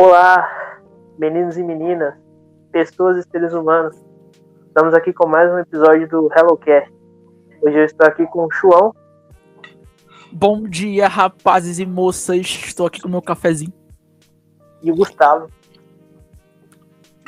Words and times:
Olá, 0.00 0.78
meninos 1.18 1.58
e 1.58 1.62
meninas, 1.64 2.14
pessoas 2.70 3.16
e 3.16 3.28
seres 3.28 3.52
humanos. 3.52 3.96
Estamos 4.68 4.94
aqui 4.94 5.12
com 5.12 5.26
mais 5.26 5.52
um 5.52 5.58
episódio 5.58 6.08
do 6.08 6.30
HelloCast. 6.32 6.94
Hoje 7.60 7.78
eu 7.78 7.84
estou 7.84 8.06
aqui 8.06 8.24
com 8.28 8.44
o 8.44 8.48
João. 8.52 8.94
Bom 10.30 10.62
dia, 10.62 11.08
rapazes 11.08 11.80
e 11.80 11.84
moças. 11.84 12.46
Estou 12.46 12.86
aqui 12.86 13.00
com 13.00 13.08
o 13.08 13.10
meu 13.10 13.20
cafezinho. 13.20 13.72
E 14.80 14.92
o 14.92 14.94
Gustavo. 14.94 15.50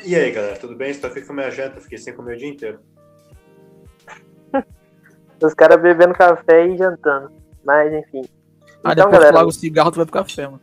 E 0.04 0.14
aí, 0.14 0.30
galera, 0.30 0.56
tudo 0.56 0.76
bem? 0.76 0.92
Estou 0.92 1.10
aqui 1.10 1.22
com 1.22 1.32
a 1.32 1.34
minha 1.34 1.50
janta, 1.50 1.80
fiquei 1.80 1.98
sem 1.98 2.14
comer 2.14 2.36
o 2.36 2.38
dia 2.38 2.50
inteiro. 2.50 2.78
Os 5.42 5.54
caras 5.54 5.82
bebendo 5.82 6.14
café 6.14 6.68
e 6.68 6.78
jantando. 6.78 7.32
Mas, 7.64 7.92
enfim. 7.92 8.22
Ah, 8.84 8.92
então, 8.92 9.06
depois 9.06 9.12
galera, 9.12 9.32
tu 9.32 9.34
larga 9.34 9.48
o 9.48 9.52
cigarro, 9.52 9.90
tu 9.90 9.96
vai 9.96 10.06
pro 10.06 10.22
café, 10.22 10.46
mano. 10.46 10.60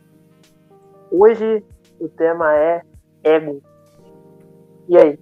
hoje 1.10 1.62
o 2.00 2.08
tema 2.08 2.54
é 2.54 2.82
ego. 3.22 3.62
E 4.88 4.96
aí? 4.96 5.18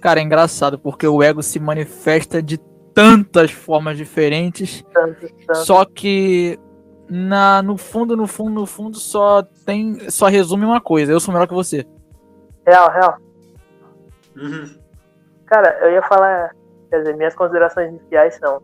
Cara, 0.00 0.20
é 0.20 0.22
engraçado, 0.22 0.78
porque 0.78 1.06
o 1.06 1.22
ego 1.22 1.42
se 1.42 1.60
manifesta 1.60 2.42
de 2.42 2.58
tantas 2.94 3.50
formas 3.50 3.96
diferentes, 3.96 4.82
Tanto, 4.92 5.28
tanto. 5.46 5.58
só 5.58 5.84
que 5.84 6.58
na, 7.08 7.62
no 7.62 7.76
fundo, 7.76 8.16
no 8.16 8.26
fundo, 8.26 8.60
no 8.60 8.66
fundo, 8.66 8.96
só 8.96 9.42
tem. 9.42 10.08
Só 10.10 10.26
resume 10.26 10.64
uma 10.64 10.80
coisa, 10.80 11.12
eu 11.12 11.20
sou 11.20 11.32
melhor 11.34 11.46
que 11.46 11.54
você. 11.54 11.86
Real, 12.66 12.90
real. 12.90 13.16
Uhum. 14.36 14.78
Cara, 15.46 15.78
eu 15.82 15.92
ia 15.92 16.02
falar, 16.02 16.54
quer 16.88 16.98
dizer, 16.98 17.16
minhas 17.16 17.34
considerações 17.34 17.88
iniciais 17.90 18.36
são 18.36 18.62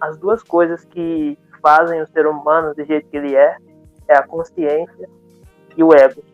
as 0.00 0.16
duas 0.18 0.42
coisas 0.42 0.84
que 0.86 1.38
fazem 1.62 2.00
o 2.00 2.06
ser 2.08 2.26
humano 2.26 2.74
do 2.74 2.84
jeito 2.84 3.08
que 3.10 3.16
ele 3.16 3.34
é, 3.34 3.56
é 4.08 4.16
a 4.16 4.22
consciência 4.22 5.08
e 5.76 5.82
o 5.82 5.94
ego. 5.94 6.24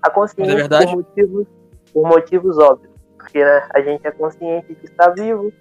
A 0.00 0.10
consciência 0.10 0.54
verdade? 0.54 0.86
por 0.86 0.96
motivos, 0.96 1.46
por 1.92 2.08
motivos 2.08 2.58
óbvios, 2.58 2.92
porque 3.18 3.44
né, 3.44 3.68
a 3.74 3.80
gente 3.80 4.06
é 4.06 4.10
consciente 4.10 4.74
de 4.74 4.84
estar 4.84 5.10
vivo, 5.10 5.52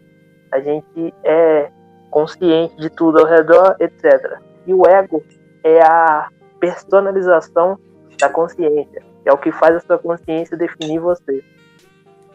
a 0.52 0.59
gente 0.59 1.14
é 1.23 1.72
consciente 2.09 2.75
de 2.78 2.89
tudo 2.89 3.19
ao 3.19 3.25
redor, 3.25 3.75
etc. 3.80 4.39
E 4.66 4.73
o 4.73 4.86
ego 4.86 5.23
é 5.64 5.81
a 5.81 6.30
personalização 6.59 7.80
da 8.19 8.30
consciência, 8.30 9.03
é 9.25 9.31
o 9.31 9.38
que 9.38 9.52
faz 9.52 9.75
a 9.75 9.80
sua 9.80 9.97
consciência 9.97 10.58
definir 10.58 11.00
você. 11.00 11.44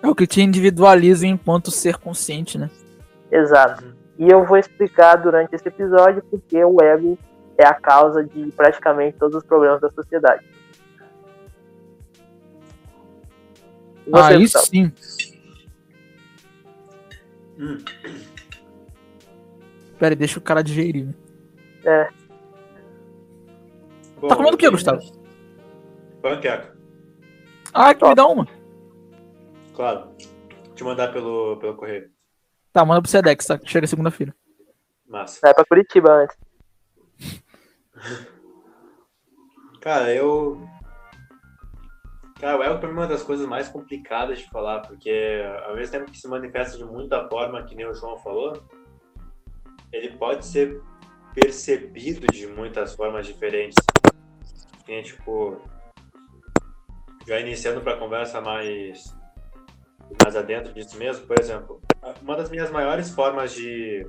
É 0.03 0.09
o 0.09 0.15
que 0.15 0.27
te 0.27 0.43
individualiza 0.43 1.27
enquanto 1.27 1.71
ser 1.71 1.97
consciente, 1.97 2.59
né? 2.59 2.71
Exato. 3.31 3.97
E 4.19 4.31
eu 4.31 4.45
vou 4.45 4.57
explicar 4.57 5.17
durante 5.17 5.55
esse 5.55 5.69
episódio 5.69 6.23
porque 6.31 6.65
o 6.65 6.81
ego 6.83 7.19
é 7.59 7.65
a 7.67 7.75
causa 7.75 8.23
de 8.25 8.51
praticamente 8.53 9.19
todos 9.19 9.37
os 9.37 9.45
problemas 9.45 9.81
da 9.81 9.91
sociedade. 9.91 10.45
Você, 14.07 14.33
Aí 14.35 14.39
Gustavo? 14.39 14.67
sim. 14.67 14.93
Hum. 17.59 17.79
Pera 19.99 20.12
aí, 20.12 20.17
deixa 20.17 20.39
o 20.39 20.43
cara 20.43 20.62
digerir. 20.62 21.09
Bom, 24.21 24.29
Tá 24.29 24.37
comendo 24.37 24.55
o 24.55 24.59
quê, 24.59 24.67
eu 24.67 24.73
Gustavo? 24.73 25.01
Panqueca, 26.23 26.75
Ah, 27.73 27.95
que 27.95 28.07
me 28.07 28.15
dá 28.15 28.27
uma. 28.27 28.47
claro. 29.75 30.15
Te 30.75 30.84
mandar 30.84 31.11
pelo, 31.12 31.57
pelo 31.59 31.75
correio. 31.77 32.11
Tá, 32.73 32.84
manda 32.84 33.01
pro 33.01 33.11
Sedex, 33.11 33.47
tá? 33.47 33.59
Chega 33.65 33.87
segunda-feira. 33.87 34.34
Massa. 35.09 35.39
Vai 35.43 35.55
pra 35.55 35.65
Curitiba 35.65 36.12
antes. 36.12 36.37
Cara, 39.81 40.12
eu. 40.12 40.61
Cara, 42.41 42.59
o 42.59 42.62
ego 42.62 42.79
pra 42.79 42.89
mim 42.89 42.95
é 42.97 42.99
uma 43.01 43.07
das 43.07 43.23
coisas 43.23 43.47
mais 43.47 43.69
complicadas 43.69 44.39
de 44.41 44.51
falar, 44.51 44.81
porque 44.81 45.43
ao 45.67 45.75
mesmo 45.75 45.93
tempo 45.93 46.11
que 46.11 46.19
se 46.19 46.29
manifesta 46.29 46.77
de 46.77 46.84
muita 46.84 47.27
forma, 47.29 47.62
que 47.62 47.75
nem 47.75 47.87
o 47.87 47.95
João 47.95 48.19
falou, 48.19 48.62
ele 49.93 50.17
pode 50.17 50.45
ser 50.45 50.83
percebido 51.34 52.27
de 52.27 52.47
muitas 52.47 52.95
formas 52.95 53.27
diferentes. 53.27 53.77
Nem, 54.87 55.03
tipo, 55.03 55.61
já 57.27 57.41
iniciando 57.41 57.81
para 57.81 57.97
conversa 57.97 58.41
mais, 58.41 59.17
mais 60.23 60.37
adentro 60.37 60.73
disso 60.73 60.97
mesmo, 60.97 61.27
por 61.27 61.39
exemplo, 61.41 61.81
uma 62.23 62.37
das 62.37 62.51
minhas 62.51 62.71
maiores 62.71 63.11
formas 63.11 63.53
de, 63.53 64.07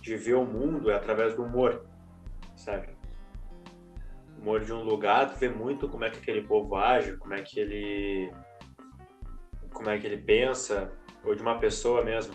de 0.00 0.16
ver 0.16 0.34
o 0.34 0.44
mundo 0.44 0.90
é 0.90 0.96
através 0.96 1.34
do 1.34 1.44
humor, 1.44 1.84
sabe? 2.56 2.97
Humor 4.40 4.60
de 4.64 4.72
um 4.72 4.82
lugar, 4.82 5.30
tu 5.30 5.38
vê 5.38 5.48
muito 5.48 5.88
como 5.88 6.04
é 6.04 6.10
que 6.10 6.18
aquele 6.18 6.42
povo 6.42 6.76
age, 6.76 7.16
como 7.16 7.34
é 7.34 7.42
que 7.42 7.58
ele 7.58 8.32
como 9.72 9.90
é 9.90 9.98
que 9.98 10.06
ele 10.06 10.16
pensa, 10.16 10.90
ou 11.24 11.34
de 11.34 11.42
uma 11.42 11.58
pessoa 11.58 12.02
mesmo. 12.04 12.34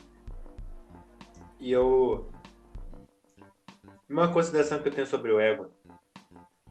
E 1.59 1.71
eu 1.71 2.29
uma 4.09 4.31
consideração 4.31 4.79
que 4.79 4.87
eu 4.87 4.93
tenho 4.93 5.07
sobre 5.07 5.31
o 5.31 5.39
ego, 5.39 5.71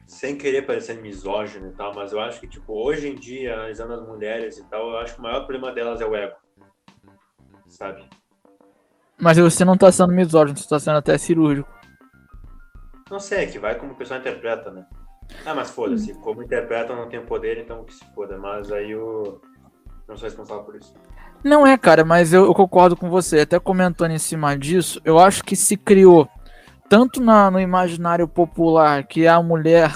sem 0.07 0.37
querer 0.37 0.65
parecer 0.65 1.01
misógino 1.01 1.67
e 1.67 1.73
tal, 1.73 1.93
mas 1.93 2.13
eu 2.13 2.21
acho 2.21 2.39
que 2.39 2.47
tipo 2.47 2.73
hoje 2.73 3.09
em 3.09 3.15
dia, 3.15 3.55
analisando 3.55 3.93
as 3.93 4.07
mulheres 4.07 4.57
e 4.57 4.63
tal, 4.69 4.91
eu 4.91 4.97
acho 4.97 5.15
que 5.15 5.19
o 5.19 5.23
maior 5.23 5.41
problema 5.41 5.73
delas 5.73 5.99
é 5.99 6.05
o 6.05 6.15
ego. 6.15 6.35
Sabe? 7.67 8.07
Mas 9.19 9.37
você 9.37 9.65
não 9.65 9.77
tá 9.77 9.91
sendo 9.91 10.13
misógino, 10.13 10.57
você 10.57 10.67
tá 10.67 10.79
sendo 10.79 10.97
até 10.97 11.17
cirúrgico. 11.17 11.71
Não 13.09 13.19
sei, 13.19 13.43
é 13.43 13.47
que 13.47 13.59
vai 13.59 13.77
como 13.77 13.93
o 13.93 13.95
pessoal 13.95 14.19
interpreta, 14.19 14.71
né? 14.71 14.85
Ah, 15.45 15.53
mas 15.53 15.69
foda-se, 15.71 16.13
como 16.15 16.41
interpretam 16.43 16.95
não 16.95 17.09
tem 17.09 17.21
poder, 17.25 17.57
então 17.59 17.83
que 17.83 17.93
se 17.93 18.05
foda, 18.15 18.37
mas 18.37 18.71
aí 18.71 18.91
eu 18.91 19.41
não 20.07 20.15
sou 20.15 20.25
responsável 20.27 20.63
por 20.63 20.75
isso. 20.75 20.93
Não 21.43 21.67
é, 21.67 21.77
cara, 21.77 22.05
mas 22.05 22.31
eu, 22.31 22.45
eu 22.45 22.53
concordo 22.53 22.95
com 22.95 23.09
você. 23.09 23.41
Até 23.41 23.59
comentando 23.59 24.11
em 24.11 24.17
cima 24.19 24.57
disso, 24.57 25.01
eu 25.03 25.19
acho 25.19 25.43
que 25.43 25.55
se 25.55 25.75
criou 25.75 26.29
tanto 26.87 27.19
na- 27.21 27.51
no 27.51 27.59
imaginário 27.59 28.27
popular 28.27 29.03
que 29.05 29.27
a 29.27 29.41
mulher, 29.41 29.93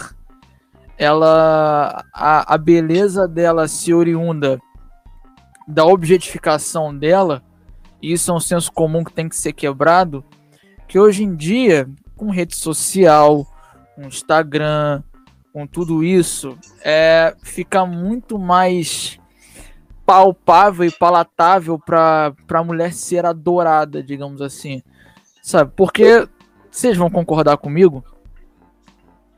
ela, 0.98 2.04
a, 2.14 2.54
a 2.54 2.58
beleza 2.58 3.28
dela 3.28 3.68
se 3.68 3.94
oriunda 3.94 4.60
da 5.68 5.86
objetificação 5.86 6.96
dela, 6.98 7.42
e 8.02 8.14
isso 8.14 8.32
é 8.32 8.34
um 8.34 8.40
senso 8.40 8.72
comum 8.72 9.04
que 9.04 9.14
tem 9.14 9.28
que 9.30 9.36
ser 9.36 9.54
quebrado, 9.54 10.24
que 10.88 10.98
hoje 11.00 11.24
em 11.24 11.36
dia, 11.36 11.88
com 12.16 12.30
rede 12.32 12.56
social, 12.56 13.46
com 13.96 14.04
Instagram, 14.04 15.04
com 15.58 15.66
tudo 15.66 16.04
isso, 16.04 16.56
é, 16.84 17.36
fica 17.42 17.84
muito 17.84 18.38
mais 18.38 19.20
palpável 20.06 20.86
e 20.86 20.92
palatável 20.92 21.80
para 21.80 22.32
a 22.48 22.64
mulher 22.64 22.94
ser 22.94 23.26
adorada, 23.26 24.04
digamos 24.04 24.40
assim. 24.40 24.84
Sabe? 25.42 25.72
Porque 25.76 26.30
vocês 26.70 26.96
vão 26.96 27.10
concordar 27.10 27.58
comigo 27.58 28.06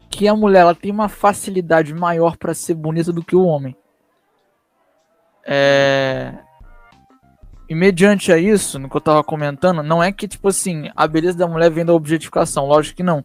que 0.09 0.27
a 0.27 0.35
mulher 0.35 0.59
ela 0.59 0.75
tem 0.75 0.91
uma 0.91 1.07
facilidade 1.07 1.93
maior 1.93 2.35
para 2.35 2.53
ser 2.53 2.73
bonita 2.73 3.13
do 3.13 3.23
que 3.23 3.37
o 3.37 3.45
homem. 3.45 3.73
É... 5.45 6.33
E 7.69 7.73
mediante 7.73 8.29
a 8.29 8.37
isso, 8.37 8.77
no 8.77 8.89
que 8.89 8.97
eu 8.97 9.01
tava 9.01 9.23
comentando, 9.23 9.81
não 9.81 10.03
é 10.03 10.11
que, 10.11 10.27
tipo 10.27 10.49
assim, 10.49 10.91
a 10.97 11.07
beleza 11.07 11.37
da 11.37 11.47
mulher 11.47 11.71
vem 11.71 11.85
da 11.85 11.93
objetificação, 11.93 12.65
lógico 12.65 12.97
que 12.97 13.03
não. 13.03 13.23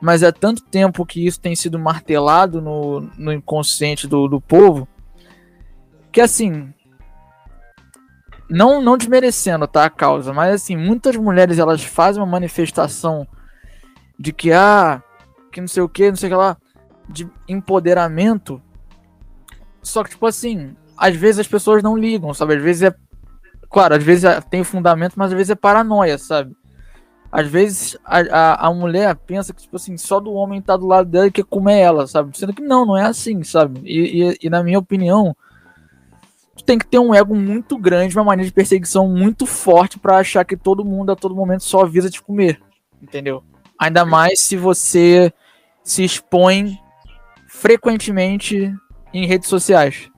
Mas 0.00 0.22
é 0.22 0.32
tanto 0.32 0.62
tempo 0.62 1.04
que 1.04 1.26
isso 1.26 1.40
tem 1.40 1.54
sido 1.54 1.78
martelado 1.78 2.60
no, 2.62 3.00
no 3.18 3.32
inconsciente 3.32 4.06
do, 4.06 4.26
do 4.28 4.40
povo, 4.40 4.88
que 6.10 6.20
assim, 6.20 6.72
não 8.48 8.82
não 8.82 8.96
desmerecendo, 8.96 9.66
tá, 9.68 9.84
a 9.84 9.90
causa, 9.90 10.32
mas 10.32 10.54
assim, 10.54 10.76
muitas 10.76 11.16
mulheres 11.16 11.58
elas 11.58 11.84
fazem 11.84 12.22
uma 12.22 12.30
manifestação 12.30 13.26
de 14.18 14.32
que 14.32 14.52
ah, 14.52 15.02
que 15.52 15.60
não 15.60 15.68
sei 15.68 15.82
o 15.82 15.88
que, 15.88 16.08
não 16.08 16.16
sei 16.16 16.28
o 16.28 16.32
que 16.32 16.36
lá, 16.36 16.56
de 17.08 17.28
empoderamento. 17.48 18.60
Só 19.82 20.02
que 20.02 20.10
tipo 20.10 20.26
assim, 20.26 20.74
às 20.96 21.14
vezes 21.14 21.40
as 21.40 21.48
pessoas 21.48 21.82
não 21.82 21.96
ligam, 21.96 22.34
sabe? 22.34 22.56
Às 22.56 22.62
vezes 22.62 22.82
é 22.82 22.94
claro, 23.70 23.94
às 23.94 24.02
vezes 24.02 24.24
é- 24.24 24.40
tem 24.40 24.64
fundamento, 24.64 25.14
mas 25.16 25.30
às 25.30 25.36
vezes 25.36 25.50
é 25.50 25.54
paranoia, 25.54 26.18
sabe? 26.18 26.54
Às 27.32 27.46
vezes 27.48 27.96
a, 28.04 28.18
a, 28.20 28.66
a 28.68 28.74
mulher 28.74 29.14
pensa 29.14 29.52
que, 29.52 29.62
tipo 29.62 29.76
assim, 29.76 29.96
só 29.96 30.18
do 30.18 30.32
homem 30.32 30.60
tá 30.60 30.76
do 30.76 30.86
lado 30.86 31.08
dela 31.08 31.28
e 31.28 31.30
quer 31.30 31.44
comer 31.44 31.78
ela, 31.78 32.06
sabe? 32.06 32.36
Sendo 32.36 32.52
que 32.52 32.62
não, 32.62 32.84
não 32.84 32.96
é 32.96 33.04
assim, 33.04 33.42
sabe? 33.44 33.80
E, 33.84 34.24
e, 34.24 34.38
e 34.42 34.50
na 34.50 34.64
minha 34.64 34.78
opinião, 34.78 35.36
tu 36.56 36.64
tem 36.64 36.76
que 36.76 36.86
ter 36.86 36.98
um 36.98 37.14
ego 37.14 37.34
muito 37.34 37.78
grande, 37.78 38.16
uma 38.16 38.24
mania 38.24 38.44
de 38.44 38.52
perseguição 38.52 39.08
muito 39.08 39.46
forte 39.46 39.98
pra 39.98 40.18
achar 40.18 40.44
que 40.44 40.56
todo 40.56 40.84
mundo 40.84 41.12
a 41.12 41.16
todo 41.16 41.34
momento 41.34 41.62
só 41.62 41.82
avisa 41.82 42.10
te 42.10 42.20
comer, 42.20 42.60
entendeu? 43.00 43.44
Ainda 43.78 44.04
mais 44.04 44.40
se 44.40 44.56
você 44.56 45.32
se 45.84 46.04
expõe 46.04 46.78
frequentemente 47.48 48.74
em 49.12 49.26
redes 49.26 49.48
sociais. 49.48 50.10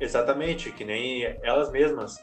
Exatamente, 0.00 0.70
que 0.72 0.84
nem 0.84 1.24
elas 1.42 1.70
mesmas 1.70 2.16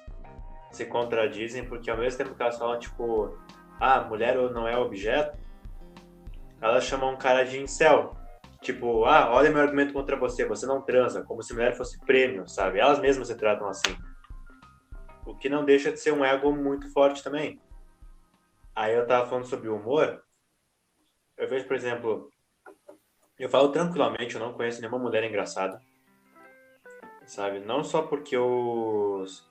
se 0.72 0.86
contradizem, 0.86 1.64
porque 1.64 1.90
ao 1.90 1.98
mesmo 1.98 2.18
tempo 2.18 2.36
que 2.36 2.42
elas 2.42 2.58
falam, 2.58 2.80
tipo, 2.80 3.38
ah, 3.80 4.02
mulher 4.02 4.36
não 4.52 4.68
é 4.68 4.78
objeto, 4.78 5.38
elas 6.62 6.84
chamam 6.84 7.14
um 7.14 7.18
cara 7.18 7.44
de 7.44 7.60
incel, 7.60 8.16
Tipo, 8.64 9.04
ah, 9.04 9.30
olha 9.30 9.52
meu 9.52 9.62
argumento 9.62 9.92
contra 9.92 10.16
você, 10.16 10.46
você 10.46 10.66
não 10.66 10.82
transa, 10.82 11.22
como 11.22 11.44
se 11.44 11.54
mulher 11.54 11.76
fosse 11.76 12.00
prêmio, 12.00 12.48
sabe? 12.48 12.80
Elas 12.80 12.98
mesmas 12.98 13.28
se 13.28 13.36
tratam 13.36 13.68
assim. 13.68 13.94
O 15.26 15.36
que 15.36 15.50
não 15.50 15.66
deixa 15.66 15.92
de 15.92 16.00
ser 16.00 16.14
um 16.14 16.24
ego 16.24 16.50
muito 16.56 16.90
forte 16.94 17.22
também. 17.22 17.60
Aí 18.74 18.94
eu 18.96 19.06
tava 19.06 19.28
falando 19.28 19.46
sobre 19.46 19.68
o 19.68 19.76
humor. 19.76 20.24
Eu 21.38 21.50
vejo, 21.50 21.68
por 21.68 21.76
exemplo, 21.76 22.30
eu 23.38 23.50
falo 23.50 23.68
tranquilamente, 23.68 24.36
eu 24.36 24.42
não 24.42 24.54
conheço 24.54 24.80
nenhuma 24.80 24.98
mulher 24.98 25.26
engraçada. 25.26 25.82
Sabe? 27.26 27.60
Não 27.60 27.84
só 27.84 28.04
porque 28.04 28.38
os, 28.38 29.46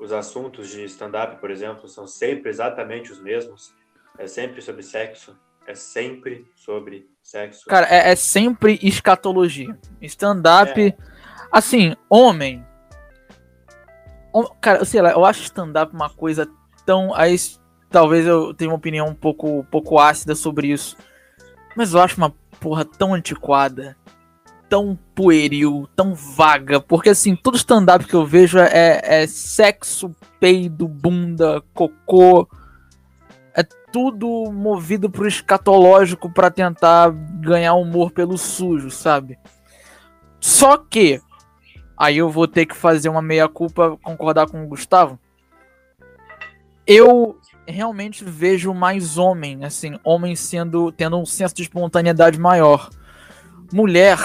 os 0.00 0.12
assuntos 0.12 0.68
de 0.68 0.84
stand-up, 0.84 1.40
por 1.40 1.50
exemplo, 1.50 1.88
são 1.88 2.06
sempre 2.06 2.50
exatamente 2.50 3.10
os 3.12 3.20
mesmos. 3.20 3.74
É 4.18 4.26
sempre 4.26 4.62
sobre 4.62 4.82
sexo, 4.82 5.36
é 5.66 5.74
sempre 5.74 6.46
sobre 6.54 7.10
sexo. 7.22 7.66
Cara, 7.66 7.86
é, 7.88 8.12
é 8.12 8.16
sempre 8.16 8.78
escatologia. 8.82 9.76
Stand-up. 10.00 10.80
É. 10.80 10.96
Assim, 11.50 11.94
homem. 12.08 12.64
Cara, 14.60 14.84
sei 14.84 15.00
lá, 15.00 15.12
eu 15.12 15.24
acho 15.24 15.42
stand-up 15.42 15.94
uma 15.94 16.10
coisa 16.10 16.48
tão. 16.84 17.14
Aí, 17.14 17.36
talvez 17.90 18.26
eu 18.26 18.54
tenha 18.54 18.70
uma 18.70 18.76
opinião 18.76 19.08
um 19.08 19.14
pouco, 19.14 19.60
um 19.60 19.64
pouco 19.64 19.98
ácida 19.98 20.34
sobre 20.34 20.68
isso. 20.68 20.96
Mas 21.74 21.92
eu 21.92 22.00
acho 22.00 22.16
uma 22.16 22.34
porra 22.60 22.84
tão 22.84 23.12
antiquada. 23.12 23.96
Tão 24.68 24.98
pueril, 25.14 25.88
tão 25.94 26.14
vaga. 26.14 26.80
Porque 26.80 27.10
assim, 27.10 27.36
todo 27.36 27.56
stand-up 27.56 28.04
que 28.04 28.14
eu 28.14 28.26
vejo 28.26 28.58
é, 28.58 29.00
é 29.02 29.26
sexo, 29.26 30.14
peido, 30.40 30.88
bunda, 30.88 31.62
cocô 31.72 32.48
é 33.56 33.62
tudo 33.90 34.52
movido 34.52 35.08
pro 35.08 35.26
escatológico 35.26 36.30
para 36.30 36.50
tentar 36.50 37.10
ganhar 37.40 37.72
humor 37.72 38.10
pelo 38.10 38.36
sujo, 38.36 38.90
sabe? 38.90 39.38
Só 40.38 40.76
que 40.76 41.22
aí 41.96 42.18
eu 42.18 42.28
vou 42.28 42.46
ter 42.46 42.66
que 42.66 42.76
fazer 42.76 43.08
uma 43.08 43.22
meia 43.22 43.48
culpa, 43.48 43.96
concordar 44.02 44.46
com 44.46 44.62
o 44.62 44.68
Gustavo. 44.68 45.18
Eu 46.86 47.40
realmente 47.66 48.22
vejo 48.22 48.74
mais 48.74 49.16
homem, 49.16 49.64
assim, 49.64 49.98
homem 50.04 50.36
sendo 50.36 50.92
tendo 50.92 51.18
um 51.18 51.24
senso 51.24 51.54
de 51.54 51.62
espontaneidade 51.62 52.38
maior. 52.38 52.90
Mulher, 53.72 54.18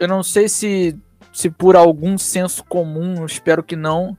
eu 0.00 0.08
não 0.08 0.22
sei 0.22 0.48
se 0.48 0.98
se 1.32 1.48
por 1.48 1.76
algum 1.76 2.18
senso 2.18 2.64
comum, 2.64 3.24
espero 3.24 3.62
que 3.62 3.76
não, 3.76 4.18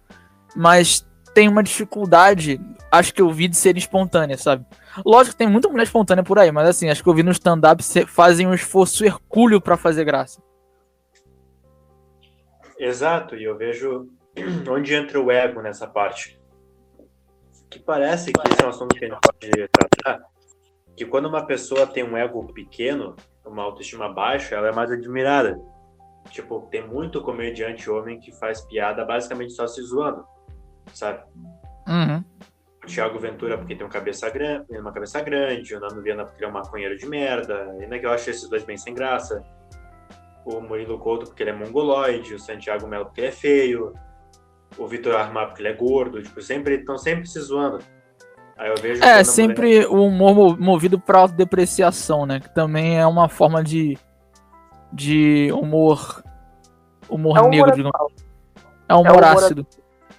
mas 0.55 1.05
tem 1.33 1.49
uma 1.49 1.63
dificuldade, 1.63 2.59
acho 2.89 3.13
que 3.13 3.21
eu 3.21 3.29
vi 3.29 3.47
de 3.47 3.57
ser 3.57 3.77
espontânea, 3.77 4.37
sabe? 4.37 4.65
Lógico 5.05 5.33
que 5.33 5.37
tem 5.37 5.49
muita 5.49 5.67
mulher 5.67 5.83
espontânea 5.83 6.23
por 6.23 6.39
aí, 6.39 6.51
mas 6.51 6.69
assim, 6.69 6.89
acho 6.89 7.03
que 7.03 7.09
eu 7.09 7.13
vi 7.13 7.23
no 7.23 7.31
stand-up 7.31 7.83
fazem 8.07 8.47
um 8.47 8.53
esforço 8.53 9.05
hercúleo 9.05 9.59
para 9.59 9.75
fazer 9.75 10.05
graça. 10.05 10.41
Exato, 12.77 13.35
e 13.35 13.43
eu 13.43 13.57
vejo 13.57 14.07
onde 14.69 14.93
entra 14.93 15.19
o 15.19 15.31
ego 15.31 15.61
nessa 15.61 15.87
parte. 15.87 16.39
Que 17.69 17.79
parece 17.79 18.33
que 18.33 18.41
esse 18.49 18.61
é 18.61 18.65
um 18.65 18.69
assunto 18.69 18.95
que 18.95 19.05
a 19.05 19.07
gente 19.07 19.19
pode 19.21 19.69
tratar, 19.69 20.25
que 20.95 21.05
quando 21.05 21.27
uma 21.27 21.45
pessoa 21.45 21.87
tem 21.87 22.03
um 22.03 22.17
ego 22.17 22.51
pequeno, 22.53 23.15
uma 23.45 23.63
autoestima 23.63 24.11
baixa, 24.11 24.55
ela 24.55 24.67
é 24.67 24.71
mais 24.73 24.91
admirada. 24.91 25.59
Tipo, 26.29 26.67
tem 26.71 26.87
muito 26.87 27.21
comediante 27.21 27.89
homem 27.89 28.19
que 28.19 28.31
faz 28.31 28.61
piada 28.61 29.03
basicamente 29.03 29.53
só 29.53 29.67
se 29.67 29.81
zoando 29.81 30.25
sabe? 30.93 31.23
Uhum. 31.87 32.23
O 32.83 32.87
Thiago 32.87 33.19
Ventura 33.19 33.57
porque 33.57 33.75
tem 33.75 33.85
uma 33.85 33.91
cabeça 33.91 34.29
grande, 34.29 34.77
uma 34.77 34.91
cabeça 34.91 35.21
grande, 35.21 35.75
o 35.75 35.79
Nando 35.79 36.01
Viana 36.01 36.25
porque 36.25 36.39
ele 36.39 36.45
é 36.45 36.49
um 36.49 36.53
maconheiro 36.53 36.97
de 36.97 37.05
merda, 37.05 37.75
ainda 37.79 37.99
que 37.99 38.05
eu 38.05 38.11
acho 38.11 38.29
esses 38.29 38.49
dois 38.49 38.63
bem 38.63 38.77
sem 38.77 38.93
graça. 38.93 39.43
O 40.43 40.59
Murilo 40.59 40.97
Couto 40.97 41.27
porque 41.27 41.43
ele 41.43 41.51
é 41.51 41.55
mongoloide, 41.55 42.33
o 42.33 42.39
Santiago 42.39 42.87
Melo 42.87 43.05
porque 43.05 43.21
ele 43.21 43.27
é 43.27 43.31
feio, 43.31 43.93
o 44.77 44.87
Vitor 44.87 45.15
Armar 45.15 45.47
porque 45.47 45.61
ele 45.61 45.69
é 45.69 45.73
gordo, 45.73 46.21
tipo, 46.23 46.41
sempre 46.41 46.75
estão 46.75 46.97
sempre 46.97 47.27
se 47.27 47.39
zoando. 47.39 47.79
Aí 48.57 48.69
eu 48.69 48.75
vejo 48.75 49.03
É, 49.03 49.23
sempre 49.23 49.85
o 49.85 50.05
humor 50.05 50.59
movido 50.59 50.99
para 50.99 51.19
autodepreciação, 51.19 52.25
né? 52.25 52.39
Que 52.39 52.53
também 52.53 52.99
é 52.99 53.05
uma 53.05 53.29
forma 53.29 53.63
de 53.63 53.97
de 54.93 55.51
humor 55.53 56.23
humor 57.09 57.37
é 57.37 57.47
negro, 57.49 57.71
digamos. 57.71 58.13
É 58.87 58.93
humor, 58.93 59.07
é 59.07 59.11
humor 59.11 59.23
ácido. 59.23 59.67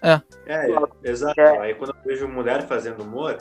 É. 0.02 0.20
É, 0.46 0.66
exato. 1.04 1.40
É. 1.40 1.58
Aí 1.58 1.74
quando 1.74 1.94
eu 1.94 2.02
vejo 2.04 2.28
mulher 2.28 2.66
fazendo 2.66 3.02
humor, 3.02 3.38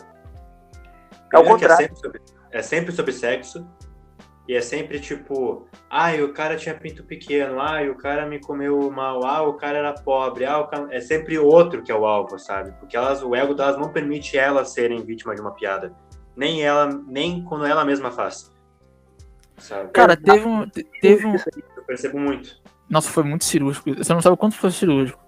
é, 1.33 1.37
o 1.37 1.43
contrário. 1.43 1.85
É, 1.85 1.87
sempre 1.87 1.95
sobre, 1.97 2.21
é 2.51 2.61
sempre 2.61 2.91
sobre 2.91 3.11
sexo. 3.11 3.67
E 4.47 4.55
é 4.55 4.59
sempre 4.59 4.99
tipo, 4.99 5.67
ai, 5.89 6.21
o 6.21 6.33
cara 6.33 6.57
tinha 6.57 6.75
pinto 6.75 7.03
pequeno, 7.03 7.61
ai, 7.61 7.89
o 7.89 7.95
cara 7.95 8.25
me 8.25 8.39
comeu 8.39 8.89
mal, 8.91 9.23
ah, 9.23 9.43
o 9.43 9.53
cara 9.53 9.77
era 9.77 9.93
pobre, 9.93 10.45
ah, 10.45 10.63
cara... 10.63 10.87
é 10.93 10.99
sempre 10.99 11.37
outro 11.37 11.83
que 11.83 11.91
é 11.91 11.95
o 11.95 12.05
alvo, 12.05 12.37
sabe? 12.39 12.71
Porque 12.79 12.97
elas, 12.97 13.23
o 13.23 13.35
ego 13.35 13.53
delas 13.53 13.77
não 13.77 13.93
permite 13.93 14.37
elas 14.37 14.73
serem 14.73 15.05
vítimas 15.05 15.35
de 15.35 15.41
uma 15.41 15.53
piada. 15.53 15.95
Nem 16.35 16.63
ela, 16.63 16.87
nem 17.07 17.43
quando 17.43 17.65
ela 17.65 17.85
mesma 17.85 18.11
faz. 18.11 18.51
Sabe? 19.57 19.89
Cara, 19.91 20.17
teve 20.17 20.47
um. 20.47 20.67
Teve 21.01 21.25
um... 21.25 21.35
Eu 21.35 21.83
percebo 21.83 22.19
muito. 22.19 22.59
Nossa, 22.89 23.09
foi 23.09 23.23
muito 23.23 23.45
cirúrgico. 23.45 23.93
Você 23.95 24.13
não 24.13 24.21
sabe 24.21 24.35
quanto 24.37 24.55
foi 24.55 24.71
cirúrgico. 24.71 25.19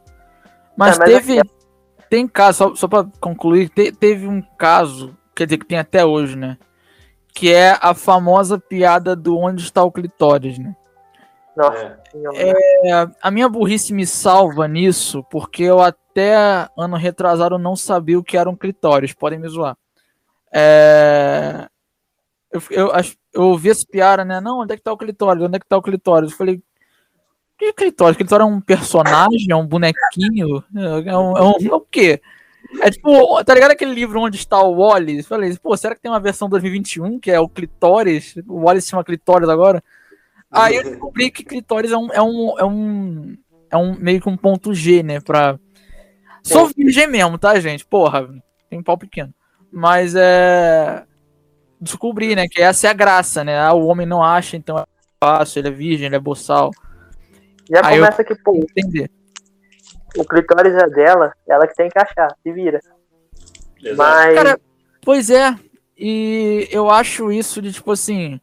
Mas, 0.77 0.97
é, 0.97 0.99
mas 0.99 1.09
teve. 1.09 1.39
Aqui... 1.39 1.49
Tem 2.09 2.27
caso, 2.27 2.57
só, 2.57 2.75
só 2.75 2.87
pra 2.87 3.07
concluir, 3.19 3.69
te, 3.69 3.91
teve 3.91 4.27
um 4.27 4.39
caso, 4.55 5.17
quer 5.35 5.45
dizer, 5.45 5.57
que 5.57 5.65
tem 5.65 5.79
até 5.79 6.05
hoje, 6.05 6.35
né? 6.35 6.59
Que 7.33 7.51
é 7.51 7.75
a 7.81 7.95
famosa 7.95 8.59
piada 8.59 9.15
do 9.15 9.35
onde 9.35 9.63
está 9.63 9.83
o 9.83 9.91
clitóris, 9.91 10.59
né? 10.59 10.75
Nossa, 11.57 11.99
é, 12.35 13.07
a 13.21 13.31
minha 13.31 13.49
burrice 13.49 13.93
me 13.93 14.05
salva 14.05 14.67
nisso, 14.67 15.23
porque 15.23 15.63
eu 15.63 15.81
até 15.81 16.35
ano 16.77 16.97
retrasado 16.97 17.57
não 17.57 17.75
sabia 17.75 18.19
o 18.19 18.23
que 18.23 18.37
era 18.37 18.49
um 18.49 18.55
clitóris, 18.55 19.13
podem 19.13 19.39
me 19.39 19.47
zoar. 19.47 19.75
É, 20.53 21.67
eu, 22.51 22.61
eu, 22.69 22.91
eu 23.33 23.44
ouvi 23.44 23.69
essa 23.69 23.85
piada, 23.89 24.24
né? 24.24 24.39
Não, 24.39 24.62
onde 24.62 24.74
é 24.74 24.77
que 24.77 24.83
tá 24.83 24.91
o 24.91 24.97
clitóris? 24.97 25.44
Onde 25.44 25.56
é 25.56 25.59
que 25.59 25.68
tá 25.68 25.77
o 25.77 25.81
clitóris? 25.81 26.31
Eu 26.31 26.38
falei, 26.38 26.62
que 27.57 27.74
Clitóris? 27.74 28.18
Clitóris 28.18 28.45
é 28.45 28.50
um 28.50 28.59
personagem, 28.59 29.48
é 29.50 29.55
um 29.55 29.65
bonequinho? 29.65 30.63
É 30.75 31.17
um, 31.17 31.38
é 31.38 31.43
um, 31.43 31.67
é 31.72 31.75
o 31.75 31.81
quê? 31.81 32.22
É 32.81 32.89
tipo, 32.89 33.43
tá 33.43 33.53
ligado 33.53 33.72
aquele 33.72 33.93
livro 33.93 34.19
onde 34.19 34.38
está 34.38 34.62
o 34.62 34.75
Wallace? 34.75 35.24
Falei, 35.24 35.55
pô, 35.57 35.75
será 35.77 35.96
que 35.96 36.01
tem 36.01 36.12
uma 36.12 36.19
versão 36.19 36.50
2021 36.50 37.19
que 37.19 37.29
é 37.29 37.39
o 37.39 37.48
Clitóris? 37.48 38.36
O 38.48 38.62
Wallace 38.62 38.86
se 38.86 38.91
chama 38.91 39.03
Clitóris 39.03 39.48
agora? 39.48 39.84
Aí 40.50 40.75
eu 40.75 40.84
descobri 40.84 41.31
que 41.31 41.43
Clitóris 41.43 41.91
é 41.91 41.98
um, 41.98 42.12
é 42.12 42.22
um, 42.22 42.60
é 42.60 42.65
um, 42.65 43.38
é 43.72 43.77
um 43.77 43.96
meio 43.96 44.22
que 44.22 44.29
um 44.29 44.38
ponto 44.38 44.74
G, 44.74 45.03
né? 45.03 45.19
Pra... 45.19 45.60
Sou 46.43 46.67
virgem 46.75 47.07
mesmo, 47.07 47.38
tá, 47.38 47.60
gente? 47.60 47.86
Porra, 47.86 48.27
tem 48.69 48.79
um 48.79 48.84
pau 48.84 48.98
pequeno. 48.98 49.34
Mas 49.72 50.13
é. 50.15 51.03
Descobri, 51.83 52.35
né? 52.35 52.47
Que 52.47 52.61
essa 52.61 52.87
é 52.87 52.89
a 52.89 52.93
graça, 52.93 53.43
né? 53.43 53.59
Ah, 53.59 53.73
o 53.73 53.85
homem 53.85 54.07
não 54.07 54.23
acha, 54.23 54.55
então 54.55 54.77
é 54.77 54.85
fácil, 55.19 55.59
ele 55.59 55.67
é 55.67 55.71
virgem, 55.71 56.05
ele 56.05 56.15
é 56.15 56.19
boçal. 56.19 56.71
Já 57.69 57.85
Aí 57.85 57.99
começa 57.99 58.23
que, 58.23 58.35
pô, 58.35 58.55
entender. 58.55 59.09
o 60.17 60.25
clitóris 60.25 60.73
é 60.73 60.87
dela, 60.89 61.33
ela 61.47 61.67
que 61.67 61.75
tem 61.75 61.89
que 61.89 61.99
achar, 61.99 62.27
se 62.41 62.51
vira. 62.51 62.79
Exato. 63.83 63.97
Mas... 63.97 64.35
Cara, 64.35 64.59
pois 65.01 65.29
é, 65.29 65.55
e 65.97 66.67
eu 66.71 66.89
acho 66.89 67.31
isso 67.31 67.61
de 67.61 67.71
tipo 67.71 67.91
assim. 67.91 68.39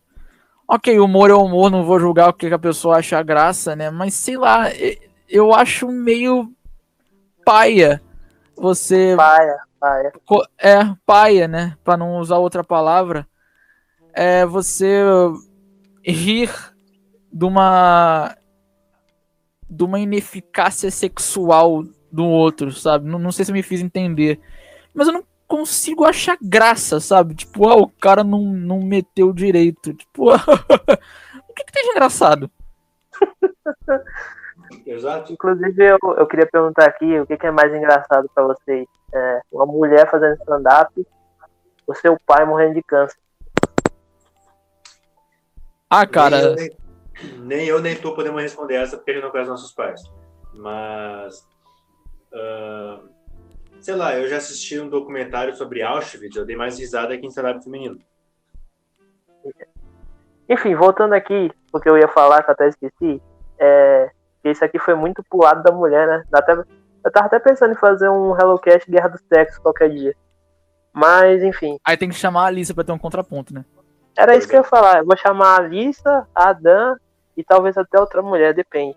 Ok, 0.69 1.01
humor 1.01 1.31
é 1.31 1.35
humor, 1.35 1.71
não 1.71 1.85
vou 1.85 1.99
julgar 1.99 2.29
o 2.29 2.33
que 2.33 2.47
a 2.47 2.59
pessoa 2.59 2.99
acha 2.99 3.21
graça, 3.23 3.75
né? 3.75 3.91
Mas 3.91 4.15
sei 4.15 4.37
lá, 4.37 4.67
eu 5.29 5.53
acho 5.53 5.89
meio 5.89 6.53
paia 7.45 8.01
você. 8.57 9.15
Paia, 9.17 9.59
paia. 9.81 10.13
É, 10.59 10.79
paia, 11.05 11.49
né? 11.49 11.77
Pra 11.83 11.97
não 11.97 12.19
usar 12.19 12.37
outra 12.37 12.63
palavra. 12.63 13.27
É 14.13 14.45
você 14.47 15.03
rir 16.05 16.51
de 17.33 17.45
uma 17.45 18.37
de 19.69 19.85
uma 19.85 20.01
ineficácia 20.01 20.91
sexual 20.91 21.85
do 22.11 22.27
outro, 22.27 22.73
sabe? 22.73 23.09
Não, 23.09 23.19
não 23.19 23.31
sei 23.31 23.45
se 23.45 23.53
eu 23.53 23.55
me 23.55 23.63
fiz 23.63 23.81
entender. 23.81 24.41
Mas 24.93 25.07
eu 25.07 25.13
não 25.13 25.25
consigo 25.47 26.05
achar 26.05 26.37
graça, 26.43 26.99
sabe? 26.99 27.35
Tipo, 27.35 27.69
ah, 27.69 27.77
o 27.77 27.89
cara 27.89 28.25
não, 28.25 28.41
não 28.41 28.81
meteu 28.81 29.33
direito. 29.33 29.95
Tipo, 29.95 30.31
o 30.35 31.55
que, 31.55 31.65
que 31.65 31.73
tem 31.73 31.85
de 31.85 31.91
engraçado? 31.91 32.51
Exato. 34.87 35.33
Inclusive, 35.33 35.85
eu, 35.85 35.99
eu 36.17 36.27
queria 36.27 36.47
perguntar 36.47 36.87
aqui 36.87 37.21
o 37.21 37.27
que, 37.27 37.37
que 37.37 37.47
é 37.47 37.51
mais 37.51 37.73
engraçado 37.75 38.29
para 38.35 38.45
vocês: 38.45 38.87
é, 39.13 39.41
uma 39.53 39.67
mulher 39.67 40.11
fazendo 40.11 40.35
stand-up 40.35 41.07
ou 41.87 41.95
seu 41.95 42.17
pai 42.27 42.45
morrendo 42.45 42.75
de 42.75 42.83
câncer? 42.83 43.19
Ah, 45.91 46.07
cara 46.07 46.55
nem 47.39 47.67
eu 47.67 47.81
nem 47.81 47.97
tu 47.97 48.15
podemos 48.15 48.41
responder 48.41 48.77
essa 48.77 48.97
porque 48.97 49.11
a 49.11 49.15
gente 49.15 49.23
não 49.23 49.31
conhece 49.31 49.51
nossos 49.51 49.73
pais. 49.73 50.01
Mas, 50.55 51.47
uh, 52.33 53.09
sei 53.81 53.95
lá, 53.95 54.17
eu 54.17 54.29
já 54.29 54.37
assisti 54.37 54.79
um 54.79 54.89
documentário 54.89 55.55
sobre 55.57 55.83
Auschwitz, 55.83 56.37
eu 56.37 56.45
dei 56.45 56.57
mais 56.57 56.79
risada 56.79 57.17
que 57.17 57.27
em 57.27 57.31
cenário 57.31 57.63
feminino. 57.63 57.99
Enfim, 60.49 60.75
voltando 60.75 61.15
aqui, 61.15 61.51
porque 61.71 61.89
eu 61.89 61.97
ia 61.97 62.09
falar, 62.09 62.43
que 62.43 62.51
eu 62.51 62.55
até 62.55 62.69
esqueci, 62.69 63.23
é, 63.59 64.11
que 64.43 64.51
isso 64.51 64.65
aqui 64.65 64.79
foi 64.79 64.95
muito 64.95 65.23
pro 65.29 65.43
lado 65.43 65.63
da 65.63 65.71
mulher, 65.71 66.07
né? 66.09 66.25
Até, 66.33 66.53
eu 66.53 67.13
tava 67.13 67.27
até 67.27 67.39
pensando 67.39 67.73
em 67.73 67.79
fazer 67.79 68.09
um 68.09 68.35
HelloCast 68.37 68.91
Guerra 68.91 69.09
dos 69.09 69.23
Sexos 69.33 69.59
qualquer 69.59 69.91
dia. 69.91 70.15
Mas, 70.93 71.43
enfim. 71.45 71.79
Aí 71.87 71.97
tem 71.97 72.09
que 72.09 72.17
chamar 72.17 72.43
a 72.43 72.47
Alissa 72.47 72.75
pra 72.75 72.83
ter 72.83 72.91
um 72.91 72.99
contraponto, 72.99 73.55
né? 73.55 73.65
Era 74.17 74.37
isso 74.37 74.49
que 74.49 74.55
eu 74.55 74.61
ia 74.61 74.65
falar. 74.65 74.99
Eu 74.99 75.07
vou 75.07 75.17
chamar 75.17 75.55
a 75.55 75.57
Alissa, 75.57 76.27
a 76.35 76.53
Dan 76.53 76.97
e 77.37 77.45
talvez 77.45 77.77
até 77.77 77.99
outra 77.99 78.23
mulher, 78.23 78.55
depende. 78.55 78.97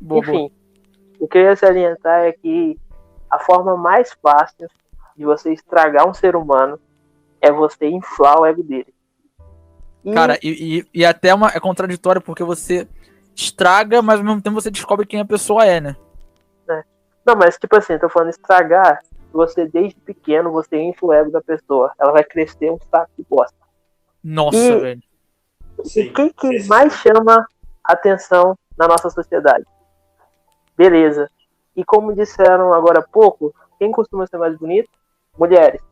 Boa, 0.00 0.20
Enfim, 0.20 0.50
o 1.18 1.28
que 1.28 1.38
eu 1.38 1.42
ia 1.42 1.56
salientar 1.56 2.20
é 2.20 2.32
que 2.32 2.78
a 3.30 3.38
forma 3.38 3.76
mais 3.76 4.12
fácil 4.22 4.68
de 5.16 5.24
você 5.24 5.52
estragar 5.52 6.08
um 6.08 6.14
ser 6.14 6.36
humano 6.36 6.78
é 7.40 7.50
você 7.52 7.86
inflar 7.88 8.40
o 8.40 8.46
ego 8.46 8.62
dele. 8.62 8.94
E, 10.04 10.12
Cara, 10.12 10.38
e, 10.42 10.78
e, 10.78 11.00
e 11.00 11.04
até 11.04 11.34
uma, 11.34 11.48
é 11.48 11.60
contraditório 11.60 12.20
porque 12.20 12.44
você 12.44 12.88
estraga, 13.34 14.02
mas 14.02 14.18
ao 14.18 14.24
mesmo 14.24 14.42
tempo 14.42 14.60
você 14.60 14.70
descobre 14.70 15.06
quem 15.06 15.20
a 15.20 15.24
pessoa 15.24 15.64
é, 15.64 15.80
né? 15.80 15.96
Não, 17.24 17.34
mas 17.34 17.56
tipo 17.56 17.74
assim, 17.76 17.98
tô 17.98 18.08
falando 18.08 18.30
estragar, 18.30 19.02
você 19.32 19.66
desde 19.66 19.98
pequeno, 20.00 20.52
você 20.52 20.78
infla 20.78 21.08
o 21.08 21.12
ego 21.12 21.30
da 21.30 21.40
pessoa. 21.40 21.92
Ela 21.98 22.12
vai 22.12 22.22
crescer 22.22 22.70
um 22.70 22.78
saco 22.90 23.10
de 23.16 23.24
bosta. 23.28 23.56
Nossa, 24.24 24.56
E- 24.56 24.80
velho. 24.80 25.02
E 25.94 26.10
quem 26.10 26.32
que 26.32 26.60
Sim. 26.60 26.68
mais 26.68 26.94
chama 26.94 27.46
atenção 27.84 28.56
na 28.78 28.88
nossa 28.88 29.10
sociedade? 29.10 29.64
Beleza. 30.76 31.30
E 31.76 31.84
como 31.84 32.14
disseram 32.14 32.72
agora 32.72 33.00
há 33.00 33.02
pouco, 33.02 33.54
quem 33.78 33.90
costuma 33.92 34.26
ser 34.26 34.38
mais 34.38 34.56
bonito? 34.56 34.88
Mulheres. 35.38 35.82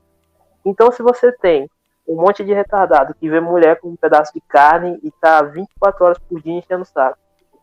Então, 0.64 0.90
se 0.92 1.02
você 1.02 1.30
tem 1.32 1.68
um 2.08 2.16
monte 2.16 2.44
de 2.44 2.54
retardado 2.54 3.14
que 3.14 3.28
vê 3.28 3.40
mulher 3.40 3.78
com 3.80 3.88
um 3.88 3.96
pedaço 3.96 4.32
de 4.32 4.40
carne 4.40 4.98
e 5.02 5.10
tá 5.10 5.42
24 5.42 6.04
horas 6.04 6.18
por 6.18 6.40
dia 6.40 6.54
enchendo 6.54 6.82
o 6.82 6.86
saco, 6.86 7.18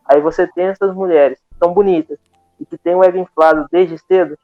aí 0.06 0.22
você 0.22 0.46
tem 0.48 0.66
essas 0.68 0.94
mulheres 0.94 1.40
que 1.40 1.58
são 1.58 1.74
bonitas 1.74 2.20
e 2.60 2.66
que 2.66 2.78
tem 2.78 2.96
o 2.96 3.04
ego 3.04 3.18
inflado 3.18 3.66
desde 3.72 3.98
cedo, 3.98 4.38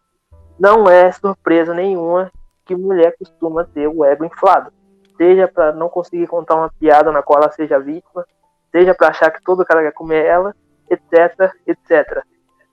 não 0.58 0.89
é 0.89 1.12
surpresa 1.12 1.74
nenhuma 1.74 2.32
que 2.65 2.75
mulher 2.75 3.15
costuma 3.17 3.63
ter 3.65 3.88
o 3.88 4.03
ego 4.03 4.25
inflado 4.25 4.72
seja 5.17 5.48
para 5.48 5.72
não 5.72 5.89
conseguir 5.89 6.27
contar 6.27 6.55
uma 6.55 6.72
piada 6.79 7.12
na 7.12 7.22
qual 7.22 7.41
ela 7.41 7.51
seja 7.51 7.79
vítima, 7.79 8.25
seja 8.72 8.93
para 8.93 9.10
achar 9.10 9.31
que 9.31 9.43
todo 9.43 9.65
cara 9.65 9.81
quer 9.81 9.93
comer 9.93 10.25
ela, 10.25 10.55
etc, 10.89 11.53
etc. 11.65 12.24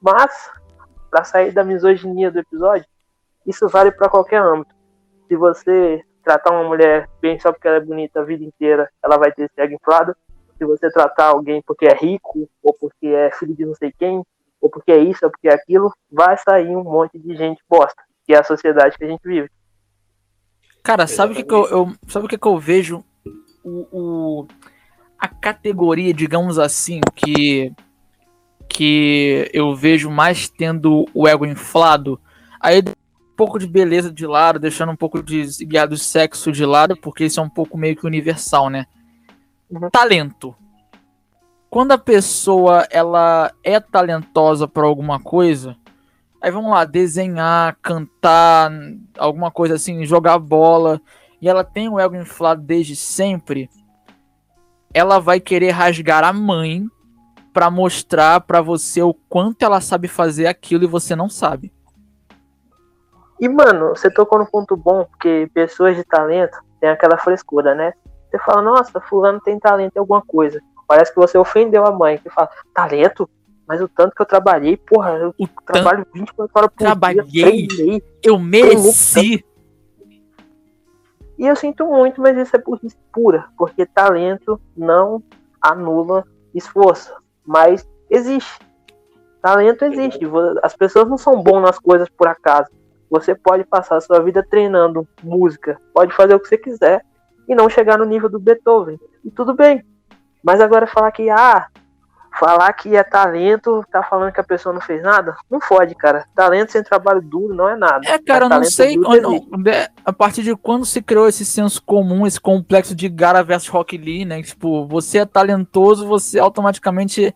Mas, 0.00 0.50
para 1.10 1.24
sair 1.24 1.52
da 1.52 1.64
misoginia 1.64 2.30
do 2.30 2.40
episódio, 2.40 2.86
isso 3.46 3.68
vale 3.68 3.92
para 3.92 4.08
qualquer 4.08 4.40
âmbito. 4.42 4.74
Se 5.28 5.36
você 5.36 6.04
tratar 6.22 6.52
uma 6.52 6.64
mulher 6.64 7.08
bem 7.20 7.38
só 7.38 7.52
porque 7.52 7.66
ela 7.66 7.78
é 7.78 7.80
bonita 7.80 8.20
a 8.20 8.24
vida 8.24 8.44
inteira, 8.44 8.88
ela 9.02 9.16
vai 9.16 9.32
ter 9.32 9.44
esse 9.44 9.60
ego 9.60 9.74
inflado. 9.74 10.14
Se 10.56 10.64
você 10.64 10.90
tratar 10.90 11.26
alguém 11.26 11.62
porque 11.66 11.86
é 11.86 11.94
rico, 11.94 12.48
ou 12.62 12.74
porque 12.74 13.08
é 13.08 13.30
filho 13.32 13.54
de 13.54 13.64
não 13.64 13.74
sei 13.74 13.92
quem, 13.92 14.24
ou 14.60 14.70
porque 14.70 14.92
é 14.92 14.98
isso, 14.98 15.24
ou 15.24 15.30
porque 15.30 15.48
é 15.48 15.54
aquilo, 15.54 15.92
vai 16.10 16.36
sair 16.38 16.76
um 16.76 16.84
monte 16.84 17.18
de 17.18 17.34
gente 17.34 17.62
bosta, 17.68 18.00
que 18.24 18.34
é 18.34 18.38
a 18.38 18.44
sociedade 18.44 18.96
que 18.96 19.04
a 19.04 19.08
gente 19.08 19.22
vive. 19.24 19.50
Cara, 20.82 21.06
sabe 21.06 21.32
o 21.32 21.36
que, 21.36 21.44
que 21.44 21.54
eu, 21.54 21.66
eu- 21.68 21.94
sabe 22.08 22.26
o 22.26 22.28
que, 22.28 22.38
que 22.38 22.46
eu 22.48 22.58
vejo? 22.58 23.04
O, 23.64 23.86
o- 23.92 24.46
a 25.18 25.28
categoria, 25.28 26.12
digamos 26.12 26.58
assim, 26.58 27.00
que 27.14 27.72
que 28.68 29.50
eu 29.52 29.76
vejo 29.76 30.10
mais 30.10 30.48
tendo 30.48 31.04
o 31.12 31.28
ego 31.28 31.44
inflado. 31.44 32.18
Aí 32.58 32.80
um 32.80 33.36
pouco 33.36 33.58
de 33.58 33.66
beleza 33.66 34.10
de 34.10 34.26
lado, 34.26 34.58
deixando 34.58 34.90
um 34.92 34.96
pouco 34.96 35.22
de 35.22 35.44
do 35.86 35.96
sexo 35.98 36.50
de 36.50 36.64
lado, 36.64 36.96
porque 36.96 37.26
isso 37.26 37.38
é 37.38 37.42
um 37.42 37.50
pouco 37.50 37.76
meio 37.76 37.94
que 37.94 38.06
universal, 38.06 38.70
né? 38.70 38.86
Uhum. 39.70 39.90
Talento. 39.90 40.54
Quando 41.68 41.92
a 41.92 41.98
pessoa 41.98 42.86
ela 42.90 43.52
é 43.62 43.78
talentosa 43.78 44.66
para 44.66 44.86
alguma 44.86 45.20
coisa, 45.20 45.76
Aí 46.42 46.50
vamos 46.50 46.72
lá, 46.72 46.84
desenhar, 46.84 47.76
cantar, 47.80 48.72
alguma 49.16 49.50
coisa 49.50 49.76
assim, 49.76 50.04
jogar 50.04 50.38
bola, 50.38 51.00
e 51.40 51.48
ela 51.48 51.62
tem 51.62 51.88
o 51.88 52.00
ego 52.00 52.16
inflado 52.16 52.60
desde 52.60 52.96
sempre, 52.96 53.70
ela 54.92 55.20
vai 55.20 55.38
querer 55.38 55.70
rasgar 55.70 56.24
a 56.24 56.32
mãe 56.32 56.84
pra 57.52 57.70
mostrar 57.70 58.40
pra 58.40 58.60
você 58.60 59.00
o 59.02 59.14
quanto 59.14 59.62
ela 59.62 59.80
sabe 59.80 60.08
fazer 60.08 60.46
aquilo 60.46 60.84
e 60.84 60.88
você 60.88 61.14
não 61.14 61.28
sabe. 61.28 61.72
E, 63.40 63.48
mano, 63.48 63.90
você 63.90 64.10
tocou 64.10 64.38
no 64.38 64.46
ponto 64.46 64.76
bom, 64.76 65.04
porque 65.04 65.48
pessoas 65.54 65.96
de 65.96 66.04
talento 66.04 66.58
têm 66.80 66.90
aquela 66.90 67.18
frescura, 67.18 67.74
né? 67.74 67.92
Você 68.30 68.38
fala, 68.38 68.62
nossa, 68.62 69.00
fulano 69.00 69.40
tem 69.40 69.58
talento 69.58 69.96
em 69.96 69.98
alguma 70.00 70.22
coisa. 70.22 70.60
Parece 70.88 71.12
que 71.12 71.20
você 71.20 71.36
ofendeu 71.36 71.84
a 71.84 71.92
mãe. 71.92 72.18
Você 72.18 72.30
fala, 72.30 72.48
talento? 72.74 73.28
Mas 73.66 73.80
o 73.80 73.88
tanto 73.88 74.14
que 74.14 74.20
eu 74.22 74.26
trabalhei, 74.26 74.76
porra, 74.76 75.10
eu 75.12 75.34
O 75.38 75.46
tanto 75.46 75.62
trabalho 75.64 76.06
24 76.12 76.50
horas 76.54 76.70
por 76.70 76.78
Trabalhei. 76.78 77.22
dia, 77.24 77.46
treinei. 77.46 78.02
eu 78.22 78.38
mereci. 78.38 79.44
E 81.38 81.46
eu 81.46 81.56
sinto 81.56 81.86
muito, 81.86 82.20
mas 82.20 82.36
isso 82.36 82.54
é 82.54 82.58
burrice 82.58 82.96
pura, 83.12 83.46
porque 83.56 83.86
talento 83.86 84.60
não 84.76 85.22
anula 85.60 86.24
esforço. 86.54 87.12
Mas 87.44 87.88
existe. 88.10 88.58
Talento 89.40 89.84
existe. 89.84 90.20
As 90.62 90.76
pessoas 90.76 91.08
não 91.08 91.18
são 91.18 91.42
bons 91.42 91.60
nas 91.62 91.78
coisas 91.78 92.08
por 92.10 92.28
acaso. 92.28 92.70
Você 93.10 93.34
pode 93.34 93.64
passar 93.64 93.96
a 93.96 94.00
sua 94.00 94.20
vida 94.20 94.44
treinando 94.48 95.06
música, 95.22 95.80
pode 95.92 96.14
fazer 96.14 96.34
o 96.34 96.40
que 96.40 96.48
você 96.48 96.56
quiser 96.56 97.04
e 97.48 97.54
não 97.54 97.68
chegar 97.68 97.98
no 97.98 98.04
nível 98.04 98.28
do 98.28 98.38
Beethoven. 98.38 98.98
E 99.24 99.30
tudo 99.30 99.52
bem. 99.54 99.84
Mas 100.42 100.60
agora 100.60 100.86
falar 100.86 101.10
que, 101.12 101.28
ah, 101.28 101.66
falar 102.38 102.72
que 102.72 102.96
é 102.96 103.02
talento, 103.02 103.84
tá 103.90 104.02
falando 104.02 104.32
que 104.32 104.40
a 104.40 104.44
pessoa 104.44 104.72
não 104.72 104.80
fez 104.80 105.02
nada? 105.02 105.36
Não 105.50 105.60
fode, 105.60 105.94
cara. 105.94 106.26
Talento 106.34 106.72
sem 106.72 106.82
trabalho 106.82 107.20
duro 107.20 107.54
não 107.54 107.68
é 107.68 107.76
nada. 107.76 108.00
É, 108.06 108.18
cara, 108.18 108.46
eu 108.46 108.48
Mas 108.48 108.58
não 108.58 108.64
sei 108.64 108.96
é, 109.66 109.90
a 110.04 110.12
partir 110.12 110.42
de 110.42 110.56
quando 110.56 110.84
se 110.84 111.02
criou 111.02 111.28
esse 111.28 111.44
senso 111.44 111.82
comum, 111.82 112.26
esse 112.26 112.40
complexo 112.40 112.94
de 112.94 113.08
Gara 113.08 113.42
versus 113.42 113.68
Rock 113.68 113.96
Lee, 113.96 114.24
né? 114.24 114.42
Tipo, 114.42 114.86
você 114.86 115.18
é 115.18 115.26
talentoso, 115.26 116.06
você 116.06 116.38
automaticamente 116.38 117.34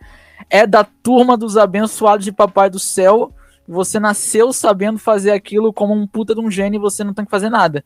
é 0.51 0.67
da 0.67 0.85
turma 0.85 1.37
dos 1.37 1.57
abençoados 1.57 2.25
de 2.25 2.33
Papai 2.33 2.71
do 2.71 2.79
Céu. 2.79 3.33
Você 3.69 3.99
nasceu 3.99 4.53
sabendo 4.53 4.99
fazer 4.99 5.33
aquilo 5.33 5.73
como 5.73 5.93
um 5.93 6.07
puta 6.07 6.35
de 6.35 6.41
um 6.41 6.51
gênio 6.51 6.79
e 6.79 6.81
você 6.81 7.03
não 7.03 7.13
tem 7.13 7.25
que 7.25 7.31
fazer 7.31 7.51
nada. 7.51 7.85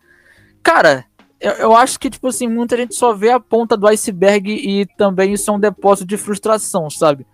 Cara, 0.62 1.06
eu, 1.40 1.52
eu 1.52 1.76
acho 1.76 1.98
que, 1.98 2.10
tipo 2.10 2.28
assim, 2.28 2.46
muita 2.46 2.76
gente 2.76 2.94
só 2.94 3.14
vê 3.14 3.30
a 3.30 3.40
ponta 3.40 3.76
do 3.76 3.88
iceberg 3.88 4.52
e 4.52 4.86
também 4.96 5.32
isso 5.32 5.50
é 5.50 5.54
um 5.54 5.58
depósito 5.58 6.06
de 6.06 6.18
frustração, 6.18 6.90
sabe? 6.90 7.26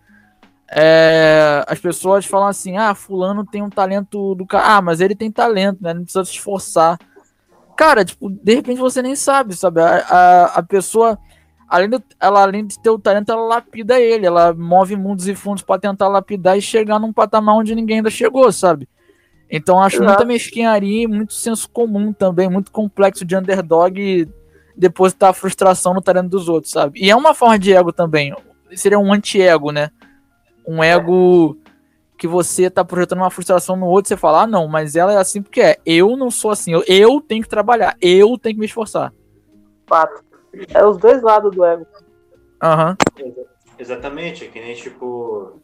É, 0.70 1.64
as 1.66 1.78
pessoas 1.80 2.24
falam 2.24 2.48
assim: 2.48 2.76
ah, 2.76 2.94
Fulano 2.94 3.44
tem 3.44 3.62
um 3.62 3.70
talento 3.70 4.34
do 4.34 4.46
cara. 4.46 4.76
Ah, 4.76 4.82
mas 4.82 5.00
ele 5.00 5.14
tem 5.14 5.30
talento, 5.30 5.82
né? 5.82 5.92
Não 5.92 6.02
precisa 6.02 6.24
se 6.24 6.32
esforçar. 6.32 6.98
Cara, 7.76 8.04
tipo, 8.04 8.30
de 8.30 8.54
repente 8.54 8.78
você 8.78 9.02
nem 9.02 9.14
sabe, 9.16 9.54
sabe? 9.54 9.80
A, 9.80 9.98
a, 9.98 10.44
a 10.58 10.62
pessoa, 10.62 11.18
além 11.68 11.90
de, 11.90 12.02
ela, 12.18 12.42
além 12.42 12.66
de 12.66 12.80
ter 12.80 12.90
o 12.90 12.98
talento, 12.98 13.30
ela 13.30 13.42
lapida 13.42 14.00
ele. 14.00 14.26
Ela 14.26 14.54
move 14.54 14.96
mundos 14.96 15.28
e 15.28 15.34
fundos 15.34 15.62
pra 15.62 15.78
tentar 15.78 16.08
lapidar 16.08 16.56
e 16.56 16.62
chegar 16.62 16.98
num 16.98 17.12
patamar 17.12 17.56
onde 17.56 17.74
ninguém 17.74 17.98
ainda 17.98 18.10
chegou, 18.10 18.50
sabe? 18.52 18.88
Então 19.50 19.80
acho 19.80 19.96
Exato. 19.96 20.08
muita 20.08 20.24
mesquinharia 20.24 21.04
e 21.04 21.06
muito 21.06 21.32
senso 21.32 21.68
comum 21.70 22.12
também, 22.12 22.48
muito 22.48 22.72
complexo 22.72 23.24
de 23.24 23.36
underdog 23.36 24.28
depositar 24.76 25.30
a 25.30 25.32
frustração 25.32 25.94
no 25.94 26.02
talento 26.02 26.28
dos 26.28 26.48
outros, 26.48 26.72
sabe? 26.72 27.00
E 27.00 27.10
é 27.10 27.16
uma 27.16 27.32
forma 27.32 27.58
de 27.58 27.72
ego 27.72 27.92
também. 27.92 28.34
Seria 28.74 28.98
um 28.98 29.12
anti-ego, 29.12 29.70
né? 29.70 29.90
Um 30.66 30.82
ego 30.82 31.56
que 32.18 32.26
você 32.26 32.68
tá 32.68 32.84
projetando 32.84 33.20
uma 33.20 33.30
frustração 33.30 33.76
no 33.76 33.86
outro, 33.86 34.08
você 34.08 34.16
fala, 34.16 34.42
ah, 34.42 34.46
não, 34.46 34.66
mas 34.66 34.96
ela 34.96 35.12
é 35.12 35.16
assim 35.16 35.40
porque 35.42 35.60
é. 35.60 35.78
Eu 35.86 36.16
não 36.16 36.30
sou 36.30 36.50
assim, 36.50 36.72
eu, 36.72 36.82
eu 36.86 37.20
tenho 37.20 37.42
que 37.42 37.48
trabalhar, 37.48 37.96
eu 38.00 38.36
tenho 38.38 38.54
que 38.54 38.60
me 38.60 38.66
esforçar. 38.66 39.12
Fato. 39.86 40.24
É 40.74 40.84
os 40.84 40.96
dois 40.96 41.22
lados 41.22 41.54
do 41.54 41.64
ego. 41.64 41.86
Aham. 42.62 42.96
Exa- 43.18 43.46
Exatamente, 43.78 44.44
é 44.44 44.48
que 44.48 44.58
nem 44.58 44.74
tipo. 44.74 45.60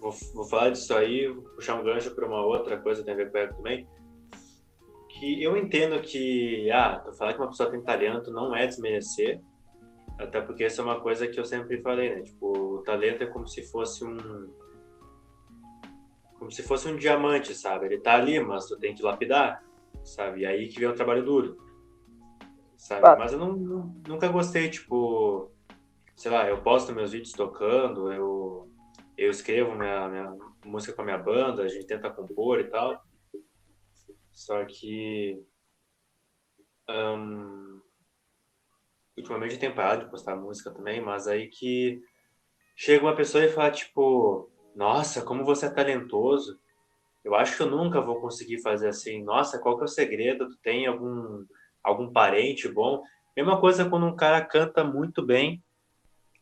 Vou, 0.00 0.12
vou 0.34 0.44
falar 0.46 0.70
disso 0.70 0.94
aí, 0.94 1.28
vou 1.28 1.42
puxar 1.54 1.74
um 1.74 1.84
gancho 1.84 2.14
para 2.14 2.26
uma 2.26 2.44
outra 2.44 2.78
coisa 2.78 3.00
que 3.00 3.04
tem 3.06 3.14
a 3.14 3.16
ver 3.16 3.30
com 3.30 3.38
ego 3.38 3.54
também. 3.56 3.86
Que 5.10 5.42
eu 5.42 5.56
entendo 5.56 6.00
que, 6.00 6.70
ah, 6.70 7.04
falar 7.18 7.34
que 7.34 7.40
uma 7.40 7.48
pessoa 7.48 7.70
tem 7.70 7.82
talento 7.82 8.30
não 8.30 8.56
é 8.56 8.66
desmerecer, 8.66 9.40
até 10.18 10.40
porque 10.40 10.64
essa 10.64 10.80
é 10.80 10.84
uma 10.84 11.00
coisa 11.00 11.28
que 11.28 11.38
eu 11.38 11.44
sempre 11.44 11.82
falei, 11.82 12.14
né? 12.14 12.22
Tipo, 12.22 12.46
o 12.76 12.82
talento 12.82 13.22
é 13.22 13.26
como 13.26 13.46
se 13.46 13.62
fosse 13.70 14.04
um. 14.04 14.16
Como 16.38 16.50
se 16.50 16.62
fosse 16.62 16.88
um 16.88 16.96
diamante, 16.96 17.54
sabe? 17.54 17.86
Ele 17.86 17.98
tá 18.00 18.14
ali, 18.14 18.40
mas 18.40 18.66
tu 18.66 18.78
tem 18.78 18.94
que 18.94 19.02
lapidar, 19.02 19.62
sabe? 20.02 20.40
E 20.40 20.46
aí 20.46 20.68
que 20.68 20.80
vem 20.80 20.88
o 20.88 20.94
trabalho 20.94 21.22
duro, 21.22 21.58
sabe? 22.78 23.02
Fato. 23.02 23.18
Mas 23.18 23.32
eu 23.34 23.38
não, 23.38 23.52
não- 23.52 23.94
nunca 24.08 24.28
gostei, 24.28 24.70
tipo, 24.70 25.50
sei 26.16 26.30
lá, 26.30 26.48
eu 26.48 26.62
posto 26.62 26.94
meus 26.94 27.12
vídeos 27.12 27.32
tocando, 27.32 28.10
eu, 28.10 28.69
eu 29.20 29.30
escrevo 29.30 29.74
minha, 29.74 30.08
minha 30.08 30.36
música 30.64 30.94
com 30.94 31.02
a 31.02 31.04
minha 31.04 31.18
banda, 31.18 31.62
a 31.62 31.68
gente 31.68 31.86
tenta 31.86 32.10
compor 32.10 32.58
e 32.58 32.64
tal. 32.64 33.04
Só 34.32 34.64
que. 34.64 35.44
ahn, 36.88 37.82
ultimamente 39.18 39.54
eu 39.54 39.60
tenho 39.60 39.74
parado 39.74 40.04
de 40.04 40.10
postar 40.10 40.34
música 40.36 40.70
também, 40.70 41.02
mas 41.02 41.28
aí 41.28 41.48
que 41.48 42.02
chega 42.74 43.04
uma 43.04 43.14
pessoa 43.14 43.44
e 43.44 43.52
fala, 43.52 43.70
tipo, 43.70 44.50
nossa, 44.74 45.20
como 45.20 45.44
você 45.44 45.66
é 45.66 45.70
talentoso. 45.70 46.58
Eu 47.22 47.34
acho 47.34 47.54
que 47.54 47.62
eu 47.62 47.70
nunca 47.70 48.00
vou 48.00 48.22
conseguir 48.22 48.62
fazer 48.62 48.88
assim. 48.88 49.22
Nossa, 49.22 49.58
qual 49.58 49.76
que 49.76 49.82
é 49.82 49.84
o 49.84 49.88
segredo? 49.88 50.48
Tu 50.48 50.56
tem 50.62 50.86
algum, 50.86 51.44
algum 51.84 52.10
parente 52.10 52.66
bom? 52.66 53.02
Mesma 53.36 53.60
coisa 53.60 53.84
quando 53.84 54.06
um 54.06 54.16
cara 54.16 54.42
canta 54.42 54.82
muito 54.82 55.22
bem, 55.22 55.62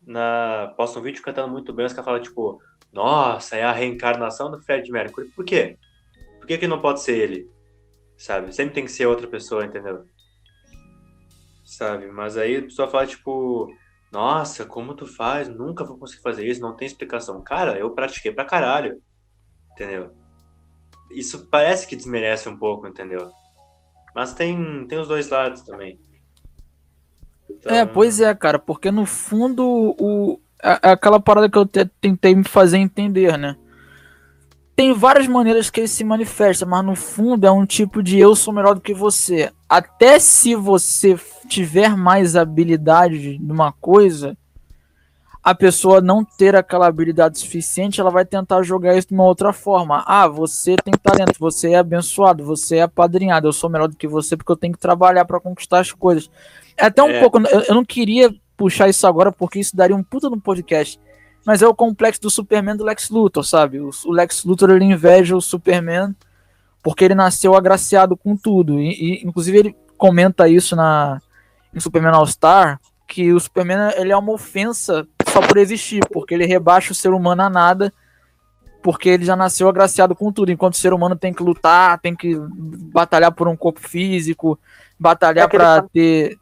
na, 0.06 0.72
posta 0.76 0.98
um 0.98 1.02
vídeo 1.02 1.22
cantando 1.22 1.52
muito 1.52 1.72
bem, 1.72 1.86
os 1.86 1.92
caras 1.92 2.04
falam, 2.04 2.22
tipo, 2.22 2.60
nossa, 2.92 3.56
é 3.56 3.64
a 3.64 3.72
reencarnação 3.72 4.50
do 4.50 4.60
Fred 4.62 4.90
Mercury. 4.90 5.28
Por 5.28 5.44
quê? 5.44 5.78
Por 6.38 6.46
que, 6.46 6.58
que 6.58 6.66
não 6.66 6.80
pode 6.80 7.02
ser 7.02 7.18
ele? 7.18 7.50
Sabe? 8.16 8.54
Sempre 8.54 8.74
tem 8.74 8.84
que 8.84 8.92
ser 8.92 9.06
outra 9.06 9.26
pessoa, 9.26 9.64
entendeu? 9.64 10.04
Sabe? 11.64 12.06
Mas 12.06 12.36
aí 12.36 12.56
a 12.56 12.62
pessoa 12.62 12.88
fala, 12.88 13.06
tipo, 13.06 13.68
nossa, 14.10 14.64
como 14.64 14.94
tu 14.94 15.06
faz? 15.06 15.48
Nunca 15.48 15.84
vou 15.84 15.98
conseguir 15.98 16.22
fazer 16.22 16.46
isso, 16.46 16.60
não 16.60 16.74
tem 16.74 16.86
explicação. 16.86 17.42
Cara, 17.42 17.78
eu 17.78 17.90
pratiquei 17.90 18.32
pra 18.32 18.44
caralho. 18.44 19.00
Entendeu? 19.72 20.12
Isso 21.10 21.46
parece 21.46 21.86
que 21.86 21.96
desmerece 21.96 22.48
um 22.48 22.56
pouco, 22.56 22.86
entendeu? 22.86 23.30
Mas 24.14 24.32
tem, 24.32 24.86
tem 24.86 24.98
os 24.98 25.08
dois 25.08 25.28
lados 25.28 25.62
também. 25.62 26.00
Então... 27.50 27.74
É, 27.74 27.84
pois 27.84 28.20
é, 28.20 28.34
cara, 28.34 28.58
porque 28.58 28.90
no 28.90 29.06
fundo 29.06 29.64
o, 29.98 30.40
é 30.62 30.90
aquela 30.90 31.20
parada 31.20 31.48
que 31.48 31.56
eu 31.56 31.66
tentei 31.66 32.34
me 32.34 32.44
fazer 32.44 32.78
entender, 32.78 33.36
né? 33.38 33.56
Tem 34.74 34.92
várias 34.92 35.26
maneiras 35.26 35.70
que 35.70 35.80
ele 35.80 35.88
se 35.88 36.04
manifesta, 36.04 36.64
mas 36.64 36.84
no 36.84 36.94
fundo 36.94 37.46
é 37.46 37.50
um 37.50 37.66
tipo 37.66 38.00
de 38.02 38.18
eu 38.18 38.36
sou 38.36 38.54
melhor 38.54 38.74
do 38.74 38.80
que 38.80 38.94
você. 38.94 39.50
Até 39.68 40.20
se 40.20 40.54
você 40.54 41.18
tiver 41.48 41.96
mais 41.96 42.36
habilidade 42.36 43.38
de 43.38 43.52
uma 43.52 43.72
coisa, 43.72 44.36
a 45.42 45.54
pessoa 45.54 46.00
não 46.00 46.24
ter 46.24 46.54
aquela 46.54 46.86
habilidade 46.86 47.38
suficiente, 47.38 48.00
ela 48.00 48.10
vai 48.10 48.24
tentar 48.24 48.62
jogar 48.62 48.96
isso 48.96 49.08
de 49.08 49.14
uma 49.14 49.24
outra 49.24 49.52
forma. 49.52 50.04
Ah, 50.06 50.28
você 50.28 50.76
tem 50.76 50.94
talento, 50.94 51.40
você 51.40 51.70
é 51.70 51.78
abençoado, 51.78 52.44
você 52.44 52.76
é 52.76 52.82
apadrinhado, 52.82 53.48
eu 53.48 53.52
sou 53.52 53.70
melhor 53.70 53.88
do 53.88 53.96
que 53.96 54.06
você 54.06 54.36
porque 54.36 54.52
eu 54.52 54.56
tenho 54.56 54.74
que 54.74 54.78
trabalhar 54.78 55.24
para 55.24 55.40
conquistar 55.40 55.80
as 55.80 55.90
coisas. 55.90 56.30
Até 56.78 57.02
um 57.02 57.10
é. 57.10 57.20
pouco. 57.20 57.38
Eu, 57.46 57.60
eu, 57.60 57.74
não 57.74 57.84
queria 57.84 58.34
puxar 58.56 58.88
isso 58.88 59.06
agora 59.06 59.32
porque 59.32 59.58
isso 59.58 59.76
daria 59.76 59.96
um 59.96 60.02
puta 60.02 60.28
no 60.28 60.40
podcast. 60.40 60.98
Mas 61.46 61.62
é 61.62 61.66
o 61.66 61.74
complexo 61.74 62.20
do 62.20 62.30
Superman 62.30 62.76
do 62.76 62.84
Lex 62.84 63.10
Luthor, 63.10 63.44
sabe? 63.44 63.80
O, 63.80 63.90
o 64.06 64.12
Lex 64.12 64.44
Luthor 64.44 64.70
ele 64.70 64.84
inveja 64.84 65.36
o 65.36 65.40
Superman 65.40 66.14
porque 66.82 67.04
ele 67.04 67.14
nasceu 67.14 67.54
agraciado 67.54 68.16
com 68.16 68.36
tudo. 68.36 68.80
E, 68.80 68.90
e 68.90 69.26
inclusive 69.26 69.58
ele 69.58 69.76
comenta 69.96 70.48
isso 70.48 70.76
na 70.76 71.20
em 71.74 71.80
Superman 71.80 72.14
All 72.14 72.26
Star 72.26 72.80
que 73.08 73.32
o 73.32 73.40
Superman 73.40 73.92
ele 73.96 74.12
é 74.12 74.16
uma 74.16 74.32
ofensa 74.32 75.08
só 75.32 75.40
por 75.40 75.56
existir, 75.56 76.06
porque 76.12 76.34
ele 76.34 76.44
rebaixa 76.44 76.92
o 76.92 76.94
ser 76.94 77.08
humano 77.08 77.42
a 77.42 77.48
nada, 77.48 77.92
porque 78.82 79.08
ele 79.08 79.24
já 79.24 79.34
nasceu 79.34 79.68
agraciado 79.68 80.14
com 80.14 80.30
tudo, 80.30 80.52
enquanto 80.52 80.74
o 80.74 80.78
ser 80.78 80.92
humano 80.92 81.16
tem 81.16 81.32
que 81.32 81.42
lutar, 81.42 81.98
tem 82.00 82.14
que 82.14 82.36
batalhar 82.92 83.32
por 83.32 83.48
um 83.48 83.56
corpo 83.56 83.80
físico, 83.80 84.58
batalhar 85.00 85.46
é 85.46 85.48
para 85.48 85.82
ter 85.82 86.38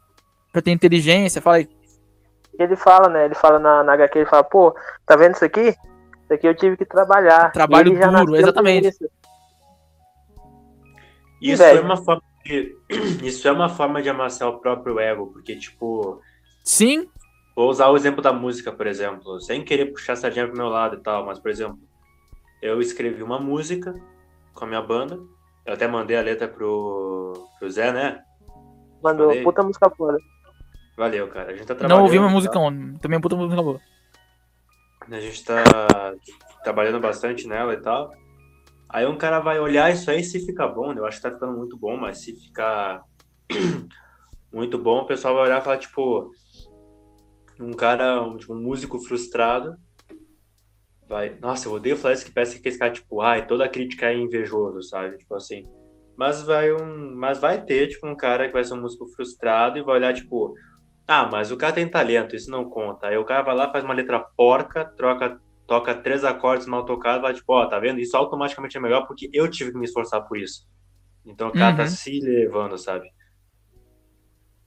para 0.57 0.63
ter 0.63 0.71
inteligência. 0.71 1.41
Fala 1.41 1.57
aí. 1.57 1.69
Ele 2.57 2.75
fala, 2.75 3.07
né? 3.07 3.25
Ele 3.25 3.35
fala 3.35 3.59
na, 3.59 3.83
na 3.83 3.93
HQ, 3.93 4.17
ele 4.19 4.29
fala, 4.29 4.43
pô, 4.43 4.75
tá 5.05 5.15
vendo 5.15 5.35
isso 5.35 5.45
aqui? 5.45 5.67
Isso 5.69 6.33
aqui 6.33 6.47
eu 6.47 6.55
tive 6.55 6.75
que 6.75 6.85
trabalhar. 6.85 7.51
Trabalho 7.51 7.91
duro, 7.93 8.35
exatamente. 8.35 8.87
Isso, 8.87 9.03
isso 11.39 11.63
é 11.63 11.79
uma 11.79 11.97
forma 11.97 12.23
de, 12.43 12.75
isso 13.23 13.47
é 13.47 13.51
uma 13.51 13.69
forma 13.69 14.01
de 14.01 14.09
amassar 14.09 14.49
o 14.49 14.59
próprio 14.59 14.99
ego, 14.99 15.27
porque 15.27 15.55
tipo, 15.55 16.19
sim, 16.63 17.07
vou 17.55 17.69
usar 17.69 17.89
o 17.89 17.95
exemplo 17.95 18.23
da 18.23 18.33
música, 18.33 18.71
por 18.71 18.87
exemplo, 18.87 19.39
sem 19.39 19.63
querer 19.63 19.87
puxar 19.87 20.13
essa 20.13 20.23
sardinha 20.23 20.47
pro 20.47 20.57
meu 20.57 20.67
lado 20.67 20.95
e 20.95 20.99
tal, 20.99 21.25
mas 21.25 21.37
por 21.37 21.51
exemplo, 21.51 21.77
eu 22.61 22.81
escrevi 22.81 23.21
uma 23.21 23.39
música 23.39 23.93
com 24.55 24.65
a 24.65 24.67
minha 24.67 24.81
banda, 24.81 25.19
eu 25.63 25.73
até 25.73 25.87
mandei 25.87 26.17
a 26.17 26.21
letra 26.21 26.47
pro, 26.47 27.33
pro 27.59 27.69
Zé, 27.69 27.91
né? 27.91 28.23
Mandou, 29.03 29.31
puta 29.43 29.61
música 29.61 29.89
foda. 29.91 30.17
Valeu, 30.97 31.27
cara. 31.27 31.51
A 31.51 31.55
gente 31.55 31.67
tá 31.67 31.75
trabalhando. 31.75 31.97
Não 31.97 32.05
ouvi 32.05 32.17
uma 32.17 32.29
música, 32.29 32.53
tá? 32.53 32.59
também 32.99 33.17
é 33.17 33.21
puta 33.21 33.35
música 33.35 33.61
boa. 33.61 33.79
A 35.09 35.19
gente 35.19 35.45
tá 35.45 35.63
trabalhando 36.63 36.99
bastante 36.99 37.47
nela 37.47 37.73
e 37.73 37.81
tal. 37.81 38.11
Aí 38.89 39.05
um 39.05 39.17
cara 39.17 39.39
vai 39.39 39.59
olhar 39.59 39.91
isso 39.91 40.09
aí 40.09 40.23
se 40.23 40.45
fica 40.45 40.67
bom, 40.67 40.93
né? 40.93 40.99
Eu 40.99 41.05
acho 41.05 41.17
que 41.17 41.23
tá 41.23 41.31
ficando 41.31 41.57
muito 41.57 41.77
bom, 41.77 41.95
mas 41.95 42.23
se 42.23 42.33
ficar 42.35 43.03
muito 44.51 44.77
bom, 44.77 45.01
o 45.01 45.05
pessoal 45.05 45.35
vai 45.35 45.43
olhar 45.43 45.61
e 45.61 45.63
falar, 45.63 45.77
tipo, 45.77 46.31
um 47.59 47.73
cara, 47.73 48.21
um, 48.23 48.37
tipo, 48.37 48.53
um 48.53 48.61
músico 48.61 48.99
frustrado 48.99 49.77
vai, 51.07 51.37
nossa, 51.39 51.67
eu 51.67 51.73
odeio 51.73 51.95
falar 51.95 52.13
isso 52.13 52.25
que 52.25 52.31
parece 52.31 52.59
que 52.59 52.67
esse 52.67 52.77
cara, 52.77 52.91
tipo, 52.91 53.21
ai, 53.21 53.47
toda 53.47 53.69
crítica 53.69 54.07
é 54.07 54.17
invejoso, 54.17 54.81
sabe? 54.83 55.17
Tipo 55.17 55.35
assim. 55.35 55.63
Mas 56.17 56.41
vai 56.41 56.71
um. 56.73 57.15
Mas 57.15 57.39
vai 57.39 57.63
ter, 57.63 57.87
tipo, 57.87 58.07
um 58.07 58.15
cara 58.15 58.47
que 58.47 58.53
vai 58.53 58.63
ser 58.63 58.73
um 58.73 58.81
músico 58.81 59.07
frustrado 59.07 59.77
e 59.77 59.83
vai 59.83 59.95
olhar, 59.95 60.13
tipo, 60.13 60.53
ah, 61.07 61.29
mas 61.31 61.51
o 61.51 61.57
cara 61.57 61.73
tem 61.73 61.87
talento, 61.87 62.35
isso 62.35 62.51
não 62.51 62.69
conta. 62.69 63.07
Aí 63.07 63.17
o 63.17 63.23
cara 63.23 63.41
vai 63.41 63.55
lá, 63.55 63.71
faz 63.71 63.83
uma 63.83 63.93
letra 63.93 64.19
porca, 64.19 64.83
troca, 64.83 65.39
toca 65.65 65.95
três 65.95 66.25
acordes 66.25 66.67
mal 66.67 66.85
tocados, 66.85 67.21
vai 67.21 67.33
tipo, 67.33 67.53
ó, 67.53 67.63
oh, 67.63 67.69
tá 67.69 67.79
vendo? 67.79 67.99
Isso 67.99 68.17
automaticamente 68.17 68.77
é 68.77 68.79
melhor 68.79 69.07
porque 69.07 69.29
eu 69.31 69.49
tive 69.49 69.71
que 69.71 69.77
me 69.77 69.85
esforçar 69.85 70.21
por 70.27 70.37
isso. 70.37 70.67
Então 71.25 71.47
o 71.47 71.53
cara 71.53 71.75
tá 71.75 71.83
uhum. 71.83 71.89
tá 71.89 71.95
se 71.95 72.19
levando, 72.19 72.77
sabe? 72.77 73.09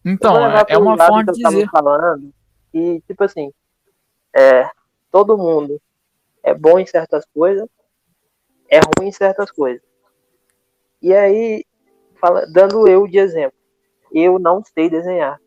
Então, 0.05 0.35
é, 0.51 0.65
é 0.69 0.79
uma 0.79 0.97
forma 0.97 1.25
de 1.25 1.43
dizer. 1.43 1.69
Falando, 1.71 2.33
e, 2.73 3.03
tipo 3.07 3.23
assim, 3.23 3.53
é, 4.35 4.69
todo 5.11 5.37
mundo 5.37 5.81
é 6.43 6.55
bom 6.55 6.79
em 6.79 6.87
certas 6.87 7.25
coisas, 7.35 7.69
é 8.71 8.79
ruim 8.79 9.09
em 9.09 9.13
certas 9.13 9.51
coisas. 9.51 9.83
E 11.03 11.13
aí, 11.13 11.65
fala, 12.19 12.47
dando 12.47 12.89
eu 12.89 13.07
de 13.07 13.19
exemplo, 13.19 13.59
eu 14.13 14.39
não 14.39 14.63
sei 14.65 14.89
desenhar. 14.89 15.39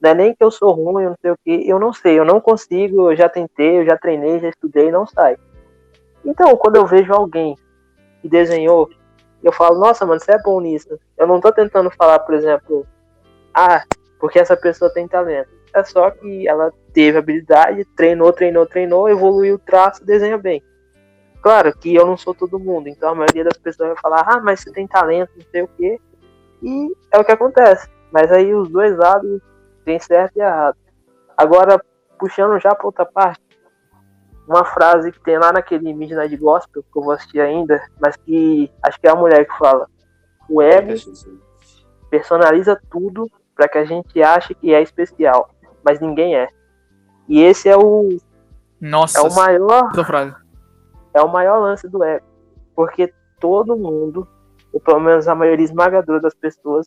Não 0.00 0.10
é 0.10 0.14
nem 0.14 0.34
que 0.34 0.42
eu 0.42 0.50
sou 0.50 0.72
ruim, 0.72 1.04
eu 1.04 1.10
não 1.10 1.16
sei 1.20 1.30
o 1.30 1.38
que, 1.44 1.68
eu 1.68 1.78
não 1.78 1.92
sei, 1.92 2.18
eu 2.18 2.24
não 2.24 2.40
consigo, 2.40 3.10
eu 3.10 3.16
já 3.16 3.28
tentei, 3.28 3.80
eu 3.80 3.84
já 3.84 3.98
treinei, 3.98 4.40
já 4.40 4.48
estudei, 4.48 4.90
não 4.90 5.06
sai. 5.06 5.36
Então, 6.24 6.56
quando 6.56 6.76
eu 6.76 6.86
vejo 6.86 7.12
alguém 7.12 7.54
que 8.22 8.28
desenhou, 8.28 8.88
eu 9.42 9.52
falo, 9.52 9.78
nossa, 9.78 10.06
mano, 10.06 10.20
você 10.20 10.32
é 10.32 10.42
bom 10.42 10.60
nisso. 10.60 10.98
Eu 11.18 11.26
não 11.26 11.40
tô 11.40 11.52
tentando 11.52 11.90
falar, 11.90 12.18
por 12.20 12.34
exemplo, 12.34 12.86
ah, 13.54 13.82
porque 14.18 14.38
essa 14.38 14.56
pessoa 14.56 14.92
tem 14.92 15.06
talento. 15.06 15.50
É 15.74 15.84
só 15.84 16.10
que 16.10 16.48
ela 16.48 16.72
teve 16.92 17.18
habilidade, 17.18 17.84
treinou, 17.96 18.32
treinou, 18.32 18.66
treinou, 18.66 19.08
evoluiu 19.08 19.54
o 19.54 19.58
traço, 19.58 20.04
desenha 20.04 20.36
bem. 20.36 20.62
Claro 21.42 21.74
que 21.76 21.94
eu 21.94 22.06
não 22.06 22.16
sou 22.16 22.34
todo 22.34 22.58
mundo, 22.58 22.88
então 22.88 23.10
a 23.10 23.14
maioria 23.14 23.44
das 23.44 23.56
pessoas 23.56 23.90
vai 23.90 23.98
falar, 23.98 24.24
ah, 24.26 24.40
mas 24.40 24.60
você 24.60 24.72
tem 24.72 24.86
talento, 24.86 25.30
não 25.36 25.46
sei 25.50 25.62
o 25.62 25.68
quê. 25.68 25.98
E 26.62 26.92
é 27.10 27.18
o 27.18 27.24
que 27.24 27.32
acontece. 27.32 27.88
Mas 28.12 28.30
aí 28.30 28.54
os 28.54 28.68
dois 28.68 28.96
lados 28.96 29.40
tem 29.84 29.98
certo 29.98 30.36
e 30.36 30.40
errado. 30.40 30.76
Agora, 31.36 31.82
puxando 32.18 32.58
já 32.60 32.74
para 32.74 32.86
outra 32.86 33.06
parte, 33.06 33.40
uma 34.46 34.64
frase 34.64 35.12
que 35.12 35.20
tem 35.20 35.38
lá 35.38 35.52
naquele 35.52 35.92
Midnight 35.94 36.36
Gospel, 36.36 36.82
que 36.82 36.98
eu 36.98 37.02
vou 37.02 37.12
assistir 37.12 37.40
ainda, 37.40 37.80
mas 38.00 38.16
que 38.16 38.70
acho 38.82 39.00
que 39.00 39.06
é 39.06 39.10
a 39.10 39.16
mulher 39.16 39.46
que 39.46 39.56
fala: 39.56 39.86
o 40.48 40.60
ego 40.60 40.92
personaliza 42.10 42.80
tudo 42.90 43.30
para 43.54 43.68
que 43.68 43.78
a 43.78 43.84
gente 43.84 44.22
ache 44.22 44.54
que 44.54 44.74
é 44.74 44.82
especial, 44.82 45.50
mas 45.84 46.00
ninguém 46.00 46.36
é. 46.36 46.48
E 47.28 47.40
esse 47.40 47.68
é 47.68 47.76
o 47.76 48.08
Nossa, 48.80 49.18
é 49.18 49.22
o 49.22 49.32
maior 49.34 49.92
é 51.14 51.22
o 51.22 51.28
maior 51.28 51.58
lance 51.58 51.88
do 51.88 52.02
ego, 52.02 52.26
porque 52.74 53.12
todo 53.38 53.76
mundo, 53.76 54.26
ou 54.72 54.80
pelo 54.80 55.00
menos 55.00 55.28
a 55.28 55.34
maioria 55.34 55.64
esmagadora 55.64 56.20
das 56.20 56.34
pessoas, 56.34 56.86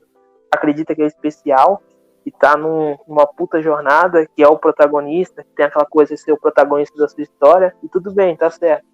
acredita 0.52 0.94
que 0.94 1.02
é 1.02 1.08
especial 1.08 1.82
que 2.24 2.32
tá 2.32 2.56
num, 2.56 2.98
numa 3.08 3.28
puta 3.28 3.62
jornada, 3.62 4.26
que 4.26 4.42
é 4.42 4.48
o 4.48 4.58
protagonista, 4.58 5.44
que 5.44 5.50
tem 5.56 5.66
aquela 5.66 5.86
coisa 5.86 6.16
de 6.16 6.22
ser 6.22 6.32
o 6.32 6.40
protagonista 6.40 6.98
da 6.98 7.08
sua 7.08 7.22
história, 7.22 7.76
e 7.84 7.90
tudo 7.90 8.14
bem, 8.14 8.36
tá 8.36 8.50
certo. 8.50 8.86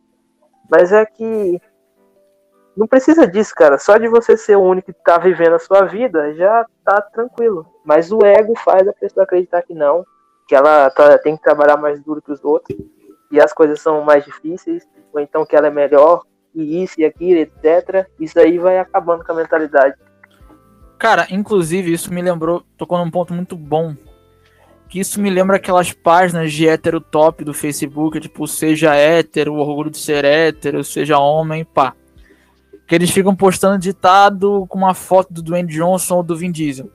Mas 0.70 0.92
é 0.92 1.06
que 1.06 1.62
não 2.76 2.88
precisa 2.88 3.28
disso, 3.28 3.54
cara. 3.56 3.78
Só 3.78 3.98
de 3.98 4.08
você 4.08 4.38
ser 4.38 4.56
o 4.56 4.62
único 4.62 4.94
que 4.94 5.04
tá 5.04 5.18
vivendo 5.18 5.56
a 5.56 5.60
sua 5.60 5.84
vida, 5.84 6.34
já 6.34 6.66
tá 6.84 7.02
tranquilo. 7.02 7.66
Mas 7.84 8.12
o 8.12 8.26
ego 8.26 8.58
faz 8.58 8.88
a 8.88 8.94
pessoa 8.94 9.26
acreditar 9.26 9.62
que 9.64 9.74
não, 9.74 10.06
que 10.48 10.56
ela 10.56 10.90
tá, 10.90 11.18
tem 11.18 11.36
que 11.36 11.44
trabalhar 11.44 11.78
mais 11.78 12.02
duro 12.02 12.22
que 12.22 12.32
os 12.32 12.44
outros, 12.44 12.78
e 13.32 13.40
as 13.40 13.54
coisas 13.54 13.82
são 13.82 14.02
mais 14.02 14.26
difíceis, 14.26 14.88
ou 15.14 15.20
então 15.20 15.46
que 15.46 15.56
ela 15.56 15.68
é 15.68 15.72
melhor, 15.72 16.24
e 16.56 16.82
isso 16.84 17.00
e 17.00 17.06
aquilo, 17.06 17.40
etc. 17.40 18.08
Isso 18.20 18.40
aí 18.40 18.58
vai 18.58 18.80
acabando 18.80 19.24
com 19.24 19.32
a 19.32 19.36
mentalidade. 19.36 19.96
Cara, 21.00 21.26
inclusive, 21.32 21.94
isso 21.94 22.14
me 22.14 22.22
lembrou, 22.22 22.62
tocou 22.78 22.98
num 22.98 23.10
ponto 23.10 23.34
muito 23.34 23.56
bom. 23.56 23.96
Que 24.90 25.00
isso 25.00 25.22
me 25.22 25.30
lembra 25.30 25.56
aquelas 25.56 25.94
páginas 25.94 26.52
de 26.52 26.68
hétero 26.68 27.00
top 27.00 27.46
do 27.46 27.54
Facebook, 27.54 28.20
tipo, 28.20 28.46
seja 28.46 28.94
hétero, 28.94 29.54
orgulho 29.54 29.90
de 29.90 29.98
ser 29.98 30.26
hétero, 30.26 30.84
seja 30.84 31.18
homem, 31.18 31.64
pá. 31.64 31.96
Que 32.86 32.96
eles 32.96 33.12
ficam 33.12 33.34
postando 33.34 33.80
ditado 33.80 34.66
com 34.68 34.78
uma 34.78 34.94
foto 34.94 35.32
do 35.32 35.42
Dwayne 35.42 35.72
Johnson 35.72 36.18
ou 36.18 36.24
do 36.24 36.36
Vin 36.36 36.52
Diesel. 36.52 36.92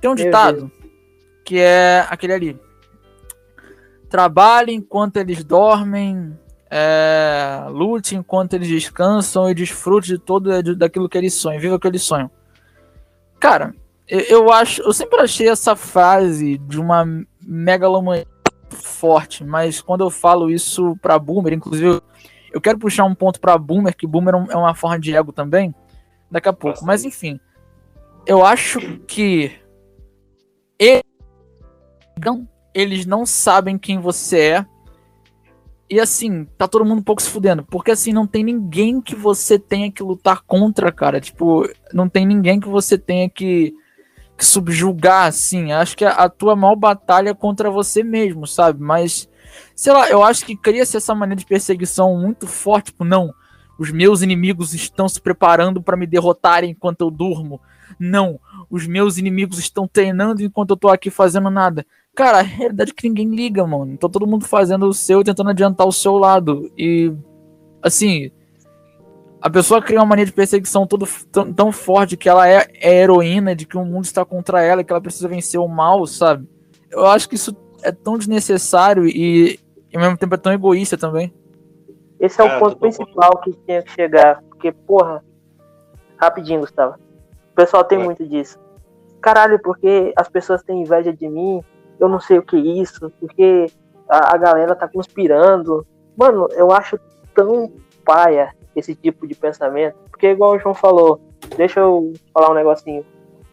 Tem 0.00 0.10
um 0.10 0.14
ditado 0.16 0.72
que 1.44 1.58
é 1.60 2.04
aquele 2.10 2.32
ali. 2.32 2.60
Trabalhe 4.08 4.72
enquanto 4.72 5.18
eles 5.18 5.44
dormem, 5.44 6.36
é, 6.68 7.64
lute 7.68 8.16
enquanto 8.16 8.54
eles 8.54 8.66
descansam 8.66 9.48
e 9.48 9.54
desfrute 9.54 10.08
de 10.08 10.18
todo 10.18 10.74
daquilo 10.74 11.08
que 11.08 11.16
eles 11.16 11.34
sonham, 11.34 11.60
viva 11.60 11.76
o 11.76 11.78
que 11.78 11.86
eles 11.86 12.02
sonham. 12.02 12.28
Cara, 13.44 13.74
eu, 14.08 14.20
eu 14.20 14.50
acho, 14.50 14.80
eu 14.80 14.92
sempre 14.94 15.20
achei 15.20 15.50
essa 15.50 15.76
frase 15.76 16.56
de 16.56 16.80
uma 16.80 17.04
megalomania 17.42 18.26
forte, 18.70 19.44
mas 19.44 19.82
quando 19.82 20.02
eu 20.02 20.10
falo 20.10 20.50
isso 20.50 20.96
para 21.02 21.18
boomer, 21.18 21.52
inclusive 21.52 22.00
eu 22.50 22.58
quero 22.58 22.78
puxar 22.78 23.04
um 23.04 23.14
ponto 23.14 23.38
para 23.38 23.58
boomer, 23.58 23.94
que 23.94 24.06
boomer 24.06 24.34
é, 24.34 24.54
é 24.54 24.56
uma 24.56 24.74
forma 24.74 24.98
de 24.98 25.14
ego 25.14 25.30
também, 25.30 25.74
daqui 26.30 26.48
a 26.48 26.54
pouco. 26.54 26.86
Mas 26.86 27.04
enfim, 27.04 27.38
eu 28.26 28.42
acho 28.42 28.80
que 29.00 29.52
eles 32.72 33.04
não 33.04 33.26
sabem 33.26 33.76
quem 33.76 34.00
você 34.00 34.38
é. 34.40 34.66
E 35.88 36.00
assim, 36.00 36.46
tá 36.56 36.66
todo 36.66 36.84
mundo 36.84 37.00
um 37.00 37.04
pouco 37.04 37.22
se 37.22 37.30
fudendo. 37.30 37.62
Porque 37.64 37.90
assim, 37.90 38.12
não 38.12 38.26
tem 38.26 38.42
ninguém 38.42 39.00
que 39.00 39.14
você 39.14 39.58
tenha 39.58 39.90
que 39.92 40.02
lutar 40.02 40.42
contra, 40.42 40.90
cara. 40.90 41.20
Tipo, 41.20 41.68
não 41.92 42.08
tem 42.08 42.26
ninguém 42.26 42.58
que 42.58 42.68
você 42.68 42.96
tenha 42.96 43.28
que, 43.28 43.74
que 44.36 44.44
subjugar, 44.44 45.26
assim. 45.26 45.72
Acho 45.72 45.96
que 45.96 46.04
a, 46.04 46.10
a 46.12 46.28
tua 46.28 46.56
maior 46.56 46.76
batalha 46.76 47.30
é 47.30 47.34
contra 47.34 47.70
você 47.70 48.02
mesmo, 48.02 48.46
sabe? 48.46 48.82
Mas, 48.82 49.28
sei 49.76 49.92
lá, 49.92 50.08
eu 50.08 50.22
acho 50.22 50.46
que 50.46 50.56
cria-se 50.56 50.96
essa 50.96 51.14
maneira 51.14 51.38
de 51.38 51.46
perseguição 51.46 52.16
muito 52.18 52.46
forte. 52.46 52.86
Tipo, 52.86 53.04
não, 53.04 53.32
os 53.78 53.90
meus 53.90 54.22
inimigos 54.22 54.72
estão 54.72 55.08
se 55.08 55.20
preparando 55.20 55.82
para 55.82 55.96
me 55.96 56.06
derrotarem 56.06 56.70
enquanto 56.70 57.02
eu 57.02 57.10
durmo. 57.10 57.60
Não, 57.98 58.40
os 58.70 58.86
meus 58.86 59.18
inimigos 59.18 59.58
estão 59.58 59.86
treinando 59.86 60.42
enquanto 60.42 60.70
eu 60.70 60.76
tô 60.76 60.88
aqui 60.88 61.10
fazendo 61.10 61.50
nada. 61.50 61.86
Cara, 62.14 62.38
a 62.38 62.42
realidade 62.42 62.92
é 62.92 62.94
que 62.94 63.08
ninguém 63.08 63.28
liga, 63.28 63.66
mano. 63.66 63.92
Então 63.92 64.08
todo 64.08 64.26
mundo 64.26 64.46
fazendo 64.46 64.86
o 64.86 64.94
seu 64.94 65.20
e 65.20 65.24
tentando 65.24 65.50
adiantar 65.50 65.86
o 65.86 65.92
seu 65.92 66.16
lado. 66.16 66.70
E, 66.78 67.12
assim, 67.82 68.30
a 69.40 69.50
pessoa 69.50 69.82
cria 69.82 69.98
uma 69.98 70.06
mania 70.06 70.24
de 70.24 70.32
perseguição 70.32 70.86
todo, 70.86 71.06
tão, 71.30 71.52
tão 71.52 71.72
forte 71.72 72.16
que 72.16 72.28
ela 72.28 72.48
é, 72.48 72.66
é, 72.80 73.02
heroína, 73.02 73.54
de 73.54 73.66
que 73.66 73.76
o 73.76 73.84
mundo 73.84 74.04
está 74.04 74.24
contra 74.24 74.62
ela, 74.62 74.84
que 74.84 74.92
ela 74.92 75.02
precisa 75.02 75.28
vencer 75.28 75.60
o 75.60 75.68
mal, 75.68 76.06
sabe? 76.06 76.48
Eu 76.90 77.04
acho 77.06 77.28
que 77.28 77.34
isso 77.34 77.56
é 77.82 77.90
tão 77.90 78.16
desnecessário 78.16 79.06
e, 79.06 79.58
e 79.92 79.96
ao 79.96 80.02
mesmo 80.02 80.16
tempo 80.16 80.34
é 80.34 80.38
tão 80.38 80.52
egoísta 80.52 80.96
também. 80.96 81.34
Esse 82.20 82.40
é 82.40 82.44
o 82.44 82.58
ponto 82.58 82.76
principal 82.76 83.38
que 83.42 83.52
tinha 83.66 83.82
que 83.82 83.90
chegar. 83.90 84.40
Porque, 84.48 84.72
porra, 84.72 85.22
rapidinho, 86.16 86.60
Gustavo. 86.60 86.94
O 87.52 87.54
pessoal 87.54 87.84
tem 87.84 88.00
é. 88.00 88.04
muito 88.04 88.26
disso. 88.26 88.58
Caralho, 89.20 89.60
porque 89.60 90.12
as 90.16 90.28
pessoas 90.28 90.62
têm 90.62 90.80
inveja 90.80 91.12
de 91.12 91.28
mim, 91.28 91.62
eu 91.98 92.08
não 92.08 92.20
sei 92.20 92.38
o 92.38 92.42
que 92.42 92.56
é 92.56 92.60
isso, 92.82 93.10
porque 93.20 93.66
a, 94.08 94.34
a 94.34 94.38
galera 94.38 94.74
tá 94.74 94.88
conspirando. 94.88 95.86
Mano, 96.16 96.48
eu 96.52 96.70
acho 96.70 96.98
tão 97.34 97.72
paia 98.04 98.54
esse 98.76 98.94
tipo 98.94 99.26
de 99.26 99.34
pensamento, 99.34 99.96
porque 100.10 100.28
igual 100.28 100.52
o 100.52 100.58
João 100.58 100.74
falou, 100.74 101.20
deixa 101.56 101.80
eu 101.80 102.12
falar 102.32 102.50
um 102.50 102.54
negocinho. 102.54 103.04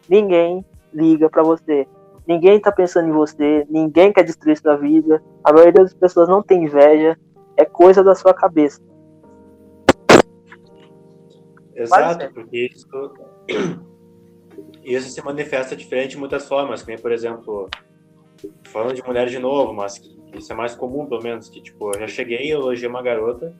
Ninguém 0.10 0.66
liga 0.94 1.30
para 1.30 1.44
você. 1.44 1.88
Ninguém 2.28 2.60
tá 2.60 2.72
pensando 2.72 3.10
em 3.10 3.12
você, 3.12 3.66
ninguém 3.70 4.14
quer 4.14 4.24
destruir 4.24 4.58
sua 4.58 4.78
vida. 4.78 5.22
A 5.44 5.52
maioria 5.52 5.74
das 5.84 5.94
pessoas 5.94 6.30
não 6.30 6.44
tem 6.44 6.64
inveja, 6.64 7.18
é 7.58 7.66
coisa 7.66 8.04
da 8.04 8.16
sua 8.16 8.34
cabeça. 8.34 8.82
Exato, 11.76 12.32
porque 12.34 12.70
isso, 12.72 12.88
isso 14.84 15.10
se 15.10 15.26
manifesta 15.26 15.76
diferente 15.76 16.12
de 16.12 16.18
muitas 16.18 16.48
formas, 16.48 16.84
como 16.84 17.02
por 17.02 17.12
exemplo, 17.12 17.70
falando 18.64 18.96
de 18.96 19.04
mulher 19.04 19.28
de 19.28 19.40
novo, 19.40 19.74
mas 19.74 20.02
isso 20.34 20.52
é 20.52 20.56
mais 20.56 20.76
comum, 20.76 21.06
pelo 21.06 21.22
menos, 21.22 21.50
que, 21.50 21.62
tipo, 21.62 21.92
eu 21.94 22.00
já 22.00 22.08
cheguei 22.08 22.48
e 22.48 22.52
elogiei 22.52 22.90
uma 22.90 23.02
garota, 23.02 23.56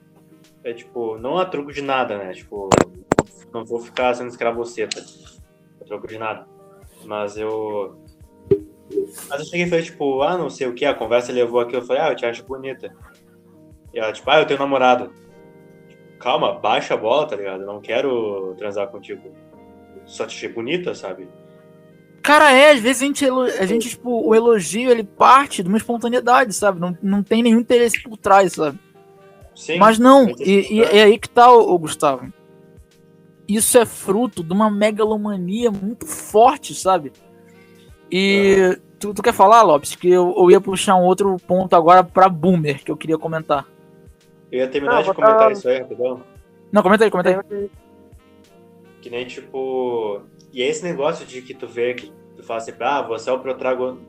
é, 0.64 0.72
tipo, 0.72 1.18
não 1.18 1.38
a 1.38 1.44
troco 1.44 1.72
de 1.72 1.82
nada, 1.82 2.18
né, 2.18 2.32
tipo, 2.32 2.68
não 3.52 3.64
vou 3.64 3.80
ficar 3.80 4.14
sendo 4.14 4.28
escravoceta, 4.28 5.04
a 5.80 5.84
troco 5.84 6.06
de 6.06 6.18
nada, 6.18 6.46
mas 7.04 7.36
eu... 7.36 8.00
Mas 9.28 9.40
eu 9.40 9.46
cheguei 9.46 9.66
e 9.66 9.68
falei, 9.68 9.84
tipo, 9.84 10.22
ah, 10.22 10.36
não 10.36 10.50
sei 10.50 10.66
o 10.66 10.74
que, 10.74 10.84
a 10.84 10.94
conversa 10.94 11.32
levou 11.32 11.60
aqui, 11.60 11.74
eu 11.74 11.82
falei, 11.82 12.02
ah, 12.02 12.10
eu 12.10 12.16
te 12.16 12.26
acho 12.26 12.44
bonita. 12.44 12.94
E 13.92 13.98
ela, 13.98 14.12
tipo, 14.12 14.30
ah, 14.30 14.40
eu 14.40 14.46
tenho 14.46 14.58
namorado. 14.58 15.10
Tipo, 15.88 16.18
calma, 16.18 16.58
baixa 16.58 16.94
a 16.94 16.96
bola, 16.96 17.26
tá 17.26 17.36
ligado? 17.36 17.62
Eu 17.62 17.66
não 17.66 17.80
quero 17.80 18.54
transar 18.56 18.88
contigo. 18.88 19.32
Só 20.04 20.26
te 20.26 20.36
achei 20.36 20.48
bonita, 20.48 20.94
sabe? 20.94 21.28
Cara, 22.22 22.52
é, 22.52 22.70
às 22.70 22.80
vezes 22.80 23.02
a 23.02 23.06
gente, 23.06 23.24
a 23.58 23.66
gente, 23.66 23.88
tipo, 23.90 24.28
o 24.28 24.34
elogio, 24.34 24.90
ele 24.90 25.02
parte 25.02 25.62
de 25.62 25.68
uma 25.68 25.76
espontaneidade, 25.76 26.54
sabe? 26.54 26.78
Não, 26.78 26.96
não 27.02 27.22
tem 27.22 27.42
nenhum 27.42 27.58
interesse 27.58 28.00
por 28.00 28.16
trás, 28.16 28.52
sabe? 28.52 28.78
Sim, 29.54 29.78
Mas 29.78 29.98
não, 29.98 30.30
e, 30.38 30.78
e, 30.78 30.82
é 30.82 31.02
aí 31.02 31.18
que 31.18 31.28
tá, 31.28 31.52
o, 31.52 31.76
Gustavo. 31.78 32.32
Isso 33.46 33.76
é 33.76 33.84
fruto 33.84 34.42
de 34.42 34.52
uma 34.52 34.70
megalomania 34.70 35.70
muito 35.70 36.06
forte, 36.06 36.74
sabe? 36.74 37.12
E 38.10 38.78
tu, 38.98 39.12
tu, 39.12 39.22
quer 39.22 39.34
falar, 39.34 39.62
Lopes, 39.62 39.96
que 39.96 40.08
eu, 40.08 40.32
eu, 40.36 40.50
ia 40.50 40.60
puxar 40.60 40.94
um 40.94 41.04
outro 41.04 41.36
ponto 41.46 41.74
agora 41.74 42.04
pra 42.04 42.28
Boomer, 42.28 42.82
que 42.84 42.90
eu 42.90 42.96
queria 42.96 43.18
comentar. 43.18 43.66
Eu 44.50 44.60
ia 44.60 44.68
terminar 44.68 44.98
ah, 44.98 45.02
de 45.02 45.12
comentar 45.12 45.52
isso 45.52 45.68
aí, 45.68 45.80
rapidão. 45.80 46.22
Não, 46.70 46.82
comenta 46.82 47.04
aí, 47.04 47.10
comenta 47.10 47.30
aí. 47.50 47.70
Que 49.00 49.10
nem, 49.10 49.26
tipo, 49.26 50.22
e 50.52 50.62
é 50.62 50.68
esse 50.68 50.84
negócio 50.84 51.24
de 51.24 51.40
que 51.40 51.54
tu 51.54 51.66
vê 51.66 51.94
que 51.94 52.12
tu 52.36 52.42
fala 52.42 52.58
assim, 52.58 52.72
ah, 52.80 53.02
você 53.02 53.30
é 53.30 53.32
o 53.32 53.40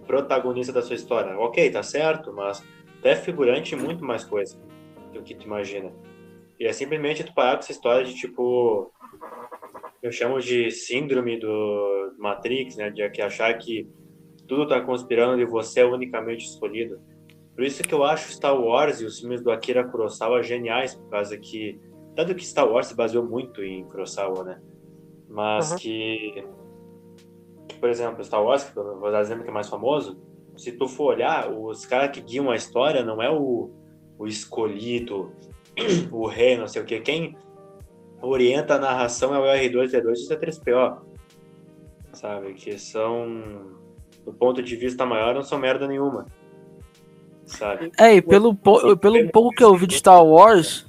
protagonista 0.05 0.73
da 0.73 0.81
sua 0.81 0.95
história. 0.95 1.37
Ok, 1.37 1.69
tá 1.71 1.81
certo, 1.81 2.33
mas 2.33 2.63
tu 3.01 3.07
é 3.07 3.15
figurante 3.15 3.75
muito 3.75 4.03
mais 4.03 4.25
coisa 4.25 4.59
do 5.13 5.21
que 5.21 5.35
tu 5.35 5.45
imagina. 5.45 5.93
E 6.59 6.65
é 6.65 6.73
simplesmente 6.73 7.23
tu 7.23 7.33
parar 7.33 7.53
com 7.53 7.59
essa 7.59 7.71
história 7.71 8.03
de 8.03 8.13
tipo. 8.13 8.91
Eu 10.01 10.11
chamo 10.11 10.39
de 10.41 10.69
síndrome 10.69 11.39
do 11.39 12.13
Matrix, 12.17 12.75
né? 12.75 12.89
De 12.89 13.21
achar 13.21 13.53
que 13.57 13.89
tudo 14.47 14.67
tá 14.67 14.81
conspirando 14.81 15.41
e 15.41 15.45
você 15.45 15.79
é 15.79 15.85
unicamente 15.85 16.45
escolhido. 16.45 16.99
Por 17.55 17.63
isso 17.63 17.83
que 17.83 17.93
eu 17.93 18.03
acho 18.03 18.31
Star 18.31 18.59
Wars 18.59 18.99
e 18.99 19.05
os 19.05 19.19
filmes 19.19 19.41
do 19.41 19.51
Akira 19.51 19.83
Kurosawa 19.83 20.43
geniais, 20.43 20.95
por 20.95 21.09
causa 21.09 21.37
que. 21.37 21.79
Tanto 22.15 22.35
que 22.35 22.45
Star 22.45 22.69
Wars 22.69 22.87
se 22.87 22.95
baseou 22.95 23.25
muito 23.25 23.63
em 23.63 23.85
Kurosawa, 23.85 24.43
né? 24.43 24.61
Mas 25.33 25.71
uhum. 25.71 25.77
que, 25.77 26.45
por 27.79 27.89
exemplo, 27.89 28.23
Star 28.23 28.43
Wars, 28.43 28.63
que 28.63 28.77
eu 28.77 28.99
vou 28.99 29.11
dar 29.11 29.21
exemplo 29.21 29.43
que 29.43 29.49
é 29.49 29.53
mais 29.53 29.67
famoso, 29.67 30.15
se 30.55 30.71
tu 30.71 30.87
for 30.87 31.15
olhar, 31.15 31.51
os 31.51 31.87
caras 31.87 32.11
que 32.11 32.21
guiam 32.21 32.51
a 32.51 32.55
história 32.55 33.03
não 33.03 33.19
é 33.19 33.31
o, 33.31 33.71
o 34.17 34.27
escolhido, 34.27 35.31
o 36.11 36.27
rei, 36.27 36.55
não 36.55 36.67
sei 36.67 36.83
o 36.83 36.85
que, 36.85 36.99
quem 36.99 37.35
orienta 38.21 38.75
a 38.75 38.79
narração 38.79 39.33
é 39.33 39.39
o 39.39 39.43
R2-D2 39.43 40.05
e 40.05 40.33
o 40.33 40.39
C3PO, 40.39 40.97
sabe, 42.13 42.53
que 42.53 42.77
são, 42.77 43.71
do 44.23 44.31
ponto 44.31 44.61
de 44.61 44.75
vista 44.75 45.03
maior, 45.03 45.33
não 45.33 45.41
são 45.41 45.57
merda 45.57 45.87
nenhuma. 45.87 46.27
Sabe? 47.43 47.91
É, 47.99 48.15
e 48.15 48.21
pelo, 48.21 48.55
pelo 48.55 49.31
pouco 49.31 49.49
que 49.49 49.63
eu 49.63 49.75
vi 49.75 49.87
de 49.87 49.95
Star 49.95 50.23
Wars, 50.23 50.85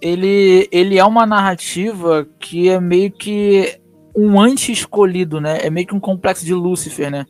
ele, 0.00 0.68
ele 0.70 0.98
é 0.98 1.04
uma 1.04 1.26
narrativa 1.26 2.26
que 2.38 2.68
é 2.68 2.78
meio 2.78 3.10
que 3.10 3.78
um 4.14 4.40
anti-escolhido, 4.40 5.40
né? 5.40 5.58
É 5.62 5.70
meio 5.70 5.86
que 5.86 5.94
um 5.94 6.00
complexo 6.00 6.44
de 6.44 6.54
Lúcifer, 6.54 7.10
né? 7.10 7.26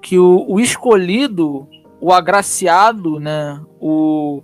Que 0.00 0.18
o, 0.18 0.44
o 0.48 0.60
escolhido, 0.60 1.68
o 2.00 2.12
agraciado, 2.12 3.18
né? 3.18 3.60
O, 3.80 4.42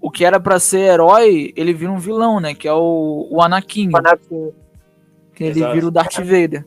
o 0.00 0.10
que 0.10 0.24
era 0.24 0.38
para 0.38 0.58
ser 0.58 0.80
herói, 0.80 1.52
ele 1.56 1.72
vira 1.72 1.90
um 1.90 1.98
vilão, 1.98 2.40
né? 2.40 2.54
Que 2.54 2.68
é 2.68 2.72
o, 2.72 3.28
o 3.30 3.42
Anakin. 3.42 3.90
O 3.92 3.96
Anakin. 3.96 4.52
Que 5.34 5.44
ele 5.44 5.58
Exato. 5.58 5.74
vira 5.74 5.86
o 5.86 5.90
Darth 5.90 6.18
Vader. 6.18 6.66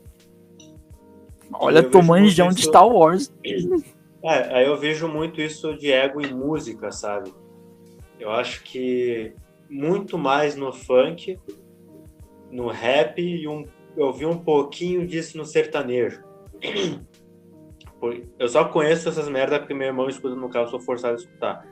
Olha, 1.53 1.81
tô 1.81 2.01
manjão 2.01 2.49
de 2.49 2.63
Star 2.63 2.87
Wars. 2.87 3.31
É, 4.23 4.57
aí 4.57 4.65
eu 4.65 4.77
vejo 4.77 5.07
muito 5.07 5.39
isso 5.39 5.77
de 5.77 5.91
ego 5.91 6.21
em 6.21 6.33
música, 6.33 6.91
sabe? 6.91 7.33
Eu 8.19 8.31
acho 8.31 8.63
que 8.63 9.33
muito 9.69 10.17
mais 10.17 10.55
no 10.55 10.71
funk, 10.71 11.39
no 12.51 12.67
rap 12.67 13.21
e 13.21 13.47
um, 13.47 13.65
eu 13.95 14.13
vi 14.13 14.25
um 14.25 14.37
pouquinho 14.37 15.05
disso 15.05 15.37
no 15.37 15.45
sertanejo. 15.45 16.23
Eu 18.37 18.47
só 18.47 18.65
conheço 18.65 19.09
essas 19.09 19.27
merdas 19.27 19.57
porque 19.57 19.73
meu 19.73 19.87
irmão 19.87 20.07
escuta 20.07 20.35
no 20.35 20.49
carro, 20.49 20.67
sou 20.67 20.79
forçado 20.79 21.15
a 21.15 21.17
escutar. 21.17 21.65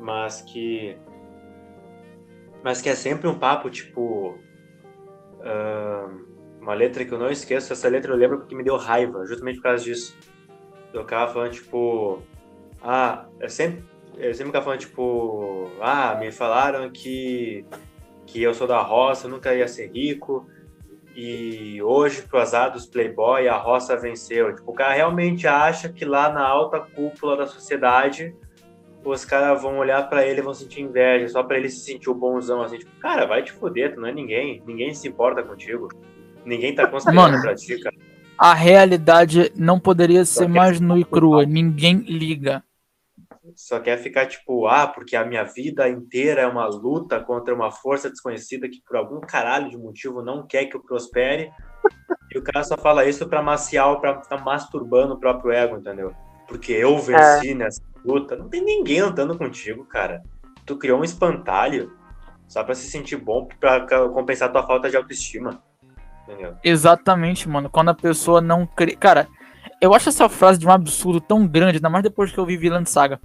Mas 0.00 0.40
que. 0.40 0.96
Mas 2.64 2.80
que 2.80 2.88
é 2.88 2.94
sempre 2.94 3.28
um 3.28 3.38
papo 3.38 3.68
tipo. 3.68 4.38
Uh, 5.40 6.24
uma 6.58 6.72
letra 6.72 7.04
que 7.04 7.12
eu 7.12 7.18
não 7.18 7.30
esqueço. 7.30 7.70
Essa 7.70 7.88
letra 7.88 8.12
eu 8.12 8.16
lembro 8.16 8.38
porque 8.38 8.54
me 8.54 8.64
deu 8.64 8.76
raiva, 8.76 9.26
justamente 9.26 9.56
por 9.56 9.64
causa 9.64 9.84
disso. 9.84 10.16
Eu 10.92 11.02
ficava 11.02 11.30
falando 11.32 11.52
tipo. 11.52 12.22
Ah, 12.82 13.26
é 13.38 13.48
sempre 13.48 13.84
eu 14.16 14.32
sempre 14.34 14.46
ficava 14.46 14.64
falando, 14.64 14.80
tipo, 14.80 15.70
ah, 15.80 16.16
me 16.18 16.30
falaram 16.30 16.90
que, 16.90 17.64
que 18.26 18.42
eu 18.42 18.54
sou 18.54 18.66
da 18.66 18.80
roça, 18.80 19.28
nunca 19.28 19.54
ia 19.54 19.68
ser 19.68 19.90
rico, 19.92 20.46
e 21.14 21.82
hoje, 21.82 22.22
pro 22.22 22.38
azar 22.38 22.72
dos 22.72 22.86
playboy, 22.86 23.46
a 23.46 23.56
roça 23.56 23.96
venceu. 23.96 24.54
Tipo, 24.54 24.70
o 24.70 24.74
cara 24.74 24.94
realmente 24.94 25.46
acha 25.46 25.88
que 25.88 26.04
lá 26.04 26.32
na 26.32 26.42
alta 26.42 26.80
cúpula 26.80 27.36
da 27.36 27.46
sociedade 27.46 28.34
os 29.04 29.24
caras 29.24 29.60
vão 29.60 29.78
olhar 29.78 30.08
para 30.08 30.24
ele 30.24 30.38
e 30.40 30.42
vão 30.42 30.54
sentir 30.54 30.80
inveja, 30.80 31.28
só 31.28 31.42
para 31.42 31.58
ele 31.58 31.68
se 31.68 31.80
sentir 31.80 32.08
o 32.08 32.14
bonzão, 32.14 32.62
assim, 32.62 32.78
tipo, 32.78 32.90
cara, 33.00 33.26
vai 33.26 33.42
te 33.42 33.52
foder, 33.52 33.94
tu 33.94 34.00
não 34.00 34.08
é 34.08 34.12
ninguém, 34.12 34.62
ninguém 34.64 34.94
se 34.94 35.08
importa 35.08 35.42
contigo, 35.42 35.88
ninguém 36.44 36.74
tá 36.74 36.86
considerando 36.86 37.40
pra 37.40 37.54
ti, 37.54 37.80
cara. 37.80 37.96
A 38.38 38.54
realidade 38.54 39.52
não 39.56 39.78
poderia 39.78 40.24
ser 40.24 40.48
mais 40.48 40.80
nua 40.80 40.98
e 40.98 41.04
crua, 41.04 41.44
ninguém 41.44 41.96
liga. 41.98 42.62
Só 43.56 43.80
quer 43.80 43.98
ficar 43.98 44.26
tipo, 44.26 44.66
ah, 44.66 44.86
porque 44.86 45.16
a 45.16 45.24
minha 45.24 45.42
vida 45.42 45.88
inteira 45.88 46.42
é 46.42 46.46
uma 46.46 46.66
luta 46.66 47.20
contra 47.20 47.52
uma 47.54 47.72
força 47.72 48.08
desconhecida 48.08 48.68
que 48.68 48.80
por 48.86 48.96
algum 48.96 49.20
caralho 49.20 49.68
de 49.68 49.76
motivo 49.76 50.22
não 50.22 50.46
quer 50.46 50.66
que 50.66 50.76
eu 50.76 50.82
prospere. 50.82 51.50
e 52.32 52.38
o 52.38 52.42
cara 52.42 52.62
só 52.62 52.76
fala 52.76 53.04
isso 53.04 53.28
pra 53.28 53.42
maciar, 53.42 53.98
pra 54.00 54.22
ficar 54.22 54.38
masturbando 54.44 55.14
o 55.14 55.18
próprio 55.20 55.50
ego, 55.50 55.76
entendeu? 55.76 56.14
Porque 56.46 56.72
eu 56.72 56.98
venci 56.98 57.50
é. 57.50 57.54
nessa 57.54 57.82
luta. 58.04 58.36
Não 58.36 58.48
tem 58.48 58.64
ninguém 58.64 59.00
andando 59.00 59.36
contigo, 59.36 59.84
cara. 59.84 60.22
Tu 60.64 60.76
criou 60.76 61.00
um 61.00 61.04
espantalho 61.04 61.92
só 62.46 62.62
pra 62.62 62.74
se 62.74 62.86
sentir 62.86 63.16
bom, 63.16 63.48
pra 63.58 63.86
compensar 64.08 64.52
tua 64.52 64.66
falta 64.66 64.88
de 64.88 64.96
autoestima. 64.96 65.62
Entendeu? 66.22 66.54
Exatamente, 66.62 67.48
mano. 67.48 67.68
Quando 67.68 67.88
a 67.88 67.94
pessoa 67.94 68.40
não 68.40 68.66
cria. 68.66 68.96
Cara, 68.96 69.26
eu 69.80 69.94
acho 69.94 70.08
essa 70.08 70.28
frase 70.28 70.58
de 70.58 70.66
um 70.66 70.70
absurdo 70.70 71.20
tão 71.20 71.46
grande, 71.46 71.76
ainda 71.76 71.90
mais 71.90 72.02
depois 72.02 72.30
que 72.30 72.38
eu 72.38 72.46
vi 72.46 72.56
Vilã 72.56 72.84
Saga. 72.84 73.20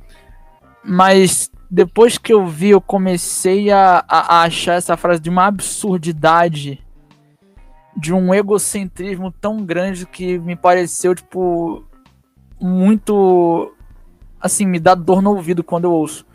Mas 0.84 1.52
depois 1.70 2.18
que 2.18 2.34
eu 2.34 2.46
vi, 2.46 2.70
eu 2.70 2.82
comecei 2.82 3.72
a, 3.72 4.04
a, 4.08 4.38
a 4.38 4.42
achar 4.44 4.74
essa 4.74 4.96
frase 4.96 5.22
de 5.22 5.30
uma 5.30 5.46
absurdidade, 5.46 6.84
de 7.96 8.14
um 8.14 8.34
egocentrismo 8.34 9.32
tão 9.32 9.64
grande 9.66 10.06
que 10.06 10.40
me 10.40 10.56
pareceu, 10.56 11.14
tipo, 11.14 11.84
muito. 12.60 13.74
Assim, 14.40 14.66
me 14.66 14.80
dá 14.80 14.96
dor 14.96 15.22
no 15.22 15.32
ouvido 15.32 15.64
quando 15.64 15.86
eu 15.86 15.92
ouço. 15.92 16.26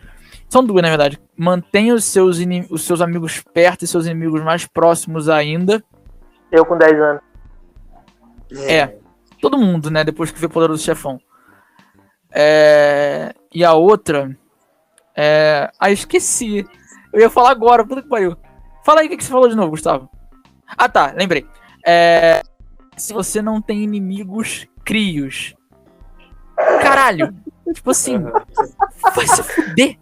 São 0.48 0.62
duas, 0.62 0.82
na 0.82 0.88
verdade. 0.88 1.20
Mantenha 1.36 1.94
os 1.94 2.04
seus, 2.04 2.38
os 2.68 2.82
seus 2.82 3.00
amigos 3.00 3.42
perto 3.54 3.84
e 3.84 3.88
seus 3.88 4.06
inimigos 4.06 4.42
mais 4.42 4.66
próximos 4.66 5.28
ainda. 5.28 5.82
Eu 6.50 6.66
com 6.66 6.76
10 6.76 7.00
anos. 7.00 7.22
É. 8.66 9.01
Todo 9.42 9.58
mundo, 9.58 9.90
né? 9.90 10.04
Depois 10.04 10.30
que 10.30 10.38
vê 10.38 10.46
o 10.46 10.50
Poderoso 10.50 10.84
Chefão. 10.84 11.20
É... 12.30 13.34
E 13.52 13.64
a 13.64 13.74
outra. 13.74 14.34
É... 15.16 15.68
Ah, 15.80 15.90
esqueci. 15.90 16.64
Eu 17.12 17.20
ia 17.20 17.28
falar 17.28 17.50
agora, 17.50 17.84
puta 17.84 18.02
que 18.02 18.08
pariu. 18.08 18.36
Fala 18.84 19.00
aí 19.00 19.08
o 19.08 19.10
que 19.10 19.22
você 19.22 19.30
falou 19.30 19.48
de 19.48 19.56
novo, 19.56 19.70
Gustavo. 19.70 20.08
Ah, 20.78 20.88
tá, 20.88 21.12
lembrei. 21.16 21.44
É... 21.84 22.42
Se 22.96 23.12
você 23.12 23.42
não 23.42 23.60
tem 23.60 23.82
inimigos, 23.82 24.68
crios. 24.84 25.54
Caralho! 26.80 27.34
tipo 27.74 27.90
assim, 27.90 28.18
vai 29.14 29.26
se 29.26 29.42
fuder. 29.42 29.98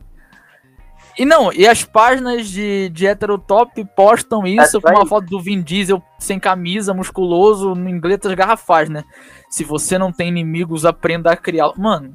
E 1.18 1.24
não, 1.24 1.52
e 1.52 1.66
as 1.66 1.84
páginas 1.84 2.48
de, 2.48 2.88
de 2.90 3.06
heterotop 3.06 3.84
postam 3.96 4.46
isso 4.46 4.80
com 4.80 4.90
uma 4.90 5.06
foto 5.06 5.26
do 5.26 5.40
Vin 5.40 5.60
Diesel 5.60 6.02
sem 6.18 6.38
camisa, 6.38 6.94
musculoso, 6.94 7.72
em 7.72 8.00
letras 8.00 8.34
garrafais, 8.34 8.88
né? 8.88 9.04
Se 9.48 9.64
você 9.64 9.98
não 9.98 10.12
tem 10.12 10.28
inimigos, 10.28 10.84
aprenda 10.84 11.32
a 11.32 11.36
criá-los. 11.36 11.76
Mano, 11.76 12.14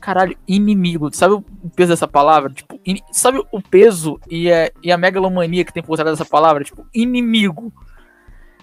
caralho, 0.00 0.36
inimigo. 0.46 1.14
Sabe 1.14 1.34
o 1.34 1.44
peso 1.74 1.92
dessa 1.92 2.08
palavra? 2.08 2.50
Tipo, 2.50 2.78
in... 2.84 2.98
sabe 3.10 3.42
o 3.50 3.62
peso 3.62 4.20
e 4.28 4.52
a, 4.52 4.70
e 4.82 4.92
a 4.92 4.98
megalomania 4.98 5.64
que 5.64 5.72
tem 5.72 5.82
por 5.82 5.96
trás 5.96 6.18
dessa 6.18 6.28
palavra? 6.28 6.64
Tipo, 6.64 6.86
inimigo. 6.92 7.72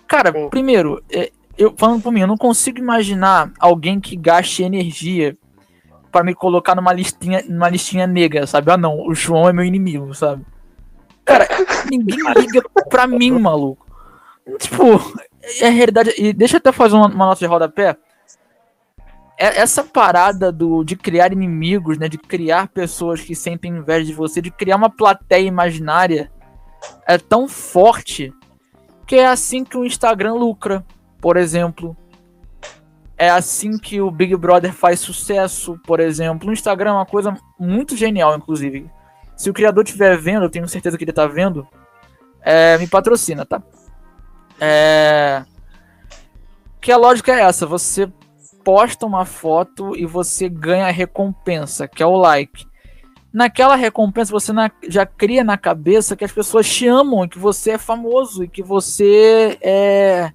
Cara, 0.08 0.32
primeiro, 0.50 1.02
é, 1.10 1.32
eu 1.58 1.74
falando 1.78 2.02
por 2.02 2.12
mim, 2.12 2.22
eu 2.22 2.28
não 2.28 2.38
consigo 2.38 2.78
imaginar 2.78 3.52
alguém 3.60 4.00
que 4.00 4.16
gaste 4.16 4.62
energia 4.62 5.38
para 6.12 6.24
me 6.24 6.36
colocar 6.36 6.76
numa 6.76 6.94
listinha, 6.94 7.44
numa 7.48 7.70
listinha 7.70 8.06
negra, 8.06 8.46
sabe? 8.46 8.72
Ah, 8.72 8.78
não, 8.78 9.08
o 9.08 9.16
João 9.16 9.48
é 9.48 9.54
meu 9.54 9.64
inimigo, 9.64 10.14
sabe? 10.14 10.46
Cara, 11.24 11.48
ninguém 11.90 12.20
liga 12.38 12.62
pra 12.90 13.08
mim, 13.08 13.32
maluco. 13.32 13.86
Tipo, 14.60 15.00
é 15.60 15.68
a 15.68 15.72
realidade. 15.72 16.14
E 16.18 16.34
deixa 16.34 16.56
eu 16.56 16.60
até 16.60 16.72
fazer 16.72 16.96
uma, 16.96 17.08
uma 17.08 17.26
nota 17.28 17.40
de 17.40 17.46
rodapé. 17.46 17.96
É, 19.38 19.60
essa 19.60 19.84
parada 19.84 20.52
do, 20.52 20.84
de 20.84 20.96
criar 20.96 21.32
inimigos, 21.32 21.98
né? 21.98 22.08
De 22.08 22.18
criar 22.18 22.68
pessoas 22.68 23.22
que 23.22 23.36
sentem 23.36 23.78
inveja 23.78 24.06
de 24.06 24.14
você, 24.14 24.42
de 24.42 24.52
criar 24.52 24.76
uma 24.76 24.90
plateia 24.90 25.48
imaginária, 25.48 26.32
é 27.08 27.18
tão 27.18 27.48
forte 27.48 28.34
que 29.08 29.16
é 29.16 29.28
assim 29.28 29.64
que 29.64 29.78
o 29.78 29.86
Instagram 29.86 30.34
lucra, 30.34 30.86
por 31.20 31.38
exemplo. 31.38 31.96
É 33.22 33.30
assim 33.30 33.78
que 33.78 34.02
o 34.02 34.10
Big 34.10 34.36
Brother 34.36 34.74
faz 34.74 35.00
sucesso, 35.00 35.80
por 35.86 36.00
exemplo. 36.00 36.50
O 36.50 36.52
Instagram 36.52 36.90
é 36.90 36.94
uma 36.94 37.06
coisa 37.06 37.38
muito 37.60 37.96
genial, 37.96 38.36
inclusive. 38.36 38.90
Se 39.38 39.48
o 39.48 39.54
criador 39.54 39.84
estiver 39.84 40.18
vendo, 40.18 40.46
eu 40.46 40.50
tenho 40.50 40.68
certeza 40.68 40.98
que 40.98 41.04
ele 41.04 41.12
está 41.12 41.28
vendo, 41.28 41.68
é, 42.42 42.80
me 42.80 42.88
patrocina, 42.88 43.46
tá? 43.46 43.62
É... 44.60 45.46
Que 46.82 46.92
a 46.92 46.98
lógica 46.98 47.32
é 47.32 47.42
essa: 47.42 47.68
você 47.68 48.12
posta 48.64 49.06
uma 49.06 49.24
foto 49.24 49.96
e 49.96 50.04
você 50.04 50.50
ganha 50.50 50.88
a 50.88 50.92
recompensa, 50.92 51.88
que 51.88 52.02
é 52.02 52.06
o 52.08 52.18
like. 52.18 52.66
Naquela 53.32 53.76
recompensa 53.76 54.32
você 54.32 54.52
na, 54.52 54.72
já 54.90 55.06
cria 55.06 55.44
na 55.44 55.60
cabeça 55.60 56.16
que 56.16 56.26
as 56.26 56.32
pessoas 56.32 56.68
te 56.68 56.88
amam, 56.88 57.28
que 57.28 57.38
você 57.38 57.74
é 57.74 57.78
famoso 57.78 58.44
e 58.44 58.48
que 58.48 58.64
você 58.64 59.60
é. 59.62 60.32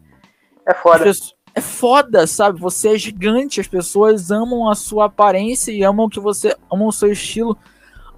É 0.64 0.74
foda. 0.74 1.00
Pessoas, 1.00 1.35
é 1.56 1.60
foda, 1.60 2.26
sabe? 2.26 2.60
Você 2.60 2.94
é 2.94 2.98
gigante, 2.98 3.62
as 3.62 3.66
pessoas 3.66 4.30
amam 4.30 4.68
a 4.68 4.74
sua 4.74 5.06
aparência 5.06 5.72
e 5.72 5.82
amam 5.82 6.06
que 6.06 6.20
você 6.20 6.54
amam 6.70 6.86
o 6.86 6.92
seu 6.92 7.10
estilo, 7.10 7.56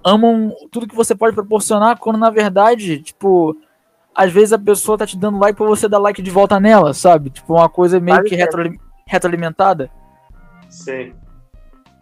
amam 0.03 0.53
tudo 0.69 0.87
que 0.87 0.95
você 0.95 1.15
pode 1.15 1.33
proporcionar, 1.33 1.97
quando 1.97 2.19
na 2.19 2.29
verdade, 2.29 2.99
tipo, 2.99 3.55
às 4.13 4.29
vezes 4.29 4.51
a 4.51 4.59
pessoa 4.59 4.97
tá 4.97 5.07
te 5.07 5.17
dando 5.17 5.39
like 5.39 5.57
pra 5.57 5.65
você 5.65 5.87
dar 5.87 5.99
like 5.99 6.21
de 6.21 6.29
volta 6.29 6.59
nela, 6.59 6.93
sabe? 6.93 7.29
Tipo, 7.29 7.53
uma 7.53 7.69
coisa 7.69 7.97
meio 7.97 8.17
vale 8.17 8.29
que 8.29 8.35
retro, 8.35 8.77
retroalimentada. 9.07 9.89
Sim. 10.69 11.13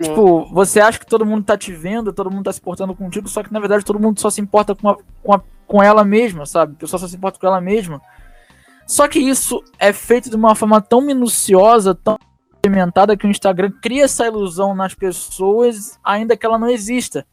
Tipo, 0.02 0.52
você 0.52 0.80
acha 0.80 0.98
que 0.98 1.06
todo 1.06 1.26
mundo 1.26 1.46
tá 1.46 1.56
te 1.56 1.72
vendo, 1.72 2.12
todo 2.12 2.32
mundo 2.32 2.46
tá 2.46 2.54
se 2.54 2.62
portando 2.62 2.96
contigo, 2.96 3.28
só 3.28 3.44
que 3.44 3.54
na 3.54 3.60
verdade 3.60 3.86
todo 3.86 4.00
mundo 4.00 4.20
só 4.20 4.32
se 4.32 4.42
importa 4.42 4.74
com, 4.74 4.90
a, 4.90 4.98
com, 5.24 5.34
a, 5.34 5.42
com 5.68 5.84
ela 5.84 6.04
mesma, 6.04 6.48
sabe? 6.48 6.74
A 6.74 6.80
pessoa 6.80 7.00
só 7.00 7.08
se 7.08 7.16
importa 7.16 7.40
com 7.40 7.46
ela 7.46 7.62
mesma. 7.62 8.02
Só 8.88 9.06
que 9.08 9.20
isso 9.20 9.62
é 9.78 9.92
feito 9.92 10.30
de 10.30 10.36
uma 10.38 10.56
forma 10.56 10.82
tão 10.82 11.02
minuciosa, 11.02 11.94
tão 11.94 12.18
experimentada, 12.54 13.18
que 13.18 13.28
o 13.28 13.30
Instagram 13.30 13.72
cria 13.82 14.06
essa 14.06 14.26
ilusão 14.26 14.74
nas 14.74 14.94
pessoas, 14.94 16.00
ainda 16.02 16.38
que 16.38 16.46
ela 16.46 16.58
não 16.58 16.70
exista. 16.70 17.26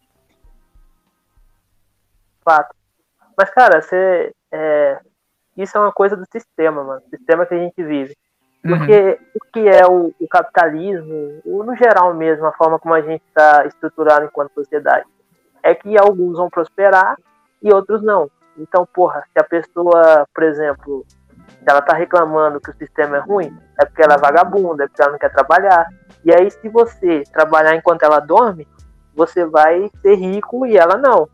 Fato. 2.45 2.75
Mas, 3.39 3.51
cara, 3.51 3.81
você. 3.81 4.33
É... 4.53 5.01
Isso 5.57 5.79
é 5.79 5.81
uma 5.81 5.93
coisa 5.93 6.17
do 6.17 6.27
sistema, 6.31 6.83
mano. 6.83 7.03
Sistema 7.09 7.47
que 7.47 7.55
a 7.55 7.59
gente 7.59 7.83
vive. 7.83 8.17
Uhum. 8.65 8.77
Porque 8.77 9.01
uhum. 9.01 9.17
o 9.37 9.53
que 9.53 9.69
é 9.69 9.87
o, 9.87 10.13
o, 10.19 10.29
capitalismo, 10.29 11.41
ou 11.45 11.63
no 11.63 11.77
geral 11.77 12.13
mesmo, 12.15 12.47
a 12.47 12.53
forma 12.53 12.79
como 12.81 12.95
a 12.95 13.01
gente 13.01 13.23
está 13.29 13.65
estruturado 13.67 14.25
enquanto 14.25 14.55
sociedade, 14.55 15.07
é 15.63 15.73
que 15.75 15.97
alguns 15.97 16.37
vão 16.37 16.51
prosperar 16.51 17.17
e 17.63 17.73
outros 17.73 18.03
não. 18.03 18.29
Então, 18.59 18.87
porra, 18.87 19.25
se 19.33 19.39
a 19.39 19.45
pessoa, 19.45 20.27
por 20.35 20.43
exemplo, 20.43 21.05
ela 21.67 21.81
tá 21.81 21.95
reclamando 21.95 22.61
que 22.61 22.71
o 22.71 22.77
sistema 22.77 23.17
é 23.17 23.21
ruim, 23.21 23.57
é 23.81 23.85
porque 23.85 24.03
ela 24.03 24.15
é 24.15 24.19
vagabunda, 24.19 24.85
é 24.85 24.89
porque 24.89 25.03
ela 25.03 25.13
não 25.13 25.19
quer 25.19 25.33
trabalhar. 25.33 25.87
E 26.25 26.33
aí, 26.33 26.51
se 26.51 26.69
você 26.69 27.23
trabalhar 27.33 27.75
enquanto 27.75 28.03
ela 28.03 28.21
dorme, 28.21 28.67
você 29.15 29.45
vai 29.45 29.91
ser 30.03 30.15
rico 30.17 30.67
e 30.67 30.77
ela 30.77 30.97
não. 30.97 31.29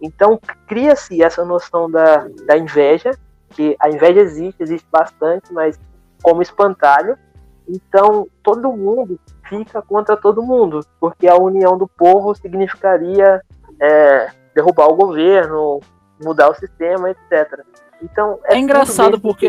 Então, 0.00 0.38
cria-se 0.66 1.22
essa 1.22 1.44
noção 1.44 1.90
da, 1.90 2.26
da 2.46 2.56
inveja, 2.56 3.12
que 3.50 3.76
a 3.78 3.88
inveja 3.88 4.20
existe, 4.20 4.62
existe 4.62 4.88
bastante, 4.90 5.52
mas 5.52 5.78
como 6.22 6.42
espantalho. 6.42 7.16
Então, 7.68 8.26
todo 8.42 8.72
mundo 8.72 9.18
fica 9.48 9.80
contra 9.82 10.16
todo 10.16 10.42
mundo, 10.42 10.80
porque 10.98 11.28
a 11.28 11.36
união 11.36 11.76
do 11.76 11.86
povo 11.86 12.34
significaria 12.34 13.40
é, 13.80 14.30
derrubar 14.54 14.88
o 14.88 14.96
governo, 14.96 15.80
mudar 16.22 16.50
o 16.50 16.54
sistema, 16.54 17.10
etc. 17.10 17.64
Então 18.02 18.38
é, 18.44 18.54
é 18.54 18.58
engraçado 18.58 19.20
porque 19.20 19.46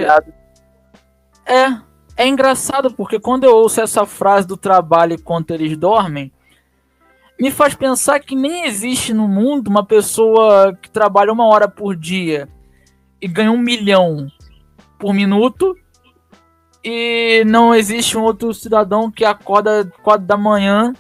é 1.46 1.94
é 2.16 2.28
engraçado 2.28 2.94
porque 2.94 3.20
quando 3.20 3.44
eu 3.44 3.56
ouço 3.56 3.82
essa 3.82 4.06
frase 4.06 4.48
do 4.48 4.56
trabalho 4.56 5.16
enquanto 5.16 5.52
eles 5.52 5.76
dormem, 5.76 6.32
me 7.40 7.50
faz 7.50 7.74
pensar 7.74 8.20
que 8.20 8.36
nem 8.36 8.66
existe 8.66 9.14
no 9.14 9.28
mundo 9.28 9.68
uma 9.68 9.84
pessoa 9.84 10.78
que 10.80 10.90
trabalha 10.90 11.34
uma 11.34 11.48
hora 11.48 11.68
por 11.68 11.96
dia 11.96 12.48
e 13.20 13.28
ganha 13.28 13.52
um 13.52 13.58
milhão 13.58 14.28
por 15.00 15.14
minuto 15.14 15.76
e 16.84 17.44
não 17.46 17.74
existe 17.74 18.18
um 18.18 18.22
outro 18.22 18.54
cidadão 18.54 19.10
que 19.10 19.26
acorda 19.26 19.92
4 20.04 20.28
da 20.28 20.38
manhã, 20.38 20.94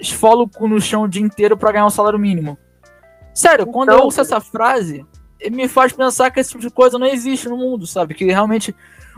esfola 0.00 0.44
o 0.44 0.48
cu 0.48 0.68
no 0.68 0.80
chão 0.80 1.02
o 1.02 1.08
dia 1.08 1.22
inteiro 1.22 1.56
para 1.56 1.72
ganhar 1.72 1.86
um 1.86 1.90
salário 1.90 2.18
mínimo. 2.18 2.56
Sério, 3.34 3.66
quando 3.66 3.90
eu 3.90 3.96
então, 3.96 4.04
ouço 4.06 4.20
essa 4.20 4.40
frase, 4.40 5.04
me 5.50 5.68
faz 5.68 5.92
pensar 5.92 6.30
que 6.30 6.40
esse 6.40 6.50
tipo 6.50 6.62
de 6.62 6.70
coisa 6.70 6.98
não 6.98 7.06
existe 7.06 7.48
no 7.48 7.56
mundo, 7.56 7.86
sabe? 7.86 8.14
Que 8.14 8.24
realmente 8.24 8.74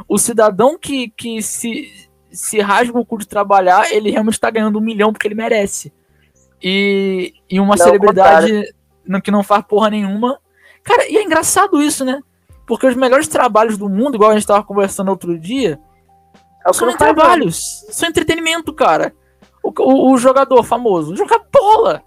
o 0.09 0.19
cidadão 0.19 0.79
que, 0.79 1.09
que 1.11 1.43
se, 1.43 2.09
se 2.31 2.61
rasga 2.61 2.99
o 2.99 3.05
cu 3.05 3.19
de 3.19 3.27
trabalhar, 3.27 3.93
ele 3.93 4.11
realmente 4.11 4.35
está 4.35 4.51
ganhando 4.51 4.79
um 4.79 4.83
milhão 4.83 5.13
porque 5.13 5.27
ele 5.27 5.35
merece. 5.35 5.93
E, 6.63 7.35
e 7.49 7.61
uma 7.61 7.77
não, 7.77 7.85
celebridade 7.85 8.75
não, 9.07 9.21
que 9.21 9.31
não 9.31 9.43
faz 9.43 9.65
porra 9.65 9.91
nenhuma. 9.91 10.39
Cara, 10.83 11.09
e 11.09 11.17
é 11.17 11.23
engraçado 11.23 11.81
isso, 11.81 12.05
né? 12.05 12.21
Porque 12.67 12.87
os 12.87 12.95
melhores 12.95 13.29
trabalhos 13.29 13.79
do 13.79 13.89
mundo, 13.89 14.17
igual 14.17 14.31
a 14.31 14.35
gente 14.35 14.43
estava 14.43 14.63
conversando 14.63 15.09
outro 15.11 15.39
dia, 15.39 15.79
é 16.67 16.73
são 16.73 16.95
trabalhos, 16.97 17.85
são 17.91 18.09
entretenimento, 18.09 18.73
cara. 18.73 19.15
O, 19.63 19.71
o, 19.71 20.13
o, 20.13 20.19
jogador 20.19 20.63
famoso 20.63 21.17
joga 21.17 21.41
bola. 21.53 22.03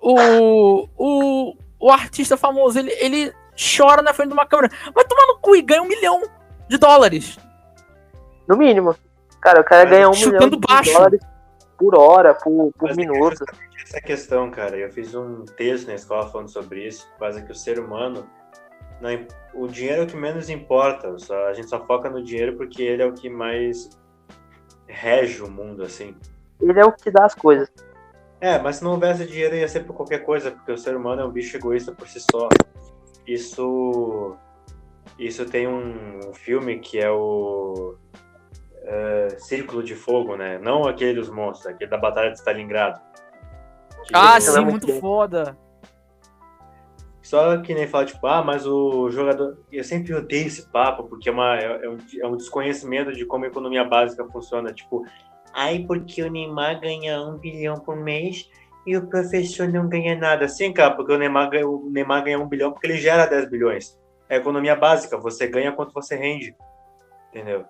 O, 0.00 0.88
o, 0.96 1.56
o 1.78 1.90
artista 1.90 2.36
famoso, 2.36 2.78
ele, 2.78 2.92
ele 2.92 3.32
chora 3.76 4.02
na 4.02 4.12
frente 4.12 4.28
de 4.28 4.34
uma 4.34 4.46
câmera. 4.46 4.72
Vai 4.94 5.04
tomar 5.04 5.26
no 5.26 5.38
cu 5.38 5.56
e 5.56 5.62
ganha 5.62 5.82
um 5.82 5.88
milhão 5.88 6.22
de 6.68 6.78
dólares. 6.78 7.38
No 8.48 8.56
mínimo. 8.56 8.94
Cara, 9.40 9.60
o 9.60 9.64
cara 9.64 9.84
ganha 9.84 10.08
um 10.08 10.12
milhão 10.12 10.48
de 10.48 10.56
baixo. 10.56 10.92
dólares 10.92 11.20
por 11.76 11.98
hora, 11.98 12.34
por, 12.34 12.72
por 12.72 12.96
minuto. 12.96 13.44
Essa 13.82 14.00
questão, 14.00 14.50
cara, 14.50 14.76
eu 14.76 14.90
fiz 14.90 15.14
um 15.14 15.44
texto 15.44 15.88
na 15.88 15.94
escola 15.94 16.28
falando 16.28 16.48
sobre 16.48 16.86
isso, 16.86 17.06
quase 17.18 17.44
que 17.44 17.52
o 17.52 17.54
ser 17.54 17.78
humano, 17.78 18.26
não, 19.00 19.10
o 19.54 19.68
dinheiro 19.68 20.02
é 20.02 20.04
o 20.04 20.06
que 20.06 20.16
menos 20.16 20.48
importa, 20.48 21.18
só, 21.18 21.46
a 21.46 21.52
gente 21.52 21.68
só 21.68 21.84
foca 21.84 22.08
no 22.08 22.22
dinheiro 22.22 22.56
porque 22.56 22.82
ele 22.82 23.02
é 23.02 23.06
o 23.06 23.12
que 23.12 23.28
mais 23.28 23.90
rege 24.86 25.42
o 25.42 25.50
mundo, 25.50 25.82
assim. 25.82 26.16
Ele 26.60 26.80
é 26.80 26.84
o 26.84 26.92
que 26.92 27.10
dá 27.10 27.26
as 27.26 27.34
coisas. 27.34 27.70
É, 28.40 28.58
mas 28.58 28.76
se 28.76 28.84
não 28.84 28.92
houvesse 28.92 29.26
dinheiro 29.26 29.56
ia 29.56 29.68
ser 29.68 29.80
por 29.80 29.94
qualquer 29.94 30.18
coisa, 30.18 30.50
porque 30.50 30.72
o 30.72 30.78
ser 30.78 30.96
humano 30.96 31.22
é 31.22 31.24
um 31.24 31.30
bicho 31.30 31.56
egoísta 31.56 31.92
por 31.92 32.06
si 32.06 32.20
só. 32.30 32.48
Isso, 33.26 34.36
isso 35.18 35.46
tem 35.46 35.66
um 35.66 36.32
filme 36.34 36.78
que 36.78 36.98
é 36.98 37.10
o 37.10 37.96
uh, 38.82 39.40
Círculo 39.40 39.82
de 39.82 39.94
Fogo, 39.94 40.36
né? 40.36 40.58
Não 40.58 40.86
aquele 40.86 41.14
dos 41.14 41.30
monstros, 41.30 41.66
aquele 41.66 41.90
da 41.90 41.98
Batalha 41.98 42.30
de 42.30 42.38
Stalingrado. 42.38 43.00
Ah, 44.12 44.40
sim, 44.40 44.60
muito 44.60 44.92
foda. 45.00 45.56
Só 47.22 47.56
que 47.58 47.74
nem 47.74 47.88
fala, 47.88 48.04
tipo, 48.04 48.24
ah, 48.28 48.40
mas 48.40 48.64
o 48.66 49.10
jogador. 49.10 49.58
Eu 49.72 49.82
sempre 49.82 50.14
odeio 50.14 50.46
esse 50.46 50.70
papo, 50.70 51.04
porque 51.04 51.28
é, 51.28 51.32
uma, 51.32 51.56
é, 51.56 51.84
é, 51.84 51.88
um, 51.88 51.98
é 52.22 52.26
um 52.28 52.36
desconhecimento 52.36 53.12
de 53.12 53.26
como 53.26 53.44
a 53.44 53.48
economia 53.48 53.82
básica 53.82 54.24
funciona. 54.28 54.72
Tipo, 54.72 55.04
ai, 55.56 55.84
porque 55.86 56.22
o 56.22 56.30
Neymar 56.30 56.78
ganha 56.78 57.22
um 57.22 57.38
bilhão 57.38 57.80
por 57.80 57.96
mês 57.96 58.48
e 58.86 58.94
o 58.94 59.06
professor 59.06 59.66
não 59.66 59.88
ganha 59.88 60.14
nada. 60.14 60.46
Sim, 60.48 60.72
cara, 60.72 60.94
porque 60.94 61.12
o 61.12 61.18
Neymar, 61.18 61.48
ganha, 61.48 61.66
o 61.66 61.88
Neymar 61.90 62.22
ganha 62.22 62.38
um 62.38 62.46
bilhão 62.46 62.70
porque 62.70 62.86
ele 62.86 62.98
gera 62.98 63.24
10 63.24 63.48
bilhões. 63.48 63.98
É 64.28 64.36
economia 64.36 64.76
básica, 64.76 65.16
você 65.16 65.46
ganha 65.46 65.72
quanto 65.72 65.94
você 65.94 66.14
rende. 66.14 66.54
Entendeu? 67.30 67.64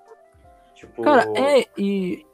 Tipo. 0.75 1.03
Cara, 1.03 1.25
é, 1.37 1.65
e. 1.79 2.27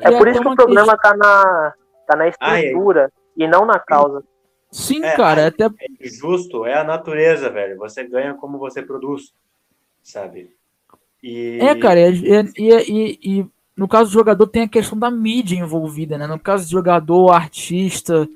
É, 0.00 0.14
é 0.14 0.18
por 0.18 0.28
isso 0.28 0.40
que 0.40 0.48
o 0.48 0.54
problema 0.54 0.96
questão... 0.96 1.10
tá 1.10 1.16
na, 1.16 1.74
tá 2.06 2.16
na 2.16 2.28
estrutura 2.28 3.06
ah, 3.06 3.08
é. 3.08 3.44
e 3.44 3.48
não 3.48 3.66
na 3.66 3.78
causa. 3.78 4.22
Sim, 4.70 5.04
é, 5.04 5.16
cara, 5.16 5.42
é 5.42 5.46
até. 5.46 5.64
É 5.64 6.08
justo, 6.08 6.64
é 6.66 6.74
a 6.74 6.84
natureza, 6.84 7.50
velho. 7.50 7.78
Você 7.78 8.04
ganha 8.04 8.34
como 8.34 8.58
você 8.58 8.82
produz, 8.82 9.34
sabe? 10.02 10.54
E... 11.22 11.58
É, 11.60 11.74
cara, 11.74 12.00
e, 12.00 12.52
e, 12.58 13.18
e, 13.22 13.46
no 13.76 13.88
caso 13.88 14.10
do 14.10 14.14
jogador 14.14 14.46
tem 14.46 14.62
a 14.62 14.68
questão 14.68 14.98
da 14.98 15.10
mídia 15.10 15.56
envolvida, 15.56 16.16
né? 16.16 16.26
No 16.26 16.38
caso 16.38 16.64
do 16.64 16.70
jogador, 16.70 17.32
artista. 17.32 18.28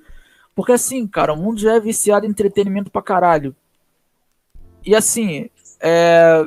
Porque 0.54 0.72
assim, 0.72 1.06
cara, 1.06 1.32
o 1.32 1.36
mundo 1.36 1.60
já 1.60 1.74
é 1.74 1.80
viciado 1.80 2.26
em 2.26 2.30
entretenimento 2.30 2.90
pra 2.90 3.02
caralho. 3.02 3.54
E 4.84 4.94
assim, 4.96 5.48
é, 5.80 6.44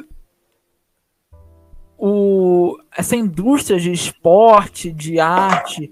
o, 1.98 2.78
essa 2.98 3.16
indústria 3.16 3.80
de 3.80 3.92
esporte, 3.92 4.92
de 4.92 5.20
arte, 5.20 5.92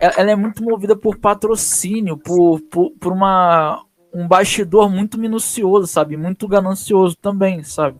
ela 0.00 0.30
é 0.30 0.36
muito 0.36 0.62
movida 0.62 0.96
por 0.96 1.18
patrocínio, 1.18 2.16
por, 2.16 2.60
por, 2.62 2.92
por 2.92 3.12
uma, 3.12 3.84
um 4.14 4.26
bastidor 4.26 4.88
muito 4.88 5.18
minucioso, 5.18 5.86
sabe? 5.86 6.16
Muito 6.16 6.48
ganancioso 6.48 7.16
também, 7.16 7.62
sabe? 7.62 7.98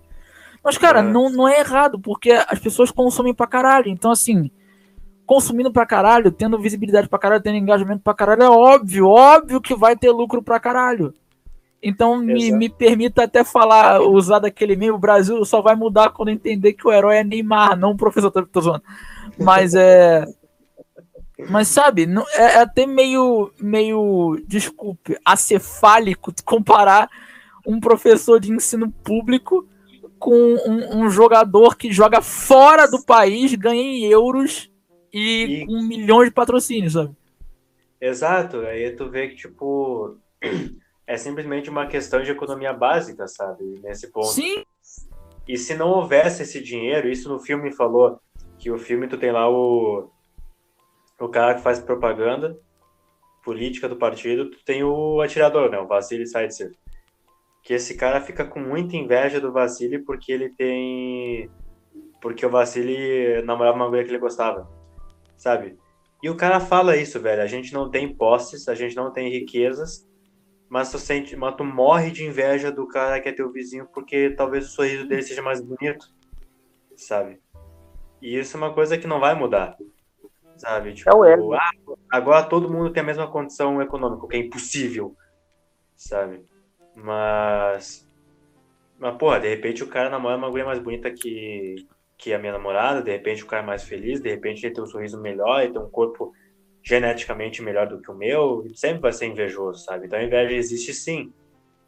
Mas, 0.65 0.79
cara, 0.79 1.01
é. 1.01 1.03
Não, 1.03 1.29
não 1.29 1.49
é 1.49 1.61
errado, 1.61 1.99
porque 1.99 2.31
as 2.31 2.59
pessoas 2.59 2.91
consomem 2.91 3.35
pra 3.35 3.47
caralho. 3.47 3.89
Então, 3.89 4.11
assim, 4.11 4.51
consumindo 5.27 5.73
pra 5.73 5.87
caralho, 5.87 6.31
tendo 6.31 6.59
visibilidade 6.59 7.09
pra 7.09 7.19
caralho, 7.19 7.43
tendo 7.43 7.57
engajamento 7.57 8.03
pra 8.03 8.15
caralho, 8.15 8.43
é 8.43 8.51
óbvio, 8.51 9.09
óbvio 9.09 9.61
que 9.61 9.75
vai 9.75 9.97
ter 9.97 10.11
lucro 10.11 10.43
pra 10.43 10.61
caralho. 10.61 11.15
Então 11.83 12.17
me, 12.17 12.53
me 12.53 12.69
permita 12.69 13.25
até 13.25 13.43
falar, 13.43 14.01
usar 14.03 14.39
daquele 14.39 14.77
meme, 14.77 14.93
o 14.93 14.99
Brasil 14.99 15.45
só 15.45 15.61
vai 15.61 15.75
mudar 15.75 16.11
quando 16.11 16.29
entender 16.29 16.75
que 16.75 16.87
o 16.87 16.93
herói 16.93 17.17
é 17.17 17.25
Neymar, 17.25 17.77
não 17.77 17.91
o 17.91 17.97
professor, 17.97 18.31
tô, 18.31 18.47
tô 18.47 18.61
zoando. 18.61 18.85
Mas 19.37 19.75
é. 19.75 20.25
Mas 21.51 21.67
sabe, 21.67 22.07
não, 22.07 22.25
é, 22.35 22.43
é 22.43 22.61
até 22.61 22.87
meio, 22.87 23.51
meio, 23.61 24.41
desculpe, 24.47 25.19
acefálico 25.25 26.33
comparar 26.45 27.11
um 27.67 27.81
professor 27.81 28.39
de 28.39 28.53
ensino 28.53 28.93
público 29.03 29.67
com 30.23 30.55
um, 30.55 30.99
um, 30.99 31.11
jogador 31.11 31.77
que 31.77 31.91
joga 31.91 32.23
fora 32.23 32.87
do 32.87 33.05
país, 33.05 33.53
ganha 33.57 33.83
em 33.83 34.05
euros 34.05 34.71
e, 35.13 35.63
e... 35.63 35.67
com 35.67 35.83
milhões 35.83 36.29
de 36.29 36.35
patrocínios, 36.35 36.93
sabe? 36.93 37.11
Exato, 38.01 38.59
aí 38.61 38.93
tu 38.93 39.11
vê 39.11 39.29
que, 39.29 39.35
tipo, 39.35 40.17
é 41.05 41.17
simplesmente 41.17 41.69
uma 41.69 41.89
questão 41.89 42.23
de 42.23 42.31
economia 42.31 42.73
básica, 42.73 43.27
sabe? 43.27 43.81
Nesse 43.83 44.13
ponto. 44.13 44.29
Sim. 44.29 44.63
E 45.49 45.59
se 45.59 45.75
não 45.75 45.89
houvesse 45.89 46.45
esse 46.45 46.63
dinheiro, 46.63 47.09
isso 47.09 47.29
no 47.29 47.41
filme 47.41 47.73
falou 47.73 48.21
que 48.61 48.71
o 48.71 48.79
filme 48.79 49.09
tu 49.09 49.19
tem 49.19 49.33
lá 49.33 49.51
o 49.51 50.09
o 51.19 51.29
cara 51.29 51.55
que 51.55 51.63
faz 51.63 51.79
propaganda 51.81 52.59
política 53.45 53.89
do 53.89 53.97
partido, 53.97 54.51
tu 54.51 54.65
tem 54.65 54.85
o 54.85 55.21
atirador, 55.21 55.69
né, 55.69 55.79
o 55.79 55.87
Vassili 55.87 56.27
Saitsev. 56.27 56.73
Que 57.63 57.75
esse 57.75 57.97
cara 57.97 58.21
fica 58.21 58.45
com 58.45 58.61
muita 58.61 58.97
inveja 58.97 59.41
do 59.41 59.53
Vassili 59.53 59.99
porque 59.99 60.33
ele 60.33 60.51
tem 60.51 61.51
porque 62.21 62.47
o 62.47 62.51
Vassili 62.51 63.43
namorava 63.43 63.77
uma 63.77 63.89
mulher 63.89 64.05
que 64.05 64.11
ele 64.11 64.19
gostava, 64.19 64.69
sabe? 65.37 65.77
E 66.23 66.31
o 66.31 66.37
cara 66.37 66.61
fala 66.61 66.97
isso, 66.97 67.19
velho, 67.19 67.43
a 67.43 67.49
gente 67.49 67.75
não 67.75 67.91
tem 67.91 68.15
posses, 68.15 68.69
a 68.69 68.75
gente 68.77 68.95
não 68.95 69.11
tem 69.13 69.29
riquezas, 69.29 70.09
mas 70.69 70.93
tu 70.93 70.99
sente, 70.99 71.35
mas 71.35 71.57
tu 71.57 71.65
morre 71.65 72.13
de 72.13 72.25
inveja 72.25 72.71
do 72.71 72.87
cara 72.87 73.21
que 73.21 73.29
é 73.29 73.33
teu 73.33 73.51
vizinho 73.51 73.89
porque 73.93 74.31
talvez 74.31 74.67
o 74.67 74.71
sorriso 74.71 75.07
dele 75.09 75.23
seja 75.23 75.43
mais 75.43 75.61
bonito, 75.61 76.07
sabe? 76.97 77.41
E 78.23 78.39
isso 78.39 78.57
é 78.57 78.59
uma 78.59 78.73
coisa 78.73 78.97
que 78.97 79.07
não 79.09 79.19
vai 79.19 79.35
mudar, 79.35 79.77
sabe? 80.57 80.95
Tipo, 80.95 81.11
é 81.11 81.15
o 81.15 81.25
ego. 81.25 81.55
Ah, 81.55 81.71
agora 82.13 82.45
todo 82.45 82.71
mundo 82.71 82.93
tem 82.93 83.03
a 83.03 83.07
mesma 83.07 83.29
condição 83.29 83.83
econômica, 83.83 84.25
o 84.25 84.29
que 84.29 84.37
é 84.37 84.41
impossível, 84.41 85.17
sabe? 85.97 86.45
Mas, 86.95 88.09
mas 88.99 89.17
porra, 89.17 89.41
de 89.41 89.49
repente 89.49 89.83
o 89.83 89.89
cara 89.89 90.11
namora 90.11 90.37
uma 90.37 90.51
mulher 90.51 90.65
mais 90.65 90.79
bonita 90.79 91.11
que 91.11 91.87
que 92.23 92.33
a 92.33 92.39
minha 92.39 92.53
namorada, 92.53 93.03
de 93.03 93.11
repente 93.11 93.43
o 93.43 93.49
cara 93.49 93.65
é 93.65 93.67
mais 93.67 93.83
feliz, 93.83 94.21
de 94.21 94.31
repente 94.31 94.65
ele 94.65 94.73
tem 94.73 94.85
um 94.85 94.87
sorriso 94.87 95.21
melhor, 95.21 95.61
ele 95.61 95.73
tem 95.73 95.83
um 95.83 95.91
corpo 95.91 96.33
geneticamente 96.81 97.61
melhor 97.61 97.89
do 97.89 98.01
que 98.01 98.13
o 98.13 98.15
meu, 98.15 98.65
sempre 98.77 99.01
vai 99.01 99.13
ser 99.13 99.27
invejoso, 99.27 99.85
sabe? 99.85 100.07
Então 100.07 100.17
a 100.17 100.23
inveja 100.23 100.55
existe 100.55 100.95
sim. 100.95 101.33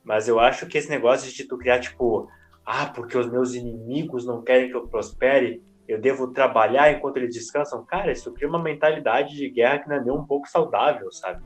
Mas 0.03 0.27
eu 0.27 0.41
acho 0.41 0.67
que 0.67 0.77
esse 0.77 0.91
negócio 0.91 1.33
de 1.33 1.45
tu 1.45 1.57
criar, 1.57 1.79
tipo, 1.79 2.29
ah, 2.67 2.87
porque 2.87 3.17
os 3.17 3.31
meus 3.31 3.55
inimigos 3.55 4.27
não 4.27 4.43
querem 4.43 4.69
que 4.69 4.75
eu 4.75 4.89
prospere, 4.89 5.63
eu 5.87 6.01
devo 6.01 6.33
trabalhar 6.33 6.91
enquanto 6.91 7.19
eles 7.19 7.33
descansam. 7.33 7.85
Cara, 7.85 8.11
isso 8.11 8.33
cria 8.33 8.49
uma 8.49 8.63
mentalidade 8.63 9.37
de 9.37 9.49
guerra 9.49 9.79
que 9.79 9.89
não 9.89 9.97
é 9.97 10.01
nem 10.03 10.13
um 10.13 10.27
pouco 10.27 10.49
saudável, 10.49 11.13
sabe? 11.13 11.45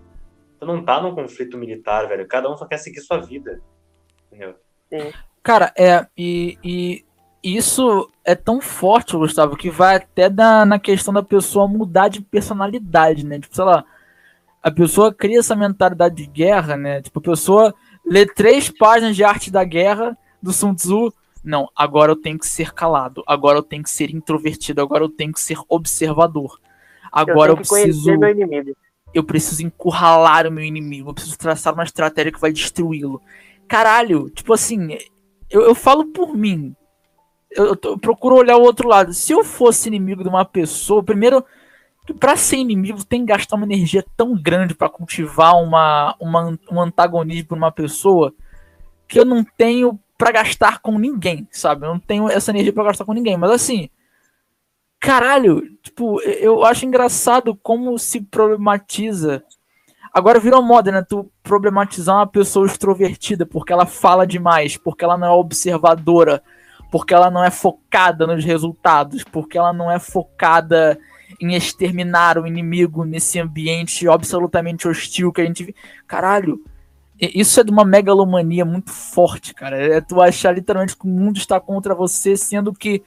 Tu 0.59 0.66
não 0.66 0.84
tá 0.84 1.00
num 1.00 1.14
conflito 1.14 1.56
militar, 1.56 2.09
velho. 2.09 2.26
Cada 2.26 2.50
um 2.50 2.56
só 2.56 2.66
quer 2.66 2.78
seguir 2.78 3.00
sua 3.00 3.18
vida. 3.18 3.61
Entendeu? 4.26 4.54
Sim. 4.92 5.12
Cara, 5.42 5.72
é, 5.76 6.06
e, 6.16 6.59
e 6.62 7.04
isso 7.42 8.11
é 8.24 8.34
tão 8.34 8.61
forte, 8.61 9.16
Gustavo, 9.16 9.56
que 9.56 9.70
vai 9.70 9.96
até 9.96 10.28
da, 10.28 10.66
na 10.66 10.78
questão 10.78 11.14
da 11.14 11.22
pessoa 11.22 11.68
mudar 11.68 12.09
de 12.09 12.20
personalidade, 12.20 13.24
né? 13.24 13.38
Tipo, 13.38 13.54
sei 13.54 13.64
lá, 13.64 13.84
a 14.62 14.70
pessoa 14.70 15.14
cria 15.14 15.38
essa 15.38 15.54
mentalidade 15.54 16.16
de 16.16 16.26
guerra, 16.26 16.76
né? 16.76 17.00
Tipo, 17.00 17.20
a 17.20 17.22
pessoa 17.22 17.74
lê 18.04 18.26
três 18.26 18.68
páginas 18.68 19.14
de 19.14 19.24
arte 19.24 19.50
da 19.50 19.64
guerra 19.64 20.16
do 20.42 20.52
Sun 20.52 20.74
Tzu. 20.74 21.12
Não, 21.44 21.68
agora 21.74 22.12
eu 22.12 22.16
tenho 22.16 22.38
que 22.38 22.46
ser 22.46 22.72
calado, 22.74 23.22
agora 23.26 23.59
eu 23.59 23.62
tenho 23.62 23.82
que 23.82 23.90
ser 23.90 24.11
introvertido, 24.11 24.82
agora 24.82 25.04
eu 25.04 25.09
tenho 25.09 25.32
que 25.32 25.40
ser 25.40 25.59
observador. 25.68 26.61
Agora 27.11 27.52
eu, 27.52 27.54
eu 27.54 27.56
preciso. 27.56 28.11
Eu 29.14 29.24
preciso 29.24 29.64
encurralar 29.64 30.46
o 30.46 30.52
meu 30.52 30.64
inimigo, 30.64 31.11
eu 31.11 31.14
preciso 31.14 31.38
traçar 31.38 31.74
uma 31.74 31.84
estratégia 31.84 32.32
que 32.32 32.40
vai 32.40 32.52
destruí-lo. 32.52 33.20
Caralho, 33.66 34.30
tipo 34.30 34.52
assim, 34.52 34.98
eu, 35.50 35.62
eu 35.62 35.74
falo 35.74 36.06
por 36.06 36.36
mim, 36.36 36.74
eu, 37.50 37.66
eu, 37.66 37.78
eu, 37.82 37.98
procuro 37.98 38.36
olhar 38.36 38.56
o 38.56 38.62
outro 38.62 38.88
lado. 38.88 39.12
Se 39.12 39.32
eu 39.32 39.44
fosse 39.44 39.88
inimigo 39.88 40.22
de 40.22 40.28
uma 40.28 40.44
pessoa, 40.44 41.02
primeiro, 41.02 41.44
para 42.14 42.36
ser 42.36 42.56
inimigo 42.56 43.04
tem 43.04 43.20
que 43.20 43.32
gastar 43.32 43.56
uma 43.56 43.66
energia 43.66 44.04
tão 44.16 44.34
grande 44.34 44.74
para 44.74 44.88
cultivar 44.88 45.56
uma, 45.62 46.14
uma, 46.20 46.59
um 46.70 46.80
antagonismo 46.80 47.48
por 47.48 47.59
uma 47.59 47.72
pessoa 47.72 48.32
que 49.06 49.18
eu 49.18 49.24
não 49.24 49.44
tenho 49.44 49.98
para 50.16 50.32
gastar 50.32 50.80
com 50.80 50.98
ninguém, 50.98 51.46
sabe? 51.50 51.86
Eu 51.86 51.90
não 51.90 52.00
tenho 52.00 52.28
essa 52.28 52.50
energia 52.50 52.72
para 52.72 52.84
gastar 52.84 53.04
com 53.04 53.14
ninguém, 53.14 53.36
mas 53.36 53.50
assim, 53.50 53.88
caralho, 55.01 55.62
tipo, 55.82 56.20
eu 56.22 56.64
acho 56.64 56.86
engraçado 56.86 57.55
como 57.62 57.99
se 57.99 58.20
problematiza. 58.20 59.42
Agora 60.12 60.40
virou 60.40 60.62
moda, 60.62 60.90
né? 60.90 61.03
Tu 61.03 61.30
problematizar 61.42 62.16
uma 62.16 62.26
pessoa 62.26 62.66
extrovertida 62.66 63.46
porque 63.46 63.72
ela 63.72 63.86
fala 63.86 64.26
demais, 64.26 64.76
porque 64.76 65.05
ela 65.05 65.16
não 65.16 65.28
é 65.28 65.30
observadora, 65.30 66.42
porque 66.90 67.14
ela 67.14 67.30
não 67.30 67.44
é 67.44 67.51
focada 67.51 68.26
nos 68.26 68.44
resultados, 68.44 69.22
porque 69.24 69.59
ela 69.59 69.72
não 69.72 69.90
é 69.90 69.99
focada 69.99 70.99
em 71.40 71.55
exterminar 71.55 72.38
o 72.38 72.46
inimigo 72.46 73.05
nesse 73.05 73.38
ambiente 73.38 74.09
absolutamente 74.09 74.88
hostil 74.88 75.30
que 75.30 75.42
a 75.42 75.44
gente. 75.44 75.74
Caralho, 76.07 76.64
isso 77.20 77.61
é 77.61 77.64
de 77.64 77.70
uma 77.70 77.84
megalomania 77.84 78.64
muito 78.64 78.90
forte, 78.90 79.53
cara. 79.53 79.76
É 79.76 80.01
tu 80.01 80.20
achar 80.20 80.53
literalmente 80.53 80.96
que 80.96 81.05
o 81.05 81.09
mundo 81.09 81.36
está 81.36 81.61
contra 81.61 81.94
você, 81.94 82.36
sendo 82.36 82.72
que 82.72 83.03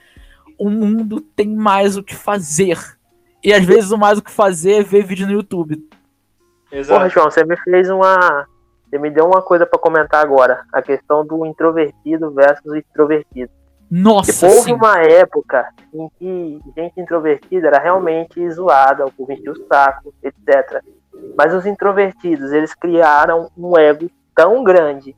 o 0.62 0.70
mundo 0.70 1.20
tem 1.20 1.48
mais 1.56 1.98
o 1.98 2.04
que 2.04 2.16
fazer. 2.16 2.78
E 3.44 3.52
às 3.52 3.66
vezes 3.66 3.90
o 3.90 3.98
mais 3.98 4.20
o 4.20 4.22
que 4.22 4.30
fazer 4.30 4.74
é 4.74 4.84
ver 4.84 5.04
vídeo 5.04 5.26
no 5.26 5.34
YouTube. 5.34 5.84
Exato. 6.72 7.00
Porra, 7.00 7.10
João, 7.10 7.32
você 7.32 7.44
me 7.44 7.58
fez 7.58 7.90
uma. 7.90 8.46
Você 8.88 9.00
me 9.00 9.10
deu 9.10 9.26
uma 9.26 9.42
coisa 9.42 9.66
para 9.66 9.80
comentar 9.80 10.22
agora. 10.22 10.64
A 10.72 10.80
questão 10.80 11.26
do 11.26 11.48
introvertido 11.48 12.30
versus 12.32 12.74
extrovertido. 12.76 13.52
Nossa, 13.90 14.48
tipo, 14.48 14.56
houve 14.56 14.72
uma 14.72 15.00
época 15.02 15.68
em 15.92 16.10
que 16.20 16.60
gente 16.78 17.02
introvertida 17.02 17.68
era 17.68 17.80
realmente 17.80 18.50
zoada, 18.52 19.06
o 19.06 19.12
povo 19.12 19.34
enchia 19.34 19.52
o 19.52 19.68
saco, 19.68 20.14
etc. 20.24 20.82
Mas 21.36 21.54
os 21.54 21.66
introvertidos, 21.66 22.52
eles 22.52 22.74
criaram 22.74 23.50
um 23.58 23.78
ego 23.78 24.10
tão 24.34 24.64
grande, 24.64 25.16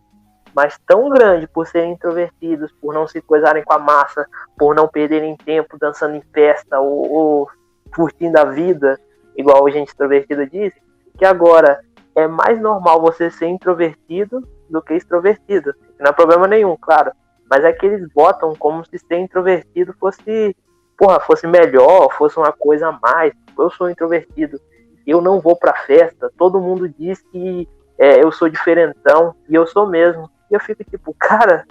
mas 0.56 0.80
tão 0.86 1.10
grande 1.10 1.48
por 1.48 1.68
serem 1.68 1.94
introvertidos, 1.94 2.72
por 2.82 2.94
não 2.94 3.08
se 3.08 3.22
coisarem 3.22 3.64
com 3.64 3.74
a 3.74 3.80
massa, 3.80 4.28
por 4.58 4.76
não 4.76 4.88
perderem 4.88 5.36
tempo 5.36 5.78
dançando 5.80 6.16
em 6.16 6.22
festa 6.34 6.80
ou, 6.80 7.12
ou 7.12 7.50
curtindo 7.96 8.40
a 8.40 8.46
vida, 8.46 9.00
igual 9.36 9.66
a 9.66 9.72
gente 9.72 9.90
extrovertido 9.90 10.46
diz, 10.48 10.74
que 11.18 11.26
agora 11.26 11.80
é 12.16 12.28
mais 12.28 12.60
normal 12.60 13.02
você 13.02 13.30
ser 13.30 13.48
introvertido 13.48 14.48
do 14.70 14.82
que 14.82 14.94
extrovertido. 14.94 15.74
Não 16.00 16.10
é 16.10 16.14
problema 16.14 16.48
nenhum, 16.48 16.76
claro. 16.80 17.12
Mas 17.50 17.64
é 17.64 17.72
que 17.74 17.86
eles 17.86 18.08
botam 18.14 18.56
como 18.56 18.86
se 18.86 18.98
ser 18.98 19.18
introvertido 19.18 19.94
fosse, 20.00 20.56
porra, 20.98 21.20
fosse 21.20 21.46
melhor, 21.48 22.12
fosse 22.14 22.38
uma 22.38 22.52
coisa 22.52 22.88
a 22.88 23.00
mais. 23.02 23.34
Eu 23.58 23.70
sou 23.70 23.90
introvertido 23.90 24.60
eu 25.06 25.22
não 25.22 25.40
vou 25.40 25.56
pra 25.56 25.74
festa, 25.74 26.32
todo 26.38 26.62
mundo 26.62 26.88
diz 26.88 27.22
que 27.32 27.68
é, 28.00 28.24
eu 28.24 28.32
sou 28.32 28.50
diferentão, 28.50 29.36
e 29.50 29.56
eu 29.56 29.68
sou 29.68 29.88
mesmo. 29.88 30.30
E 30.54 30.56
eu 30.56 30.60
fico 30.60 30.84
tipo, 30.84 31.16
cara, 31.16 31.66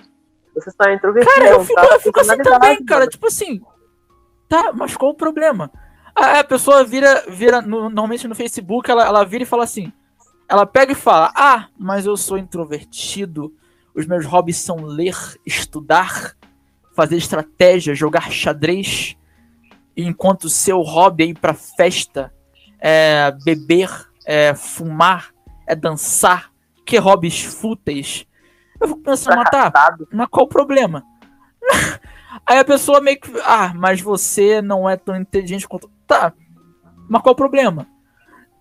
você 0.52 0.70
está 0.70 0.92
introvertido. 0.92 1.32
Cara, 1.32 1.50
eu 1.50 1.64
fico, 1.64 1.80
tá 1.80 1.94
eu 1.94 2.00
fico 2.00 2.20
assim 2.20 2.36
também, 2.38 2.84
cara, 2.84 3.06
tipo 3.06 3.28
assim, 3.28 3.62
tá, 4.48 4.72
mas 4.74 4.96
qual 4.96 5.12
o 5.12 5.16
problema? 5.16 5.70
A, 6.12 6.40
a 6.40 6.44
pessoa 6.44 6.82
vira, 6.82 7.22
vira 7.28 7.62
no, 7.62 7.82
normalmente 7.82 8.26
no 8.26 8.34
Facebook, 8.34 8.90
ela, 8.90 9.06
ela 9.06 9.24
vira 9.24 9.44
e 9.44 9.46
fala 9.46 9.62
assim, 9.62 9.92
ela 10.48 10.66
pega 10.66 10.90
e 10.90 10.96
fala, 10.96 11.32
ah, 11.36 11.68
mas 11.78 12.06
eu 12.06 12.16
sou 12.16 12.36
introvertido, 12.36 13.54
os 13.94 14.04
meus 14.04 14.26
hobbies 14.26 14.56
são 14.56 14.82
ler, 14.82 15.16
estudar, 15.46 16.34
fazer 16.92 17.16
estratégia, 17.16 17.94
jogar 17.94 18.32
xadrez, 18.32 19.16
enquanto 19.96 20.46
o 20.46 20.50
seu 20.50 20.80
hobby 20.80 21.22
é 21.22 21.26
ir 21.28 21.38
pra 21.38 21.54
festa 21.54 22.34
é 22.80 23.30
beber, 23.44 23.88
é 24.26 24.56
fumar, 24.56 25.32
é 25.68 25.76
dançar, 25.76 26.50
que 26.84 26.98
hobbies 26.98 27.44
fúteis. 27.44 28.26
Eu 28.82 28.88
fico 28.88 29.00
pensando, 29.00 29.36
mas 29.36 29.48
tá, 29.48 29.72
mas 30.12 30.28
qual 30.28 30.44
o 30.44 30.48
problema? 30.48 31.04
Aí 32.44 32.58
a 32.58 32.64
pessoa 32.64 33.00
meio 33.00 33.20
que. 33.20 33.30
Ah, 33.44 33.72
mas 33.74 34.00
você 34.00 34.60
não 34.60 34.90
é 34.90 34.96
tão 34.96 35.16
inteligente 35.16 35.68
quanto. 35.68 35.88
Tá, 36.06 36.32
mas 37.08 37.22
qual 37.22 37.32
o 37.32 37.36
problema? 37.36 37.86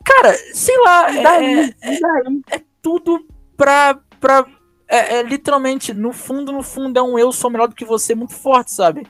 Cara, 0.06 0.34
sei 0.54 0.78
lá, 0.80 1.10
é, 1.10 1.24
daí, 1.24 1.76
é, 1.82 2.00
daí. 2.00 2.42
é, 2.52 2.62
tudo 2.82 3.26
pra. 3.58 4.00
pra 4.20 4.46
é, 4.88 5.16
é, 5.16 5.24
literalmente, 5.24 5.94
no 5.94 6.14
fundo, 6.14 6.52
no 6.52 6.62
fundo, 6.62 7.00
é 7.00 7.02
um 7.02 7.18
eu 7.18 7.32
sou 7.32 7.50
melhor 7.50 7.68
do 7.68 7.76
que 7.76 7.86
você 7.86 8.14
muito 8.14 8.34
forte, 8.34 8.72
sabe? 8.72 9.08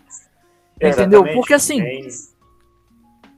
Entendeu? 0.80 1.26
Porque 1.34 1.54
assim. 1.54 1.82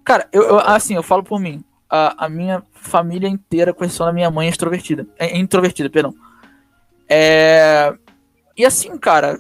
Cara, 0.03 0.27
eu, 0.31 0.43
eu, 0.43 0.59
assim, 0.59 0.93
eu 0.93 1.03
falo 1.03 1.23
por 1.23 1.39
mim. 1.39 1.63
A, 1.89 2.25
a 2.25 2.29
minha 2.29 2.61
família 2.73 3.27
inteira, 3.27 3.73
da 3.73 4.13
minha 4.13 4.29
mãe, 4.29 4.47
é 4.47 4.49
extrovertida. 4.49 5.07
É, 5.17 5.37
introvertida, 5.37 5.89
perdão. 5.89 6.13
É... 7.15 7.95
E 8.57 8.65
assim, 8.65 8.97
cara, 8.97 9.39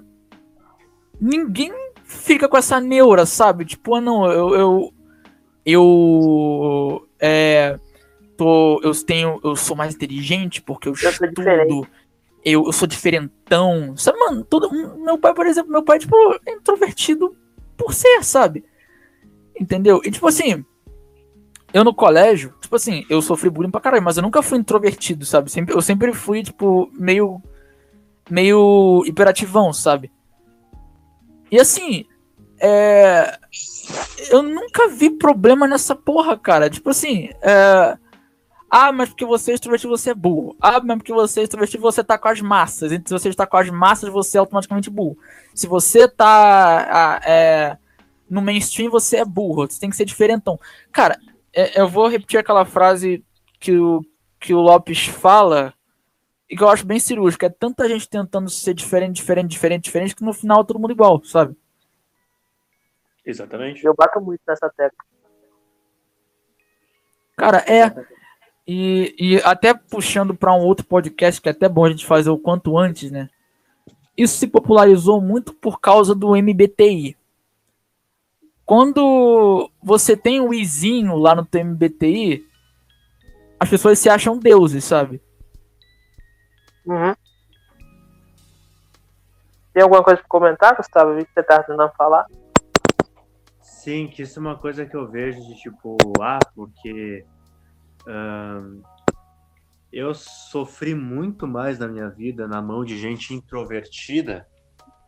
ninguém 1.19 1.73
fica 2.03 2.47
com 2.47 2.55
essa 2.55 2.79
neura, 2.79 3.25
sabe? 3.25 3.65
Tipo, 3.65 3.95
ah, 3.95 4.01
não, 4.01 4.31
eu. 4.31 4.55
Eu. 4.55 4.93
Eu. 5.65 7.07
É, 7.19 7.79
tô, 8.37 8.79
eu 8.83 8.91
tenho. 9.03 9.39
Eu 9.43 9.55
sou 9.55 9.75
mais 9.75 9.95
inteligente 9.95 10.61
porque 10.61 10.87
eu, 10.87 10.93
eu 11.01 11.09
estudo. 11.09 11.87
Eu, 12.45 12.65
eu 12.65 12.71
sou 12.71 12.87
diferentão. 12.87 13.97
Sabe, 13.97 14.19
mano, 14.19 14.43
todo. 14.43 14.69
Meu 14.99 15.17
pai, 15.17 15.33
por 15.33 15.47
exemplo, 15.47 15.71
meu 15.71 15.83
pai, 15.83 15.97
tipo, 15.97 16.15
é 16.45 16.51
introvertido 16.53 17.35
por 17.75 17.93
ser, 17.93 18.23
sabe? 18.23 18.63
Entendeu? 19.59 20.01
E 20.03 20.11
tipo 20.11 20.27
assim, 20.27 20.63
eu 21.73 21.83
no 21.83 21.93
colégio, 21.93 22.53
tipo 22.61 22.75
assim, 22.75 23.03
eu 23.09 23.19
sofri 23.21 23.49
bullying 23.49 23.71
pra 23.71 23.81
caralho, 23.81 24.03
mas 24.03 24.15
eu 24.15 24.23
nunca 24.23 24.43
fui 24.43 24.59
introvertido, 24.59 25.25
sabe? 25.25 25.51
Sempre, 25.51 25.73
eu 25.73 25.81
sempre 25.81 26.13
fui, 26.13 26.43
tipo, 26.43 26.89
meio. 26.93 27.41
Meio 28.29 29.03
hiperativão, 29.05 29.73
sabe? 29.73 30.11
E 31.51 31.59
assim, 31.59 32.05
é. 32.59 33.37
Eu 34.29 34.41
nunca 34.41 34.89
vi 34.89 35.09
problema 35.09 35.67
nessa 35.67 35.95
porra, 35.95 36.37
cara. 36.37 36.69
Tipo 36.69 36.89
assim, 36.89 37.29
é. 37.41 37.97
Ah, 38.69 38.91
mas 38.91 39.09
porque 39.09 39.25
você 39.25 39.51
é 39.51 39.53
extrovertido, 39.53 39.95
você 39.95 40.09
é 40.11 40.15
burro. 40.15 40.55
Ah, 40.59 40.81
mas 40.83 40.97
porque 40.97 41.13
você 41.13 41.41
é 41.41 41.43
extrovertido, 41.43 41.83
você 41.83 42.03
tá 42.03 42.17
com 42.17 42.27
as 42.27 42.41
massas. 42.41 42.91
E 42.91 42.95
se 43.05 43.13
você 43.13 43.29
está 43.29 43.45
com 43.45 43.57
as 43.57 43.69
massas, 43.69 44.09
você 44.09 44.37
é 44.37 44.39
automaticamente 44.39 44.89
burro. 44.89 45.17
Se 45.53 45.67
você 45.67 46.07
tá. 46.07 47.21
É 47.23 47.77
no 48.33 48.41
mainstream 48.41 48.89
você 48.89 49.17
é 49.17 49.25
burro, 49.25 49.67
você 49.67 49.79
tem 49.79 49.89
que 49.89 49.95
ser 49.95 50.05
diferentão. 50.05 50.59
Cara, 50.91 51.19
é, 51.53 51.79
eu 51.79 51.87
vou 51.87 52.07
repetir 52.07 52.39
aquela 52.39 52.65
frase 52.65 53.23
que 53.59 53.77
o, 53.77 54.01
que 54.39 54.53
o 54.53 54.59
Lopes 54.59 55.05
fala 55.05 55.73
e 56.53 56.55
que 56.55 56.61
eu 56.63 56.69
acho 56.69 56.85
bem 56.85 56.99
cirúrgica. 56.99 57.47
É 57.47 57.49
tanta 57.49 57.89
gente 57.89 58.07
tentando 58.07 58.47
ser 58.47 58.75
diferente, 58.75 59.15
diferente, 59.15 59.49
diferente, 59.49 59.83
diferente, 59.85 60.15
que 60.15 60.23
no 60.23 60.31
final 60.31 60.61
é 60.61 60.63
todo 60.63 60.77
mundo 60.77 60.91
igual, 60.91 61.23
sabe? 61.23 61.57
Exatamente. 63.25 63.83
Eu 63.83 63.95
bato 63.95 64.21
muito 64.21 64.41
nessa 64.47 64.69
tecla. 64.69 65.03
Cara, 67.35 67.57
é. 67.67 67.91
E, 68.67 69.15
e 69.17 69.37
até 69.43 69.73
puxando 69.73 70.35
para 70.35 70.53
um 70.53 70.59
outro 70.59 70.85
podcast 70.85 71.41
que 71.41 71.49
é 71.49 71.51
até 71.51 71.67
bom 71.67 71.85
a 71.85 71.89
gente 71.89 72.05
fazer 72.05 72.29
o 72.29 72.37
quanto 72.37 72.77
antes, 72.77 73.09
né? 73.09 73.29
Isso 74.15 74.37
se 74.37 74.45
popularizou 74.45 75.19
muito 75.19 75.55
por 75.55 75.81
causa 75.81 76.13
do 76.13 76.35
MBTI. 76.35 77.17
Quando 78.63 79.71
você 79.81 80.15
tem 80.15 80.39
o 80.39 80.53
Izinho 80.53 81.15
lá 81.15 81.33
no 81.33 81.43
TMBTI, 81.43 82.45
as 83.59 83.67
pessoas 83.67 83.97
se 83.97 84.07
acham 84.07 84.37
deuses, 84.37 84.83
sabe? 84.83 85.19
Uhum. 86.85 87.13
Tem 89.73 89.81
alguma 89.81 90.03
coisa 90.03 90.19
para 90.19 90.29
comentar, 90.29 90.75
Gustavo? 90.75 91.15
Vi 91.15 91.25
que 91.25 91.33
você 91.33 91.43
tá 91.43 91.63
tentando 91.63 91.91
falar. 91.93 92.25
Sim, 93.61 94.07
que 94.07 94.21
isso 94.21 94.39
é 94.39 94.41
uma 94.41 94.57
coisa 94.57 94.85
que 94.85 94.95
eu 94.95 95.09
vejo 95.09 95.39
de 95.41 95.55
tipo, 95.55 95.97
ah, 96.21 96.39
porque 96.55 97.25
eu 99.91 100.13
sofri 100.13 100.93
muito 100.95 101.47
mais 101.47 101.79
na 101.79 101.87
minha 101.87 102.09
vida 102.09 102.47
na 102.47 102.61
mão 102.61 102.83
de 102.83 102.97
gente 102.97 103.33
introvertida 103.33 104.47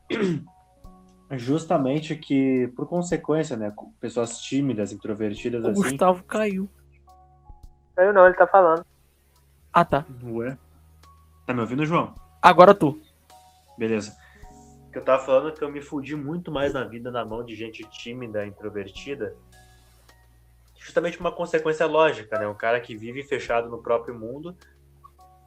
Justamente 1.32 2.16
que, 2.16 2.72
por 2.76 2.88
consequência, 2.88 3.58
né? 3.58 3.74
Pessoas 4.00 4.40
tímidas, 4.40 4.92
introvertidas 4.92 5.64
o 5.66 5.70
assim. 5.70 5.82
Gustavo 5.82 6.24
caiu. 6.24 6.70
Caiu 7.96 8.14
não, 8.14 8.26
ele 8.28 8.36
tá 8.36 8.46
falando. 8.46 8.86
Ah, 9.74 9.84
tá. 9.84 10.06
Ué? 10.24 10.56
Tá 11.46 11.54
me 11.54 11.62
ouvindo, 11.62 11.86
João? 11.86 12.14
Agora 12.42 12.74
tu. 12.74 13.00
Beleza. 13.78 14.16
Que 14.92 14.98
eu 14.98 15.04
tava 15.04 15.24
falando 15.24 15.54
que 15.54 15.64
eu 15.64 15.72
me 15.72 15.82
fudi 15.82 16.16
muito 16.16 16.52
mais 16.52 16.74
na 16.74 16.84
vida 16.84 17.12
na 17.12 17.26
mão 17.26 17.44
de 17.44 17.56
gente 17.56 17.84
tímida, 17.90 18.46
introvertida. 18.46 19.36
Justamente 20.78 21.20
uma 21.20 21.32
consequência 21.32 21.86
lógica, 21.86 22.40
né? 22.40 22.48
Um 22.48 22.56
cara 22.56 22.80
que 22.80 22.96
vive 22.96 23.24
fechado 23.24 23.70
no 23.70 23.82
próprio 23.82 24.18
mundo, 24.18 24.56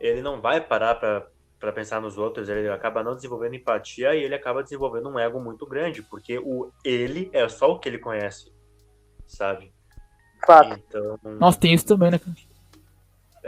ele 0.01 0.23
não 0.23 0.41
vai 0.41 0.61
parar 0.61 0.95
pra 0.97 1.27
para 1.59 1.73
pensar 1.73 2.01
nos 2.01 2.17
outros, 2.17 2.49
ele 2.49 2.69
acaba 2.69 3.03
não 3.03 3.17
desenvolvendo 3.17 3.57
empatia 3.57 4.15
e 4.15 4.23
ele 4.23 4.35
acaba 4.35 4.63
desenvolvendo 4.63 5.09
um 5.09 5.19
ego 5.19 5.41
muito 5.41 5.67
grande, 5.67 6.03
porque 6.03 6.39
o 6.39 6.71
ele 6.85 7.29
é 7.33 7.49
só 7.49 7.73
o 7.73 7.79
que 7.79 7.89
ele 7.89 7.99
conhece, 7.99 8.53
sabe? 9.27 9.73
Fato. 10.47 10.81
Então, 10.87 11.19
Nossa, 11.39 11.59
tem 11.59 11.75
isso 11.75 11.85
também, 11.85 12.13
né? 12.13 12.21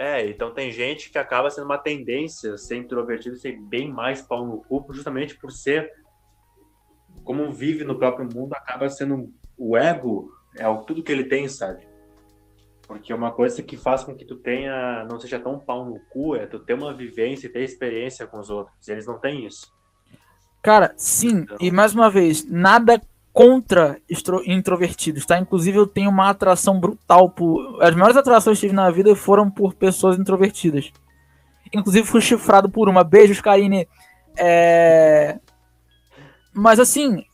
É, 0.01 0.26
então 0.26 0.51
tem 0.51 0.72
gente 0.72 1.11
que 1.11 1.18
acaba 1.18 1.51
sendo 1.51 1.66
uma 1.66 1.76
tendência 1.76 2.57
ser 2.57 2.76
introvertido, 2.76 3.36
ser 3.36 3.61
bem 3.61 3.92
mais 3.92 4.22
pau 4.22 4.46
no 4.46 4.62
cu, 4.62 4.86
justamente 4.94 5.36
por 5.36 5.53
ser 5.53 5.92
como 7.22 7.53
vive 7.53 7.84
no 7.84 7.98
próprio 7.98 8.26
mundo, 8.26 8.55
acaba 8.55 8.88
sendo 8.88 9.30
o 9.59 9.76
ego 9.76 10.32
é 10.57 10.66
o 10.66 10.78
tudo 10.84 11.03
que 11.03 11.12
ele 11.12 11.24
tem, 11.24 11.46
sabe? 11.48 11.86
Porque 12.86 13.12
uma 13.12 13.30
coisa 13.30 13.62
que 13.62 13.76
faz 13.76 14.03
com 14.03 14.14
que 14.14 14.24
tu 14.24 14.36
tenha, 14.36 15.05
não 15.05 15.20
seja 15.20 15.38
tão 15.38 15.59
pau 15.59 15.84
no 15.84 16.01
cu, 16.09 16.34
é 16.34 16.46
tu 16.46 16.59
ter 16.59 16.72
uma 16.72 16.94
vivência 16.94 17.46
e 17.46 17.51
ter 17.51 17.62
experiência 17.62 18.26
com 18.26 18.40
os 18.40 18.48
outros. 18.48 18.88
E 18.88 18.92
eles 18.92 19.07
não 19.07 19.18
têm 19.18 19.44
isso. 19.44 19.70
Cara, 20.62 20.94
sim, 20.96 21.40
então... 21.40 21.59
e 21.61 21.70
mais 21.70 21.94
uma 21.94 22.09
vez, 22.09 22.42
nada 22.51 23.03
contra 23.32 23.98
introvertidos, 24.46 25.24
tá? 25.24 25.38
Inclusive 25.38 25.78
eu 25.78 25.86
tenho 25.86 26.10
uma 26.10 26.30
atração 26.30 26.78
brutal 26.78 27.30
por. 27.30 27.82
As 27.82 27.94
maiores 27.94 28.16
atrações 28.16 28.58
que 28.58 28.66
tive 28.66 28.74
na 28.74 28.90
vida 28.90 29.14
foram 29.14 29.50
por 29.50 29.74
pessoas 29.74 30.18
introvertidas. 30.18 30.92
Inclusive 31.72 32.06
fui 32.06 32.20
chifrado 32.20 32.68
por 32.68 32.88
uma. 32.88 33.04
Beijos, 33.04 33.40
Karine. 33.40 33.88
É... 34.36 35.38
Mas 36.52 36.80
assim, 36.80 37.24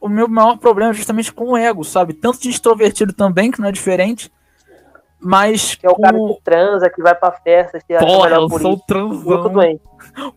o 0.00 0.08
meu 0.08 0.28
maior 0.28 0.58
problema 0.58 0.90
é 0.90 0.94
justamente 0.94 1.32
com 1.32 1.52
o 1.52 1.56
ego, 1.56 1.84
sabe? 1.84 2.12
Tanto 2.12 2.40
de 2.40 2.50
extrovertido 2.50 3.12
também, 3.12 3.50
que 3.50 3.60
não 3.60 3.68
é 3.68 3.72
diferente. 3.72 4.32
Mas. 5.20 5.76
Que 5.76 5.86
é 5.86 5.90
o 5.90 5.94
com... 5.94 6.02
cara 6.02 6.18
que 6.18 6.40
transa, 6.42 6.90
que 6.90 7.00
vai 7.00 7.14
pra 7.14 7.30
festa, 7.30 7.78
que 7.78 7.96
Porra, 7.96 8.30
eu 8.30 8.48
sou 8.48 8.74
isso. 8.74 8.84
transão. 8.86 9.80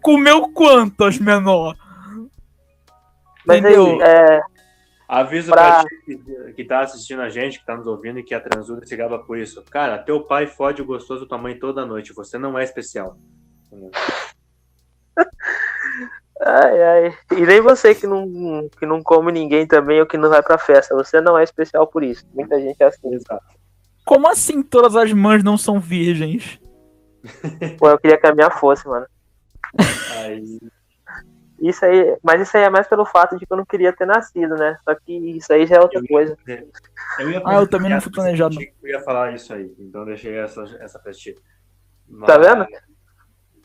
Comeu 0.02 0.50
quantas, 0.50 1.18
menor? 1.18 1.76
Mas 3.48 3.60
Entendeu? 3.60 3.86
aí, 3.86 4.02
é. 4.02 4.42
Aviso 5.08 5.52
pra, 5.52 5.82
pra 5.82 5.90
ti 5.90 6.02
que, 6.06 6.54
que 6.54 6.64
tá 6.64 6.82
assistindo 6.82 7.22
a 7.22 7.30
gente, 7.30 7.60
que 7.60 7.66
tá 7.66 7.78
nos 7.78 7.86
ouvindo 7.86 8.20
e 8.20 8.24
que 8.24 8.34
a 8.34 8.40
transuda 8.40 8.86
se 8.86 8.96
grava 8.96 9.20
por 9.20 9.38
isso. 9.38 9.64
Cara, 9.64 10.00
teu 10.00 10.22
pai 10.24 10.48
fode 10.48 10.82
o 10.82 10.86
gostoso 10.86 11.28
tua 11.28 11.38
mãe 11.38 11.58
toda 11.58 11.86
noite. 11.86 12.14
Você 12.14 12.38
não 12.38 12.58
é 12.58 12.64
especial. 12.64 13.18
Ai, 16.42 16.84
ai. 16.84 17.18
E 17.32 17.46
nem 17.46 17.62
você 17.62 17.96
que 17.96 18.06
não, 18.06 18.68
que 18.78 18.86
não 18.86 19.02
come 19.02 19.32
ninguém 19.32 19.66
também 19.66 20.02
ou 20.02 20.06
que 20.06 20.18
não 20.18 20.30
vai 20.30 20.44
pra 20.44 20.58
festa. 20.58 20.94
Você 20.94 21.22
não 21.22 21.38
é 21.38 21.44
especial 21.44 21.88
por 21.88 22.04
isso. 22.04 22.26
Muita 22.34 22.60
gente 22.60 22.76
é 22.82 22.86
assim. 22.86 23.14
Exato. 23.14 23.46
Como 24.06 24.28
assim 24.28 24.62
todas 24.62 24.96
as 24.96 25.14
mães 25.14 25.44
não 25.44 25.58
são 25.58 25.80
virgens? 25.80 26.60
Pô, 27.80 27.90
eu 27.90 27.98
queria 27.98 28.18
que 28.18 28.28
a 28.28 28.36
minha 28.36 28.52
fosse, 28.52 28.86
mano. 28.88 29.06
Aí. 30.18 30.60
Isso 31.60 31.86
aí, 31.86 32.18
mas 32.22 32.42
isso 32.42 32.56
aí 32.58 32.64
é 32.64 32.70
mais 32.70 32.88
pelo 32.88 33.06
fato 33.06 33.38
de 33.38 33.46
que 33.46 33.52
eu 33.52 33.58
não 33.58 33.66
queria 33.66 33.94
ter 33.94 34.06
nascido, 34.06 34.56
né? 34.56 34.78
Só 34.84 34.94
que 34.94 35.14
isso 35.14 35.52
aí 35.54 35.66
já 35.66 35.78
é 35.78 35.80
outra 35.80 36.00
eu 36.00 36.08
coisa. 36.08 36.38
Eu 36.48 37.42
ah, 37.46 37.56
eu 37.56 37.68
também 37.68 37.90
não 37.90 38.02
fui 38.02 38.12
planejado. 38.12 38.58
Eu 38.84 38.90
ia 38.90 39.00
falar 39.02 39.34
isso 39.34 39.54
aí, 39.54 39.74
então 39.80 40.06
deixei 40.06 40.36
essa, 40.36 40.64
essa 40.80 41.00
pra 41.00 41.14
ti. 41.14 41.36
Mas... 42.08 42.28
Tá 42.28 42.38
vendo? 42.38 42.66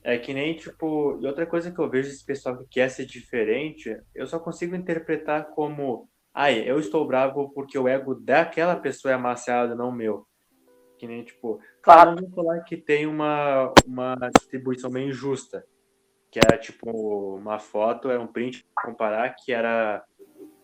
É 0.02 0.16
que 0.16 0.32
nem, 0.32 0.54
tipo, 0.54 1.18
e 1.20 1.26
outra 1.26 1.44
coisa 1.44 1.70
que 1.70 1.78
eu 1.78 1.90
vejo 1.90 2.08
esse 2.08 2.24
pessoal 2.24 2.56
que 2.56 2.64
quer 2.64 2.88
ser 2.88 3.04
diferente, 3.04 4.00
eu 4.14 4.26
só 4.26 4.38
consigo 4.38 4.74
interpretar 4.74 5.50
como, 5.50 6.08
ai, 6.32 6.62
eu 6.66 6.78
estou 6.78 7.06
bravo 7.06 7.50
porque 7.50 7.78
o 7.78 7.86
ego 7.86 8.14
daquela 8.14 8.76
pessoa 8.76 9.12
é 9.12 9.14
amaciado, 9.14 9.74
não 9.74 9.90
o 9.90 9.92
meu. 9.92 10.26
Que 10.96 11.06
nem, 11.06 11.24
tipo, 11.24 11.60
claro, 11.82 12.14
vamos 12.14 12.34
falar 12.34 12.60
que 12.60 12.76
tem 12.76 13.06
uma, 13.06 13.72
uma 13.86 14.16
distribuição 14.38 14.90
meio 14.90 15.08
injusta, 15.08 15.64
que 16.30 16.38
era, 16.38 16.56
tipo, 16.56 17.36
uma 17.36 17.58
foto, 17.58 18.08
era 18.10 18.20
um 18.20 18.26
print, 18.26 18.64
comparar, 18.74 19.30
que 19.30 19.52
era 19.52 20.04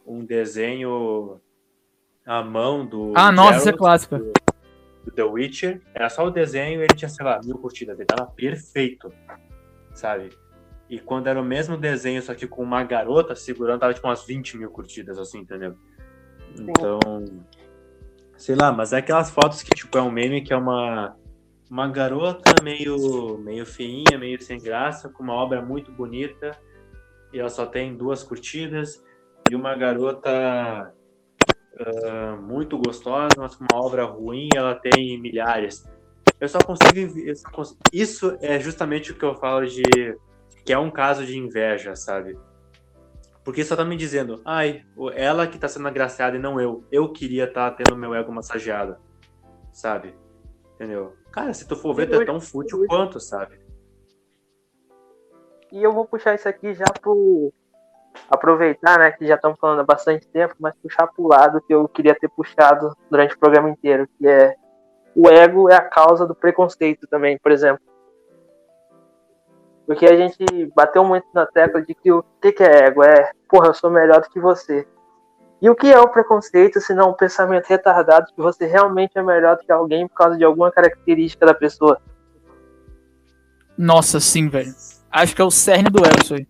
um 0.06 0.24
desenho 0.24 1.40
à 2.24 2.42
mão 2.42 2.86
do... 2.86 3.12
Ah, 3.16 3.32
nossa, 3.32 3.58
isso 3.58 3.68
é 3.68 3.72
clássico. 3.72 4.16
Do, 4.16 4.32
The 5.12 5.24
Witcher, 5.24 5.82
era 5.94 6.08
só 6.08 6.26
o 6.26 6.30
desenho 6.30 6.80
e 6.80 6.84
ele 6.84 6.94
tinha, 6.94 7.08
sei 7.08 7.24
lá, 7.24 7.40
mil 7.44 7.58
curtidas. 7.58 7.98
Ele 7.98 8.06
tava 8.06 8.30
perfeito, 8.30 9.12
sabe? 9.94 10.30
E 10.88 11.00
quando 11.00 11.26
era 11.26 11.40
o 11.40 11.44
mesmo 11.44 11.76
desenho, 11.76 12.22
só 12.22 12.34
que 12.34 12.46
com 12.46 12.62
uma 12.62 12.84
garota 12.84 13.34
segurando, 13.34 13.80
tava 13.80 13.94
tipo 13.94 14.06
umas 14.06 14.24
20 14.24 14.58
mil 14.58 14.70
curtidas, 14.70 15.18
assim, 15.18 15.38
entendeu? 15.38 15.76
Então, 16.58 16.98
sei 18.36 18.54
lá, 18.54 18.72
mas 18.72 18.92
é 18.92 18.98
aquelas 18.98 19.30
fotos 19.30 19.62
que, 19.62 19.70
tipo, 19.70 19.96
é 19.98 20.02
um 20.02 20.10
meme 20.10 20.42
que 20.42 20.52
é 20.52 20.56
uma, 20.56 21.16
uma 21.70 21.88
garota 21.88 22.62
meio, 22.62 23.38
meio 23.38 23.66
feinha, 23.66 24.18
meio 24.18 24.40
sem 24.40 24.58
graça, 24.58 25.08
com 25.08 25.22
uma 25.22 25.34
obra 25.34 25.60
muito 25.60 25.90
bonita, 25.90 26.52
e 27.32 27.38
ela 27.38 27.48
só 27.48 27.66
tem 27.66 27.96
duas 27.96 28.22
curtidas, 28.22 29.02
e 29.50 29.54
uma 29.54 29.74
garota 29.74 30.92
uh, 31.74 32.42
muito 32.42 32.78
gostosa, 32.78 33.34
mas 33.36 33.54
com 33.54 33.64
uma 33.70 33.82
obra 33.82 34.04
ruim 34.04 34.48
ela 34.54 34.74
tem 34.74 35.20
milhares. 35.20 35.84
Eu 36.40 36.48
só 36.48 36.58
consigo, 36.58 37.18
eu 37.18 37.34
só 37.34 37.48
Isso 37.92 38.36
é 38.40 38.60
justamente 38.60 39.12
o 39.12 39.14
que 39.14 39.24
eu 39.24 39.34
falo 39.36 39.66
de. 39.66 39.82
que 40.64 40.72
é 40.72 40.78
um 40.78 40.90
caso 40.90 41.24
de 41.24 41.38
inveja, 41.38 41.96
sabe? 41.96 42.38
Porque 43.44 43.64
só 43.64 43.76
tá 43.76 43.84
me 43.84 43.96
dizendo, 43.96 44.42
ai, 44.44 44.84
ela 45.14 45.46
que 45.46 45.58
tá 45.58 45.68
sendo 45.68 45.86
agraciada 45.86 46.36
e 46.36 46.40
não 46.40 46.60
eu. 46.60 46.84
Eu 46.90 47.12
queria 47.12 47.44
estar 47.44 47.70
tá 47.70 47.76
tendo 47.76 47.96
meu 47.96 48.14
ego 48.14 48.32
massageado, 48.32 48.96
sabe? 49.72 50.14
Entendeu? 50.76 51.16
Cara, 51.32 51.52
se 51.52 51.66
tu 51.66 51.74
for 51.74 51.94
ver, 51.94 52.06
tu 52.06 52.20
é 52.20 52.24
tão 52.24 52.40
fútil 52.40 52.86
quanto, 52.86 53.18
sabe? 53.18 53.58
E 55.72 55.82
eu 55.82 55.92
vou 55.92 56.06
puxar 56.06 56.34
isso 56.34 56.48
aqui 56.48 56.74
já 56.74 56.84
pro, 57.00 57.52
aproveitar, 58.30 58.98
né, 58.98 59.10
que 59.12 59.26
já 59.26 59.34
estamos 59.34 59.58
falando 59.58 59.80
há 59.80 59.84
bastante 59.84 60.26
tempo, 60.28 60.54
mas 60.58 60.74
puxar 60.76 61.06
para 61.06 61.22
o 61.22 61.28
lado 61.28 61.60
que 61.62 61.74
eu 61.74 61.88
queria 61.88 62.14
ter 62.14 62.28
puxado 62.28 62.94
durante 63.10 63.34
o 63.34 63.38
programa 63.38 63.70
inteiro, 63.70 64.08
que 64.18 64.28
é 64.28 64.54
o 65.14 65.28
ego 65.30 65.70
é 65.70 65.74
a 65.74 65.80
causa 65.80 66.26
do 66.26 66.34
preconceito 66.34 67.06
também, 67.06 67.38
por 67.38 67.50
exemplo. 67.50 67.82
Porque 69.86 70.04
a 70.04 70.16
gente 70.16 70.44
bateu 70.74 71.04
muito 71.04 71.26
na 71.32 71.46
tecla 71.46 71.80
de 71.80 71.94
que 71.94 72.12
o 72.12 72.22
que, 72.40 72.52
que 72.52 72.62
é 72.62 72.86
ego? 72.86 73.02
É, 73.02 73.30
porra, 73.48 73.68
eu 73.68 73.74
sou 73.74 73.90
melhor 73.90 74.20
do 74.20 74.28
que 74.28 74.38
você. 74.38 74.86
E 75.60 75.70
o 75.70 75.74
que 75.74 75.90
é 75.90 75.98
o 75.98 76.08
preconceito 76.08 76.80
se 76.80 76.94
não 76.94 77.10
um 77.10 77.14
pensamento 77.14 77.66
retardado 77.66 78.26
que 78.34 78.40
você 78.40 78.66
realmente 78.66 79.16
é 79.16 79.22
melhor 79.22 79.56
do 79.56 79.64
que 79.64 79.72
alguém 79.72 80.06
por 80.06 80.14
causa 80.14 80.36
de 80.36 80.44
alguma 80.44 80.70
característica 80.70 81.46
da 81.46 81.54
pessoa? 81.54 82.00
Nossa, 83.76 84.20
sim, 84.20 84.48
velho. 84.48 84.74
Acho 85.10 85.34
que 85.34 85.40
é 85.40 85.44
o 85.44 85.50
cerne 85.50 85.88
do 85.88 86.04
ego 86.04 86.16
isso 86.22 86.34
aí. 86.34 86.46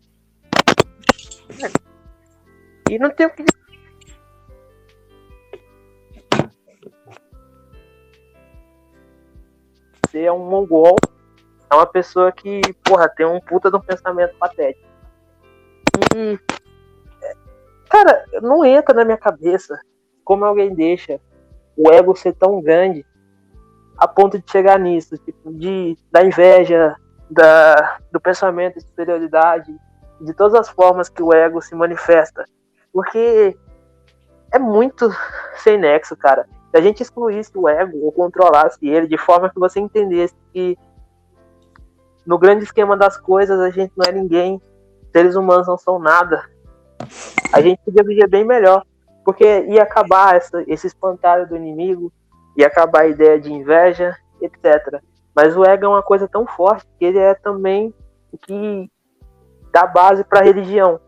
E 2.91 2.99
não 2.99 3.11
tem 3.11 3.27
o 3.27 3.31
que. 3.31 3.45
Você 10.05 10.23
é 10.23 10.33
um 10.33 10.49
mongol, 10.49 10.97
é 11.71 11.75
uma 11.75 11.87
pessoa 11.87 12.31
que, 12.33 12.61
porra, 12.85 13.09
tem 13.09 13.27
um 13.27 13.41
puta 13.41 13.71
de 13.71 13.77
um 13.77 13.81
pensamento 13.81 14.37
patético. 14.37 14.87
E. 16.15 16.39
Cara, 17.89 18.25
não 18.43 18.65
entra 18.65 18.95
na 18.95 19.05
minha 19.05 19.17
cabeça 19.17 19.79
como 20.25 20.45
alguém 20.45 20.75
deixa 20.75 21.21
o 21.77 21.91
ego 21.91 22.17
ser 22.17 22.35
tão 22.35 22.61
grande 22.61 23.05
a 23.97 24.09
ponto 24.09 24.39
de 24.39 24.51
chegar 24.51 24.79
nisso, 24.79 25.17
tipo, 25.19 25.53
de, 25.53 25.97
da 26.11 26.25
inveja, 26.25 26.97
da, 27.31 27.99
do 28.13 28.21
pensamento 28.21 28.75
de 28.75 28.83
superioridade, 28.83 29.75
de 30.21 30.35
todas 30.35 30.55
as 30.55 30.69
formas 30.69 31.09
que 31.09 31.23
o 31.23 31.33
ego 31.33 31.61
se 31.63 31.75
manifesta. 31.75 32.45
Porque 32.93 33.57
é 34.53 34.59
muito 34.59 35.11
sem 35.57 35.79
nexo, 35.79 36.17
cara. 36.17 36.47
Se 36.71 36.77
a 36.77 36.81
gente 36.81 37.03
excluísse 37.03 37.53
o 37.55 37.69
ego 37.69 38.05
ou 38.05 38.13
controlasse 38.13 38.87
ele 38.87 39.07
de 39.07 39.17
forma 39.17 39.49
que 39.49 39.59
você 39.59 39.81
entendesse 39.81 40.35
que 40.53 40.77
no 42.27 42.39
grande 42.39 42.65
esquema 42.65 42.97
das 42.97 43.17
coisas 43.17 43.59
a 43.61 43.71
gente 43.71 43.93
não 43.97 44.05
é 44.07 44.13
ninguém, 44.13 44.61
seres 45.13 45.37
humanos 45.37 45.67
não 45.67 45.79
são 45.79 45.99
nada, 45.99 46.45
a 47.53 47.61
gente 47.61 47.81
podia 47.85 48.05
viver 48.05 48.29
bem 48.29 48.45
melhor. 48.45 48.85
Porque 49.25 49.45
ia 49.69 49.83
acabar 49.83 50.37
essa, 50.37 50.63
esse 50.69 50.87
espantalho 50.87 51.49
do 51.49 51.57
inimigo, 51.57 52.13
ia 52.57 52.69
acabar 52.69 53.03
a 53.03 53.09
ideia 53.09 53.41
de 53.41 53.53
inveja, 53.53 54.17
etc. 54.41 55.01
Mas 55.35 55.57
o 55.57 55.65
ego 55.65 55.85
é 55.85 55.89
uma 55.89 56.03
coisa 56.03 56.29
tão 56.29 56.47
forte 56.47 56.87
que 56.99 57.05
ele 57.05 57.19
é 57.19 57.35
também 57.35 57.93
o 58.31 58.39
que 58.39 58.91
dá 59.73 59.87
base 59.87 60.23
para 60.25 60.41
a 60.41 60.45
religião. 60.45 61.01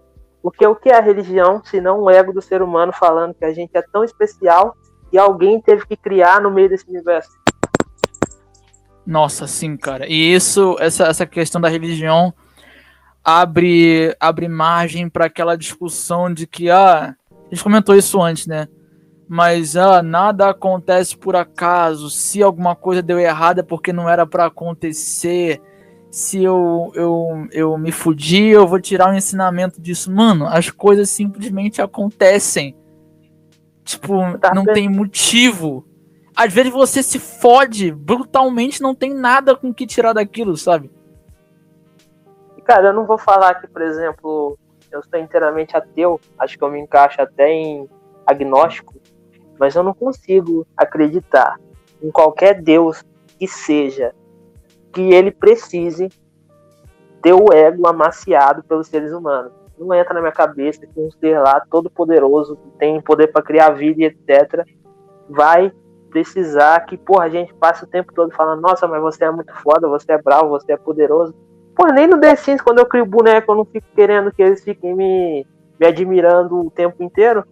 Porque 0.43 0.67
o 0.67 0.75
que 0.75 0.89
é 0.89 0.97
a 0.97 1.01
religião, 1.01 1.63
se 1.65 1.81
não 1.81 2.03
o 2.03 2.11
ego 2.11 2.33
do 2.33 2.43
ser 2.43 2.61
humano 2.61 2.93
falando 2.93 3.35
que 3.35 3.45
a 3.45 3.53
gente 3.53 3.71
é 3.75 3.83
tão 3.83 4.03
especial 4.03 4.75
e 5.13 5.19
alguém 5.19 5.61
teve 5.61 5.87
que 5.87 5.97
criar 5.97 6.41
no 6.41 6.51
meio 6.51 6.69
desse 6.69 6.89
universo? 6.89 7.31
Nossa, 9.07 9.47
sim, 9.47 9.77
cara. 9.77 10.07
E 10.07 10.35
isso, 10.35 10.77
essa, 10.79 11.07
essa 11.07 11.25
questão 11.25 11.61
da 11.61 11.69
religião 11.69 12.35
abre, 13.29 14.17
abre 14.19 14.49
margem 14.49 15.07
para 15.07 15.27
aquela 15.27 15.55
discussão 15.55 16.33
de 16.33 16.47
que, 16.47 16.71
ah, 16.71 17.15
a 17.31 17.55
gente 17.55 17.63
comentou 17.63 17.95
isso 17.95 18.23
antes, 18.23 18.47
né? 18.47 18.69
Mas 19.29 19.77
ah, 19.77 20.03
nada 20.03 20.49
acontece 20.49 21.15
por 21.15 21.37
acaso. 21.37 22.09
Se 22.09 22.43
alguma 22.43 22.75
coisa 22.75 23.03
deu 23.03 23.19
errado 23.19 23.59
é 23.59 23.63
porque 23.63 23.93
não 23.93 24.09
era 24.09 24.27
para 24.27 24.47
acontecer 24.47 25.61
se 26.11 26.43
eu, 26.43 26.91
eu, 26.95 27.47
eu 27.53 27.77
me 27.77 27.93
fudi, 27.93 28.47
eu 28.47 28.67
vou 28.67 28.81
tirar 28.81 29.09
o 29.09 29.13
um 29.13 29.15
ensinamento 29.15 29.79
disso. 29.79 30.11
Mano, 30.11 30.47
as 30.47 30.71
coisas 30.71 31.11
simplesmente 31.11 31.83
acontecem. 31.83 32.75
Tipo, 33.85 34.39
tá 34.39 34.55
não 34.55 34.65
tem 34.65 34.89
motivo. 34.89 35.87
às 36.35 36.51
vezes 36.51 36.73
você 36.73 37.03
se 37.03 37.19
fode 37.19 37.93
brutalmente, 37.93 38.81
não 38.81 38.95
tem 38.95 39.13
nada 39.13 39.55
com 39.55 39.73
que 39.73 39.87
tirar 39.87 40.15
daquilo, 40.15 40.57
sabe? 40.57 40.91
Cara, 42.69 42.89
eu 42.89 42.93
não 42.93 43.07
vou 43.07 43.17
falar 43.17 43.55
que, 43.55 43.67
por 43.67 43.81
exemplo, 43.81 44.59
eu 44.93 45.03
sou 45.03 45.19
inteiramente 45.19 45.75
ateu, 45.75 46.21
acho 46.39 46.59
que 46.59 46.63
eu 46.63 46.71
me 46.71 46.79
encaixo 46.79 47.23
até 47.23 47.51
em 47.51 47.89
agnóstico, 48.27 48.93
mas 49.59 49.75
eu 49.75 49.83
não 49.83 49.95
consigo 49.95 50.67
acreditar 50.77 51.59
em 52.03 52.11
qualquer 52.11 52.61
Deus 52.61 53.03
que 53.39 53.49
seja 53.49 54.15
que 54.93 55.01
ele 55.01 55.31
precise 55.31 56.11
ter 57.23 57.33
o 57.33 57.51
ego 57.55 57.89
amaciado 57.89 58.63
pelos 58.65 58.89
seres 58.89 59.15
humanos. 59.15 59.51
Não 59.79 59.95
entra 59.95 60.13
na 60.13 60.21
minha 60.21 60.31
cabeça 60.31 60.87
que 60.87 61.01
um 61.01 61.11
ser 61.11 61.41
lá 61.41 61.63
todo 61.71 61.89
poderoso, 61.89 62.57
que 62.57 62.69
tem 62.79 63.01
poder 63.01 63.29
para 63.29 63.41
criar 63.41 63.71
vida 63.71 64.03
e 64.03 64.05
etc, 64.05 64.67
vai 65.27 65.73
precisar 66.11 66.81
que, 66.81 66.99
porra, 66.99 67.25
a 67.25 67.31
gente 67.31 67.55
passe 67.55 67.83
o 67.85 67.87
tempo 67.87 68.13
todo 68.13 68.31
falando, 68.35 68.61
nossa, 68.61 68.87
mas 68.87 69.01
você 69.01 69.25
é 69.25 69.31
muito 69.31 69.55
foda, 69.63 69.89
você 69.89 70.13
é 70.13 70.21
bravo, 70.21 70.51
você 70.51 70.73
é 70.73 70.77
poderoso. 70.77 71.35
Porra, 71.79 71.93
nem 71.93 72.09
no 72.09 72.21
The 72.21 72.35
Sims, 72.35 72.61
quando 72.61 72.81
eu 72.81 72.87
crio 72.87 73.07
boneco, 73.07 73.53
eu 73.53 73.57
não 73.57 73.65
fico 73.65 73.87
querendo 73.95 74.33
que 74.33 74.43
eles 74.43 74.65
fiquem 74.65 74.97
me, 74.97 75.47
me 75.79 75.87
admirando 75.87 76.67
o 76.67 76.71
tempo 76.73 77.05
inteiro. 77.05 77.47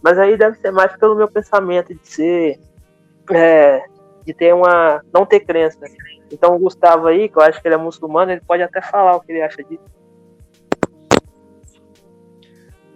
Mas 0.00 0.16
aí 0.16 0.36
deve 0.36 0.56
ser 0.58 0.70
mais 0.70 0.96
pelo 0.96 1.16
meu 1.16 1.26
pensamento 1.26 1.92
de 1.92 2.06
ser. 2.06 2.60
É, 3.32 3.82
de 4.24 4.32
ter 4.32 4.54
uma. 4.54 5.02
não 5.12 5.26
ter 5.26 5.40
crença. 5.40 5.84
Então 6.30 6.54
o 6.54 6.58
Gustavo 6.60 7.08
aí, 7.08 7.28
que 7.28 7.36
eu 7.36 7.42
acho 7.42 7.60
que 7.60 7.66
ele 7.66 7.74
é 7.74 7.78
muçulmano, 7.78 8.30
ele 8.30 8.42
pode 8.46 8.62
até 8.62 8.80
falar 8.80 9.16
o 9.16 9.20
que 9.20 9.32
ele 9.32 9.42
acha 9.42 9.60
disso. 9.64 9.82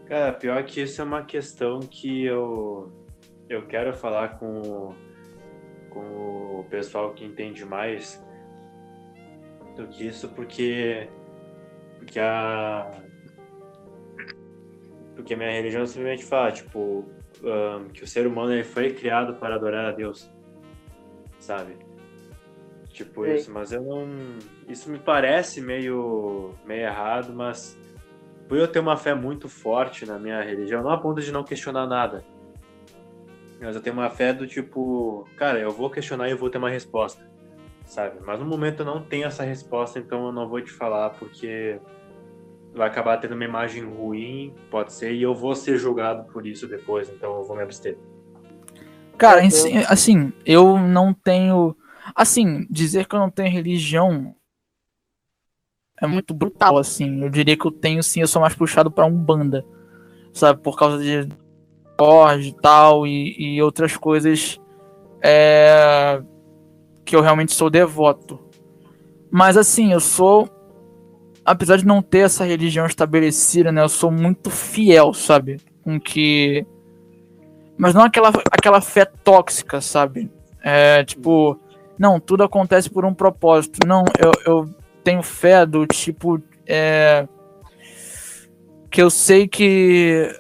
Cara, 0.06 0.32
pior 0.32 0.62
que 0.62 0.82
isso 0.82 1.00
é 1.00 1.04
uma 1.04 1.24
questão 1.24 1.80
que 1.80 2.24
eu, 2.24 2.92
eu 3.48 3.66
quero 3.66 3.92
falar 3.92 4.38
com, 4.38 4.94
com 5.90 6.60
o 6.60 6.66
pessoal 6.70 7.12
que 7.14 7.24
entende 7.24 7.64
mais 7.64 8.24
do 9.78 9.86
que 9.86 10.06
isso, 10.06 10.28
porque, 10.30 11.08
porque 11.98 12.18
a. 12.18 12.90
Porque 15.14 15.34
a 15.34 15.36
minha 15.36 15.50
religião 15.50 15.86
simplesmente 15.86 16.24
fala, 16.24 16.52
tipo, 16.52 17.04
um, 17.42 17.88
que 17.88 18.02
o 18.02 18.06
ser 18.06 18.26
humano 18.26 18.52
ele 18.52 18.64
foi 18.64 18.92
criado 18.92 19.34
para 19.34 19.54
adorar 19.54 19.86
a 19.86 19.92
Deus, 19.92 20.30
sabe? 21.38 21.76
Tipo 22.90 23.24
Sim. 23.24 23.34
isso, 23.34 23.52
mas 23.52 23.72
eu 23.72 23.82
não. 23.82 24.08
Isso 24.68 24.90
me 24.90 24.98
parece 24.98 25.60
meio, 25.60 26.54
meio 26.64 26.82
errado, 26.82 27.32
mas 27.32 27.78
por 28.48 28.58
eu 28.58 28.66
ter 28.66 28.80
uma 28.80 28.96
fé 28.96 29.14
muito 29.14 29.48
forte 29.48 30.06
na 30.06 30.18
minha 30.18 30.42
religião, 30.42 30.82
não 30.82 30.90
a 30.90 30.98
ponto 30.98 31.20
de 31.20 31.30
não 31.30 31.44
questionar 31.44 31.86
nada. 31.86 32.24
Mas 33.60 33.74
eu 33.74 33.82
tenho 33.82 33.96
uma 33.96 34.08
fé 34.08 34.32
do 34.32 34.46
tipo, 34.46 35.28
cara, 35.36 35.58
eu 35.58 35.70
vou 35.70 35.90
questionar 35.90 36.28
e 36.28 36.30
eu 36.30 36.38
vou 36.38 36.48
ter 36.48 36.58
uma 36.58 36.70
resposta, 36.70 37.28
sabe? 37.88 38.18
Mas 38.24 38.38
no 38.38 38.44
momento 38.44 38.80
eu 38.80 38.86
não 38.86 39.02
tenho 39.02 39.26
essa 39.26 39.42
resposta, 39.42 39.98
então 39.98 40.26
eu 40.26 40.32
não 40.32 40.48
vou 40.48 40.60
te 40.60 40.70
falar 40.70 41.10
porque 41.10 41.80
vai 42.74 42.86
acabar 42.86 43.16
tendo 43.16 43.34
uma 43.34 43.44
imagem 43.44 43.82
ruim, 43.82 44.54
pode 44.70 44.92
ser, 44.92 45.12
e 45.12 45.22
eu 45.22 45.34
vou 45.34 45.56
ser 45.56 45.78
julgado 45.78 46.30
por 46.30 46.46
isso 46.46 46.68
depois, 46.68 47.08
então 47.08 47.36
eu 47.36 47.44
vou 47.44 47.56
me 47.56 47.62
abster. 47.62 47.98
Cara, 49.16 49.40
assim, 49.88 50.32
eu 50.46 50.78
não 50.78 51.12
tenho. 51.12 51.74
Assim, 52.14 52.66
dizer 52.70 53.06
que 53.06 53.16
eu 53.16 53.18
não 53.18 53.30
tenho 53.30 53.50
religião 53.50 54.34
é 56.00 56.06
muito 56.06 56.32
brutal, 56.32 56.78
assim. 56.78 57.22
Eu 57.22 57.28
diria 57.28 57.56
que 57.56 57.66
eu 57.66 57.72
tenho, 57.72 58.02
sim, 58.02 58.20
eu 58.20 58.28
sou 58.28 58.40
mais 58.40 58.54
puxado 58.54 58.90
pra 58.90 59.06
Umbanda, 59.06 59.66
sabe? 60.32 60.62
Por 60.62 60.78
causa 60.78 61.02
de 61.02 61.28
Jorge 62.00 62.50
e 62.50 62.60
tal, 62.60 63.06
e, 63.06 63.56
e 63.56 63.60
outras 63.60 63.96
coisas 63.96 64.60
é, 65.20 66.22
que 67.08 67.16
eu 67.16 67.22
realmente 67.22 67.54
sou 67.54 67.70
devoto. 67.70 68.38
Mas, 69.30 69.56
assim, 69.56 69.92
eu 69.94 70.00
sou. 70.00 70.46
Apesar 71.42 71.78
de 71.78 71.86
não 71.86 72.02
ter 72.02 72.18
essa 72.18 72.44
religião 72.44 72.84
estabelecida, 72.84 73.72
né? 73.72 73.82
Eu 73.82 73.88
sou 73.88 74.10
muito 74.10 74.50
fiel, 74.50 75.14
sabe? 75.14 75.58
Com 75.82 75.98
que. 75.98 76.66
Mas 77.78 77.94
não 77.94 78.02
aquela, 78.02 78.28
aquela 78.50 78.82
fé 78.82 79.06
tóxica, 79.06 79.80
sabe? 79.80 80.30
É, 80.62 81.02
tipo, 81.02 81.58
não, 81.98 82.20
tudo 82.20 82.42
acontece 82.42 82.90
por 82.90 83.06
um 83.06 83.14
propósito. 83.14 83.86
Não, 83.86 84.04
eu, 84.18 84.32
eu 84.44 84.74
tenho 85.02 85.22
fé 85.22 85.64
do 85.64 85.86
tipo. 85.86 86.42
É, 86.66 87.26
que 88.90 89.00
eu 89.00 89.08
sei 89.08 89.48
que 89.48 90.38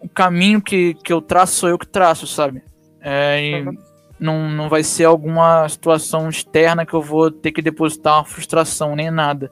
o 0.00 0.08
caminho 0.08 0.62
que, 0.62 0.94
que 0.94 1.12
eu 1.12 1.20
traço 1.20 1.54
sou 1.54 1.68
eu 1.68 1.78
que 1.78 1.86
traço, 1.86 2.28
sabe? 2.28 2.62
É, 3.00 3.42
e 3.42 3.62
uhum. 3.62 3.89
Não, 4.20 4.48
não 4.50 4.68
vai 4.68 4.84
ser 4.84 5.04
alguma 5.04 5.66
situação 5.68 6.28
externa 6.28 6.84
que 6.84 6.94
eu 6.94 7.00
vou 7.00 7.30
ter 7.30 7.50
que 7.50 7.62
depositar 7.62 8.18
uma 8.18 8.24
frustração, 8.24 8.94
nem 8.94 9.10
nada. 9.10 9.50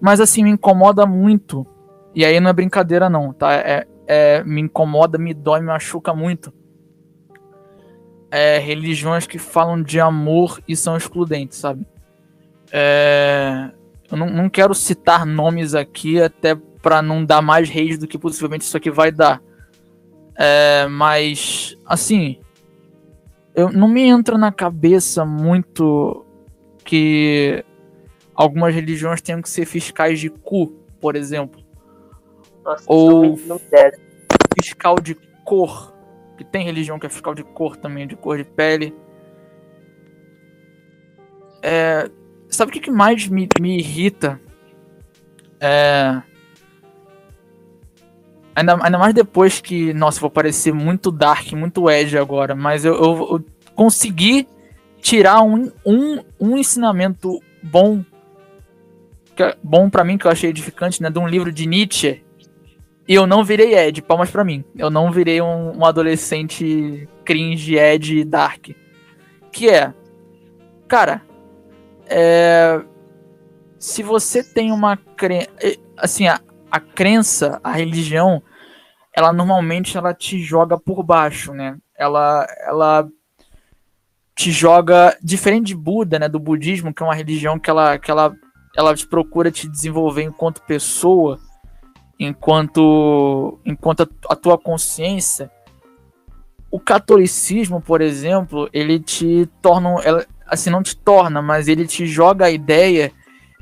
Mas 0.00 0.20
assim, 0.20 0.44
me 0.44 0.50
incomoda 0.50 1.04
muito. 1.04 1.66
E 2.14 2.24
aí 2.24 2.38
não 2.38 2.50
é 2.50 2.52
brincadeira, 2.52 3.10
não, 3.10 3.32
tá? 3.32 3.52
É, 3.52 3.86
é, 4.06 4.44
me 4.44 4.60
incomoda, 4.60 5.18
me 5.18 5.34
dói, 5.34 5.60
me 5.60 5.66
machuca 5.66 6.14
muito. 6.14 6.52
É, 8.30 8.58
religiões 8.58 9.26
que 9.26 9.38
falam 9.38 9.82
de 9.82 9.98
amor 10.00 10.60
e 10.68 10.76
são 10.76 10.96
excludentes, 10.96 11.58
sabe? 11.58 11.86
É, 12.72 13.70
eu 14.10 14.16
não, 14.16 14.28
não, 14.28 14.48
quero 14.48 14.74
citar 14.74 15.26
nomes 15.26 15.74
aqui, 15.74 16.20
até 16.20 16.54
para 16.54 17.00
não 17.00 17.24
dar 17.24 17.40
mais 17.40 17.68
rage 17.68 17.96
do 17.96 18.06
que 18.06 18.18
possivelmente 18.18 18.64
isso 18.64 18.76
aqui 18.76 18.90
vai 18.90 19.10
dar. 19.10 19.40
É, 20.36 20.86
mas, 20.88 21.76
assim, 21.86 22.38
eu, 23.54 23.72
não 23.72 23.88
me 23.88 24.02
entra 24.02 24.36
na 24.36 24.52
cabeça 24.52 25.24
muito 25.24 26.24
que 26.84 27.64
algumas 28.34 28.74
religiões 28.74 29.20
tenham 29.20 29.40
que 29.40 29.48
ser 29.48 29.64
fiscais 29.64 30.20
de 30.20 30.28
cu, 30.28 30.68
por 31.00 31.16
exemplo. 31.16 31.62
Nossa, 32.64 32.84
Ou 32.86 33.38
não 33.46 33.60
fiscal 34.60 34.96
de 34.96 35.14
cor. 35.44 35.94
Que 36.36 36.44
tem 36.44 36.64
religião 36.64 36.98
que 36.98 37.06
é 37.06 37.08
fiscal 37.08 37.34
de 37.34 37.44
cor 37.44 37.76
também, 37.76 38.06
de 38.06 38.16
cor 38.16 38.36
de 38.36 38.44
pele. 38.44 38.94
É, 41.62 42.10
Sabe 42.54 42.70
o 42.70 42.72
que, 42.72 42.80
que 42.80 42.90
mais 42.90 43.26
me, 43.26 43.48
me 43.60 43.78
irrita? 43.78 44.40
É. 45.58 46.22
Ainda, 48.54 48.78
ainda 48.80 48.98
mais 48.98 49.14
depois 49.14 49.60
que. 49.60 49.92
Nossa, 49.92 50.20
vou 50.20 50.30
parecer 50.30 50.72
muito 50.72 51.10
dark, 51.10 51.52
muito 51.52 51.90
edge 51.90 52.16
agora, 52.16 52.54
mas 52.54 52.84
eu, 52.84 52.94
eu, 52.94 53.28
eu 53.32 53.44
consegui 53.74 54.46
tirar 55.00 55.42
um, 55.42 55.70
um, 55.84 56.20
um 56.40 56.56
ensinamento 56.56 57.42
bom. 57.62 58.04
Que 59.34 59.42
é 59.42 59.56
bom 59.62 59.90
para 59.90 60.04
mim, 60.04 60.16
que 60.16 60.26
eu 60.26 60.30
achei 60.30 60.50
edificante, 60.50 61.02
né? 61.02 61.10
De 61.10 61.18
um 61.18 61.26
livro 61.26 61.50
de 61.50 61.66
Nietzsche. 61.66 62.22
E 63.06 63.14
eu 63.14 63.26
não 63.26 63.44
virei 63.44 63.76
Ed, 63.76 64.00
palmas 64.00 64.30
para 64.30 64.44
mim. 64.44 64.64
Eu 64.76 64.88
não 64.88 65.10
virei 65.10 65.42
um, 65.42 65.78
um 65.78 65.84
adolescente 65.84 67.06
cringe, 67.24 67.76
Ed, 67.76 68.24
dark. 68.24 68.70
Que 69.52 69.68
é. 69.68 69.92
Cara, 70.88 71.22
é, 72.06 72.80
se 73.78 74.02
você 74.02 74.42
tem 74.42 74.72
uma 74.72 74.96
crença, 74.96 75.50
assim, 75.96 76.26
a, 76.26 76.40
a 76.74 76.80
crença, 76.80 77.60
a 77.62 77.70
religião, 77.70 78.42
ela 79.14 79.32
normalmente 79.32 79.96
ela 79.96 80.12
te 80.12 80.42
joga 80.42 80.76
por 80.76 81.04
baixo, 81.04 81.54
né? 81.54 81.76
Ela, 81.96 82.44
ela 82.66 83.08
te 84.34 84.50
joga 84.50 85.16
diferente 85.22 85.68
de 85.68 85.76
Buda, 85.76 86.18
né? 86.18 86.28
Do 86.28 86.40
budismo, 86.40 86.92
que 86.92 87.00
é 87.00 87.06
uma 87.06 87.14
religião 87.14 87.60
que 87.60 87.70
ela, 87.70 87.96
que 87.96 88.10
ela, 88.10 88.34
ela 88.76 88.92
te 88.92 89.06
procura 89.06 89.52
te 89.52 89.68
desenvolver 89.68 90.24
enquanto 90.24 90.62
pessoa, 90.62 91.38
enquanto, 92.18 93.56
enquanto 93.64 94.02
a, 94.02 94.32
a 94.32 94.34
tua 94.34 94.58
consciência. 94.58 95.48
O 96.72 96.80
catolicismo, 96.80 97.80
por 97.80 98.00
exemplo, 98.00 98.68
ele 98.72 98.98
te 98.98 99.48
torna, 99.62 99.94
assim, 100.44 100.70
não 100.70 100.82
te 100.82 100.96
torna, 100.96 101.40
mas 101.40 101.68
ele 101.68 101.86
te 101.86 102.04
joga 102.04 102.46
a 102.46 102.50
ideia 102.50 103.12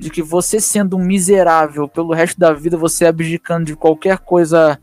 de 0.03 0.11
que 0.11 0.21
você 0.21 0.61
sendo 0.61 0.97
um 0.97 1.05
miserável 1.05 1.87
pelo 1.87 2.13
resto 2.13 2.39
da 2.39 2.53
vida, 2.53 2.77
você 2.77 3.07
abdicando 3.07 3.67
de 3.67 3.77
qualquer 3.77 4.19
coisa 4.19 4.77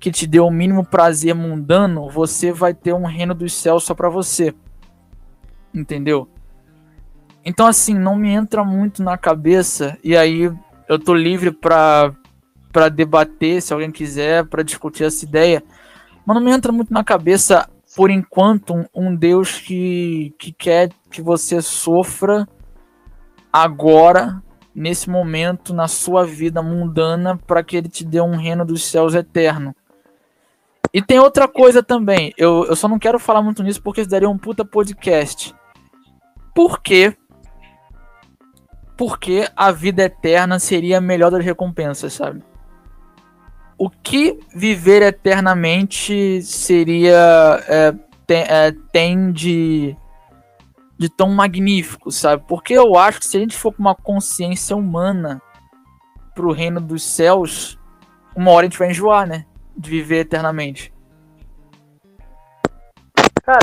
que 0.00 0.10
te 0.10 0.26
dê 0.26 0.40
o 0.40 0.50
mínimo 0.50 0.82
prazer 0.82 1.34
mundano, 1.34 2.08
você 2.08 2.50
vai 2.50 2.72
ter 2.72 2.94
um 2.94 3.04
reino 3.04 3.34
dos 3.34 3.52
céus 3.52 3.84
só 3.84 3.94
para 3.94 4.08
você. 4.08 4.54
Entendeu? 5.74 6.26
Então 7.44 7.66
assim, 7.66 7.92
não 7.92 8.16
me 8.16 8.30
entra 8.30 8.64
muito 8.64 9.02
na 9.02 9.18
cabeça 9.18 9.98
e 10.02 10.16
aí 10.16 10.50
eu 10.88 10.98
tô 10.98 11.14
livre 11.14 11.50
para 11.50 12.14
para 12.72 12.88
debater, 12.88 13.62
se 13.62 13.72
alguém 13.72 13.92
quiser, 13.92 14.46
para 14.46 14.64
discutir 14.64 15.04
essa 15.04 15.24
ideia. 15.24 15.62
Mas 16.26 16.34
não 16.34 16.42
me 16.42 16.50
entra 16.50 16.72
muito 16.72 16.92
na 16.92 17.04
cabeça 17.04 17.68
por 17.94 18.10
enquanto, 18.10 18.74
um, 18.74 18.84
um 18.92 19.14
Deus 19.14 19.60
que, 19.60 20.34
que 20.38 20.50
quer 20.50 20.90
que 21.08 21.22
você 21.22 21.62
sofra 21.62 22.48
agora, 23.54 24.42
nesse 24.74 25.08
momento, 25.08 25.72
na 25.72 25.86
sua 25.86 26.26
vida 26.26 26.60
mundana, 26.60 27.36
para 27.36 27.62
que 27.62 27.76
ele 27.76 27.88
te 27.88 28.04
dê 28.04 28.20
um 28.20 28.34
reino 28.34 28.64
dos 28.64 28.84
céus 28.84 29.14
eterno. 29.14 29.72
E 30.92 31.00
tem 31.00 31.20
outra 31.20 31.46
coisa 31.46 31.80
também. 31.80 32.34
Eu, 32.36 32.66
eu 32.66 32.74
só 32.74 32.88
não 32.88 32.98
quero 32.98 33.20
falar 33.20 33.42
muito 33.42 33.62
nisso 33.62 33.80
porque 33.80 34.00
isso 34.00 34.10
daria 34.10 34.28
um 34.28 34.36
puta 34.36 34.64
podcast. 34.64 35.54
Por 36.52 36.82
quê? 36.82 37.16
Porque 38.96 39.48
a 39.54 39.70
vida 39.70 40.02
eterna 40.02 40.58
seria 40.58 40.98
a 40.98 41.00
melhor 41.00 41.30
das 41.30 41.44
recompensas, 41.44 42.12
sabe? 42.12 42.42
O 43.78 43.88
que 43.88 44.40
viver 44.52 45.02
eternamente 45.02 46.42
seria. 46.42 47.62
É, 47.68 47.94
tem, 48.26 48.42
é, 48.42 48.72
tem 48.92 49.32
de, 49.32 49.96
de 50.98 51.08
tão 51.08 51.30
magnífico, 51.30 52.10
sabe? 52.10 52.44
Porque 52.46 52.74
eu 52.74 52.96
acho 52.96 53.20
que 53.20 53.26
se 53.26 53.36
a 53.36 53.40
gente 53.40 53.56
for 53.56 53.72
com 53.72 53.80
uma 53.80 53.94
consciência 53.94 54.76
humana 54.76 55.42
pro 56.34 56.52
reino 56.52 56.80
dos 56.80 57.02
céus, 57.02 57.78
uma 58.34 58.50
hora 58.50 58.66
a 58.66 58.68
gente 58.68 58.78
vai 58.78 58.90
enjoar, 58.90 59.26
né? 59.26 59.46
De 59.76 59.90
viver 59.90 60.20
eternamente. 60.20 60.92
Cara, 63.42 63.60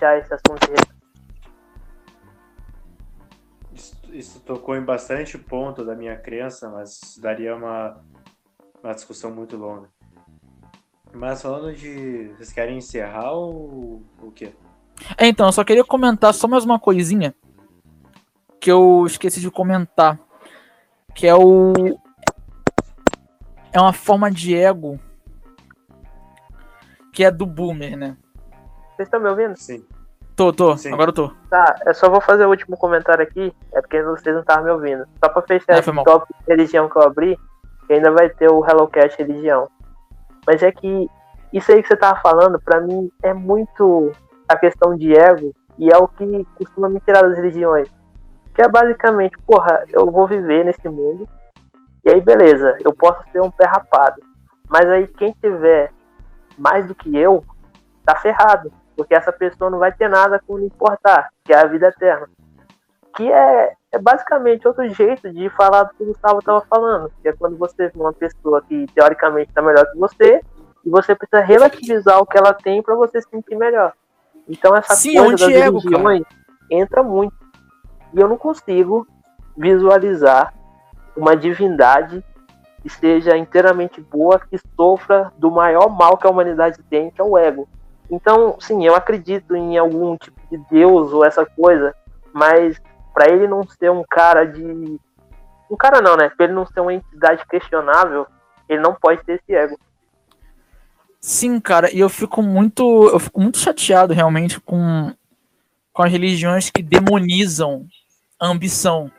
já 0.00 0.16
esse 0.16 0.32
assunto 0.32 0.72
Isso, 3.72 4.00
isso 4.12 4.40
tocou 4.40 4.76
em 4.76 4.82
bastante 4.82 5.36
ponto 5.36 5.84
da 5.84 5.94
minha 5.94 6.16
crença, 6.16 6.70
mas 6.70 7.18
daria 7.20 7.54
uma, 7.54 8.00
uma 8.82 8.94
discussão 8.94 9.30
muito 9.30 9.56
longa. 9.56 9.88
Mas 11.12 11.42
falando 11.42 11.74
de. 11.74 12.28
Vocês 12.28 12.52
querem 12.52 12.78
encerrar 12.78 13.32
ou 13.32 14.02
o 14.22 14.30
quê? 14.30 14.52
É, 15.16 15.26
então, 15.26 15.46
eu 15.46 15.52
só 15.52 15.64
queria 15.64 15.84
comentar 15.84 16.32
só 16.34 16.46
mais 16.46 16.64
uma 16.64 16.78
coisinha 16.78 17.34
que 18.60 18.70
eu 18.70 19.04
esqueci 19.06 19.40
de 19.40 19.50
comentar. 19.50 20.18
Que 21.14 21.26
é 21.26 21.34
o. 21.34 21.72
É 23.72 23.80
uma 23.80 23.92
forma 23.92 24.30
de 24.30 24.54
ego 24.54 24.98
que 27.12 27.24
é 27.24 27.30
do 27.30 27.46
boomer, 27.46 27.96
né? 27.96 28.16
Vocês 28.96 29.06
estão 29.06 29.20
me 29.20 29.28
ouvindo? 29.28 29.56
Sim. 29.56 29.84
Tô, 30.36 30.52
tô, 30.52 30.76
Sim. 30.76 30.92
agora 30.92 31.10
eu 31.10 31.14
tô. 31.14 31.28
Tá, 31.50 31.76
eu 31.84 31.94
só 31.94 32.08
vou 32.08 32.20
fazer 32.20 32.46
o 32.46 32.48
último 32.48 32.76
comentário 32.76 33.22
aqui, 33.22 33.54
é 33.74 33.80
porque 33.80 34.02
vocês 34.02 34.34
não 34.34 34.40
estavam 34.40 34.64
me 34.64 34.70
ouvindo. 34.70 35.06
Só 35.22 35.30
pra 35.30 35.42
fechar 35.42 35.76
É, 35.76 35.82
tópico 35.82 36.34
de 36.40 36.46
religião 36.48 36.88
que 36.88 36.96
eu 36.96 37.02
abri, 37.02 37.38
que 37.86 37.92
ainda 37.92 38.10
vai 38.10 38.30
ter 38.30 38.50
o 38.50 38.64
HelloCast 38.64 39.18
religião. 39.18 39.68
Mas 40.46 40.62
é 40.62 40.72
que 40.72 41.10
isso 41.52 41.70
aí 41.70 41.82
que 41.82 41.88
você 41.88 41.96
tava 41.96 42.18
falando, 42.20 42.58
pra 42.58 42.80
mim, 42.80 43.10
é 43.22 43.34
muito 43.34 44.12
a 44.50 44.58
questão 44.58 44.96
de 44.96 45.16
ego, 45.16 45.54
e 45.78 45.88
é 45.88 45.96
o 45.96 46.08
que 46.08 46.44
costuma 46.58 46.88
me 46.88 47.00
tirar 47.00 47.22
das 47.22 47.36
religiões. 47.36 47.88
Que 48.54 48.62
é 48.62 48.68
basicamente, 48.68 49.38
porra, 49.46 49.84
eu 49.92 50.10
vou 50.10 50.26
viver 50.26 50.64
nesse 50.64 50.88
mundo, 50.88 51.28
e 52.04 52.10
aí 52.10 52.20
beleza, 52.20 52.76
eu 52.84 52.92
posso 52.92 53.22
ser 53.30 53.40
um 53.40 53.50
pé 53.50 53.66
rapado. 53.66 54.20
Mas 54.68 54.86
aí 54.86 55.06
quem 55.06 55.32
tiver 55.40 55.92
mais 56.58 56.86
do 56.86 56.94
que 56.94 57.16
eu, 57.16 57.44
tá 58.04 58.16
ferrado. 58.16 58.72
Porque 58.96 59.14
essa 59.14 59.32
pessoa 59.32 59.70
não 59.70 59.78
vai 59.78 59.92
ter 59.92 60.08
nada 60.08 60.40
com 60.46 60.58
importar, 60.58 61.30
que 61.44 61.52
é 61.52 61.58
a 61.58 61.66
vida 61.66 61.88
eterna. 61.88 62.28
Que 63.16 63.30
é, 63.32 63.72
é 63.92 63.98
basicamente 63.98 64.66
outro 64.68 64.86
jeito 64.88 65.32
de 65.32 65.48
falar 65.50 65.84
do 65.84 65.94
que 65.94 66.02
o 66.02 66.06
Gustavo 66.06 66.38
estava 66.40 66.60
falando. 66.62 67.10
Que 67.22 67.28
é 67.28 67.32
quando 67.32 67.56
você 67.56 67.88
vê 67.88 67.98
uma 67.98 68.12
pessoa 68.12 68.62
que 68.62 68.86
teoricamente 68.94 69.48
está 69.48 69.62
melhor 69.62 69.86
que 69.90 69.98
você, 69.98 70.40
e 70.84 70.90
você 70.90 71.14
precisa 71.14 71.42
relativizar 71.42 72.18
o 72.18 72.26
que 72.26 72.36
ela 72.36 72.52
tem 72.52 72.82
para 72.82 72.94
você 72.94 73.20
se 73.20 73.28
sentir 73.28 73.56
melhor. 73.56 73.92
Então 74.48 74.76
essa 74.76 74.94
Sim, 74.94 75.16
é 75.16 75.20
coisa 75.20 75.36
das 75.36 75.42
anti-ego, 75.42 75.78
religiões 75.78 76.22
entra 76.70 77.02
muito. 77.02 77.34
E 78.12 78.20
eu 78.20 78.28
não 78.28 78.36
consigo 78.36 79.06
visualizar 79.56 80.54
uma 81.16 81.36
divindade 81.36 82.24
que 82.82 82.88
seja 82.88 83.36
inteiramente 83.36 84.00
boa, 84.00 84.38
que 84.38 84.56
sofra 84.76 85.32
do 85.36 85.50
maior 85.50 85.90
mal 85.90 86.16
que 86.16 86.26
a 86.26 86.30
humanidade 86.30 86.78
tem, 86.88 87.10
que 87.10 87.20
é 87.20 87.24
o 87.24 87.36
ego. 87.36 87.68
Então, 88.10 88.56
sim, 88.58 88.84
eu 88.84 88.94
acredito 88.94 89.54
em 89.54 89.76
algum 89.76 90.16
tipo 90.16 90.40
de 90.50 90.58
Deus 90.70 91.12
ou 91.12 91.24
essa 91.24 91.44
coisa, 91.44 91.94
mas 92.32 92.80
para 93.12 93.30
ele 93.30 93.46
não 93.46 93.62
ser 93.68 93.90
um 93.90 94.02
cara 94.08 94.44
de. 94.44 94.98
Um 95.70 95.76
cara 95.76 96.00
não, 96.00 96.16
né? 96.16 96.30
Pra 96.30 96.46
ele 96.46 96.54
não 96.54 96.66
ser 96.66 96.80
uma 96.80 96.94
entidade 96.94 97.44
questionável, 97.46 98.26
ele 98.68 98.80
não 98.80 98.94
pode 98.94 99.22
ter 99.22 99.34
esse 99.34 99.54
ego. 99.54 99.78
Sim, 101.20 101.60
cara, 101.60 101.94
e 101.94 102.00
eu 102.00 102.08
fico 102.08 102.42
muito. 102.42 102.82
Eu 103.08 103.18
fico 103.18 103.40
muito 103.40 103.58
chateado 103.58 104.14
realmente 104.14 104.58
com, 104.58 105.12
com 105.92 106.02
as 106.02 106.10
religiões 106.10 106.70
que 106.70 106.82
demonizam 106.82 107.86
a 108.40 108.46
ambição. 108.46 109.10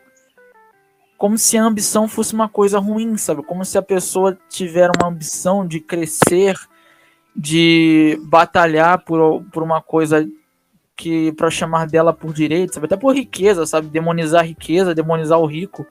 Como 1.15 1.37
se 1.37 1.55
a 1.55 1.63
ambição 1.63 2.07
fosse 2.07 2.33
uma 2.33 2.49
coisa 2.49 2.79
ruim, 2.79 3.15
sabe? 3.17 3.43
Como 3.43 3.63
se 3.63 3.77
a 3.77 3.81
pessoa 3.83 4.35
tiver 4.49 4.89
uma 4.97 5.09
ambição 5.09 5.67
de 5.67 5.79
crescer, 5.79 6.57
de 7.35 8.19
batalhar 8.23 9.05
por, 9.05 9.43
por 9.53 9.61
uma 9.61 9.79
coisa 9.79 10.27
que 10.95 11.31
para 11.33 11.51
chamar 11.51 11.85
dela 11.85 12.11
por 12.11 12.33
direito, 12.33 12.73
sabe? 12.73 12.87
Até 12.87 12.97
por 12.97 13.15
riqueza, 13.15 13.67
sabe? 13.67 13.87
Demonizar 13.89 14.41
a 14.41 14.45
riqueza, 14.45 14.95
demonizar 14.95 15.39
o 15.39 15.45
rico. 15.45 15.85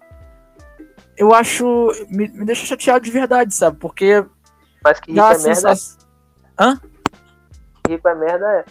Eu 1.16 1.32
acho. 1.32 1.92
Me, 2.08 2.26
me 2.26 2.44
deixa 2.44 2.66
chateado 2.66 3.04
de 3.04 3.12
verdade, 3.12 3.54
sabe? 3.54 3.76
Porque 3.78 4.24
Mas 4.82 4.98
que 4.98 5.12
dá 5.12 5.28
a 5.28 5.32
é 5.32 5.38
sensação. 5.38 5.99
Hã? 6.60 6.78
rico 7.88 8.06
é 8.06 8.14
merda 8.14 8.46
é. 8.46 8.64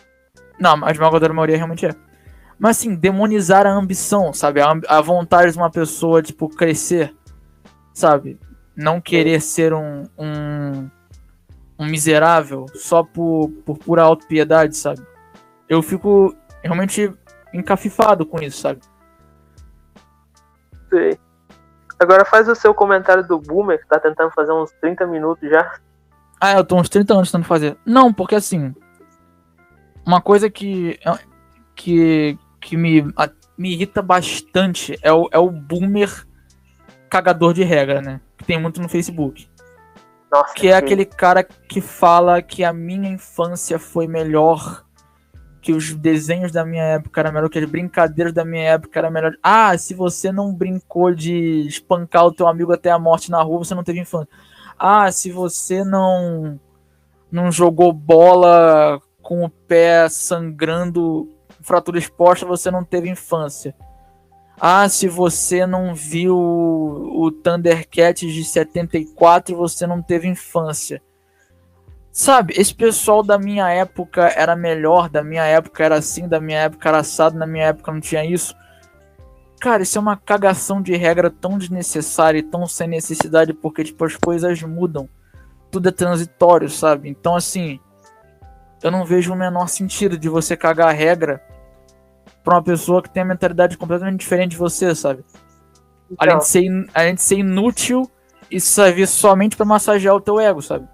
Não, 0.60 0.86
a 0.86 0.92
esmagadora 0.92 1.34
maioria 1.34 1.58
realmente 1.58 1.88
é. 1.88 1.96
Mas 2.60 2.78
assim, 2.78 2.96
demonizar 2.96 3.66
a 3.66 3.72
ambição, 3.72 4.32
sabe? 4.32 4.62
A, 4.62 4.72
a 4.88 5.02
vontade 5.02 5.52
de 5.52 5.58
uma 5.58 5.72
pessoa, 5.72 6.22
tipo, 6.22 6.50
crescer, 6.50 7.16
sabe? 7.94 8.40
Não 8.76 9.02
querer 9.02 9.42
ser 9.42 9.74
um, 9.74 10.04
um, 10.18 10.90
um 11.80 11.86
miserável 11.86 12.66
só 12.76 13.04
por, 13.04 13.50
por 13.66 13.78
pura 13.78 14.04
autopiedade, 14.04 14.76
sabe? 14.78 15.02
Eu 15.68 15.82
fico 15.82 16.36
realmente 16.62 17.14
encafifado 17.54 18.26
com 18.26 18.40
isso, 18.40 18.62
sabe? 18.62 18.82
Sei. 20.90 21.18
Agora 21.98 22.24
faz 22.24 22.48
o 22.48 22.56
seu 22.56 22.74
comentário 22.74 23.26
do 23.26 23.40
Boomer, 23.40 23.80
que 23.80 23.88
tá 23.88 24.00
tentando 24.00 24.32
fazer 24.32 24.52
uns 24.52 24.72
30 24.82 25.08
minutos 25.08 25.50
já. 25.50 25.80
Ah, 26.40 26.54
eu 26.54 26.64
tô 26.64 26.78
uns 26.78 26.90
30 26.90 27.14
anos 27.14 27.30
tentando 27.30 27.46
fazer. 27.46 27.78
Não, 27.86 28.14
porque 28.14 28.36
assim. 28.36 28.74
Uma 30.06 30.22
coisa 30.22 30.50
que. 30.50 31.00
que, 31.76 32.38
que 32.60 32.76
me, 32.78 33.12
a- 33.16 33.30
me 33.58 33.74
irrita 33.74 34.02
bastante 34.02 34.98
é 35.02 35.12
o, 35.12 35.28
é 35.32 35.38
o 35.38 35.50
boomer 35.52 36.10
cagador 37.10 37.54
de 37.54 37.64
regra, 37.64 38.02
né? 38.02 38.22
Que 38.38 38.46
tem 38.46 38.60
muito 38.60 38.82
no 38.82 38.88
Facebook. 38.90 39.50
Nossa, 40.32 40.54
Que 40.54 40.68
é 40.70 40.76
aquele 40.76 41.06
cara 41.06 41.44
que 41.44 41.82
fala 41.82 42.42
que 42.42 42.64
a 42.64 42.72
minha 42.72 43.10
infância 43.10 43.78
foi 43.80 44.08
melhor. 44.08 44.86
Que 45.62 45.74
os 45.74 45.94
desenhos 45.94 46.54
da 46.54 46.64
minha 46.66 46.84
época 46.84 47.20
eram 47.20 47.34
melhor, 47.34 47.50
que 47.50 47.60
as 47.60 47.70
brincadeiras 47.70 48.32
da 48.34 48.46
minha 48.46 48.64
época 48.64 48.98
eram 48.98 49.12
melhor. 49.12 49.34
Ah, 49.44 49.78
se 49.78 49.94
você 49.94 50.32
não 50.32 50.54
brincou 50.54 51.14
de 51.14 51.68
espancar 51.68 52.26
o 52.26 52.32
teu 52.32 52.48
amigo 52.48 52.72
até 52.72 52.90
a 52.92 52.98
morte 52.98 53.30
na 53.30 53.42
rua, 53.42 53.60
você 53.60 53.76
não 53.76 53.84
teve 53.84 54.00
infância. 54.00 54.30
Ah, 54.80 55.12
se 55.12 55.30
você 55.30 55.84
não 55.84 56.60
não 57.32 57.52
jogou 57.52 57.94
bola 57.94 59.00
com 59.22 59.44
o 59.44 59.50
pé 59.50 60.10
sangrando, 60.10 61.30
fratura 61.62 62.00
exposta, 62.00 62.46
você 62.46 62.72
não 62.72 62.84
teve 62.84 63.10
infância. 63.10 63.76
Ah, 64.60 64.90
se 64.90 65.08
você 65.08 65.66
não 65.66 65.94
viu 65.94 66.36
o 66.36 67.32
Thundercats 67.32 68.34
de 68.34 68.44
74, 68.44 69.56
você 69.56 69.86
não 69.86 70.02
teve 70.02 70.28
infância. 70.28 71.02
Sabe, 72.12 72.54
esse 72.58 72.74
pessoal 72.74 73.22
da 73.22 73.38
minha 73.38 73.70
época 73.70 74.28
era 74.36 74.56
melhor, 74.56 75.10
da 75.10 75.24
minha 75.24 75.46
época 75.46 75.84
era 75.84 75.98
assim, 75.98 76.28
da 76.28 76.42
minha 76.42 76.60
época 76.60 76.90
era 76.90 77.00
assado, 77.00 77.38
na 77.38 77.46
minha 77.46 77.68
época 77.68 77.92
não 77.92 78.02
tinha 78.02 78.26
isso. 78.26 78.56
Cara, 79.60 79.84
isso 79.84 79.98
é 79.98 80.02
uma 80.02 80.16
cagação 80.16 80.82
de 80.82 80.96
regra 80.96 81.30
tão 81.30 81.58
desnecessária 81.58 82.40
e 82.40 82.44
tão 82.44 82.66
sem 82.66 82.88
necessidade, 82.88 83.54
porque, 83.54 83.84
tipo, 83.84 84.06
as 84.06 84.16
coisas 84.16 84.62
mudam. 84.64 85.10
Tudo 85.70 85.90
é 85.90 85.92
transitório, 85.92 86.70
sabe? 86.70 87.10
Então, 87.10 87.36
assim, 87.36 87.80
eu 88.82 88.90
não 88.90 89.04
vejo 89.06 89.34
o 89.34 89.36
menor 89.36 89.68
sentido 89.68 90.18
de 90.18 90.30
você 90.30 90.56
cagar 90.56 90.88
a 90.88 90.94
regra 90.94 91.42
pra 92.44 92.56
uma 92.56 92.64
pessoa 92.64 93.04
que 93.04 93.10
tem 93.10 93.22
a 93.22 93.26
mentalidade 93.26 93.78
completamente 93.78 94.20
diferente 94.22 94.52
de 94.52 94.58
você, 94.58 94.96
sabe? 94.96 95.26
Além, 96.18 96.34
Então, 96.36 96.38
de 96.40 96.48
ser, 96.48 96.62
in- 96.64 96.88
além 96.94 97.16
de 97.16 97.22
ser 97.22 97.38
inútil 97.40 98.10
e 98.50 98.60
servir 98.62 99.08
somente 99.08 99.58
pra 99.58 99.66
massagear 99.66 100.16
o 100.16 100.22
teu 100.22 100.40
ego, 100.40 100.62
sabe? 100.62 100.88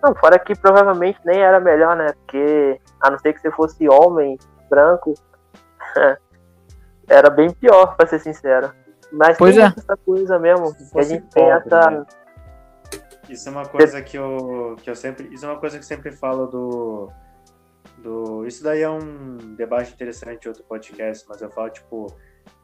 não, 0.00 0.14
fora 0.14 0.38
que 0.38 0.54
provavelmente 0.54 1.18
nem 1.24 1.40
era 1.40 1.58
melhor, 1.58 1.96
né? 1.96 2.12
Porque, 2.12 2.78
a 3.00 3.10
não 3.10 3.18
ser 3.18 3.32
que 3.32 3.40
você 3.40 3.50
fosse 3.50 3.88
homem, 3.88 4.38
branco, 4.70 5.12
era 7.08 7.30
bem 7.30 7.50
pior, 7.50 7.96
pra 7.96 8.06
ser 8.06 8.18
sincero. 8.18 8.72
Mas 9.10 9.38
Pois 9.38 9.54
tem 9.54 9.64
é. 9.64 9.68
essa 9.68 9.96
coisa 9.96 10.38
mesmo, 10.38 10.74
que 10.74 10.98
a 10.98 11.02
gente 11.02 11.26
tem 11.28 11.44
pobre, 11.44 11.66
essa... 11.66 11.90
né? 11.90 12.06
Isso 13.28 13.48
é 13.48 13.52
uma 13.52 13.66
coisa 13.66 14.00
que 14.02 14.16
eu, 14.16 14.76
que 14.82 14.88
eu 14.88 14.96
sempre. 14.96 15.28
Isso 15.32 15.44
é 15.44 15.48
uma 15.48 15.58
coisa 15.58 15.76
que 15.78 15.84
eu 15.84 15.88
sempre 15.88 16.12
falo 16.12 16.46
do. 16.46 17.10
do 17.98 18.46
isso 18.46 18.62
daí 18.62 18.82
é 18.82 18.90
um 18.90 19.36
debate 19.54 19.92
interessante 19.92 20.44
em 20.44 20.48
outro 20.48 20.64
podcast, 20.64 21.26
mas 21.28 21.40
eu 21.40 21.50
falo, 21.50 21.70
tipo. 21.70 22.06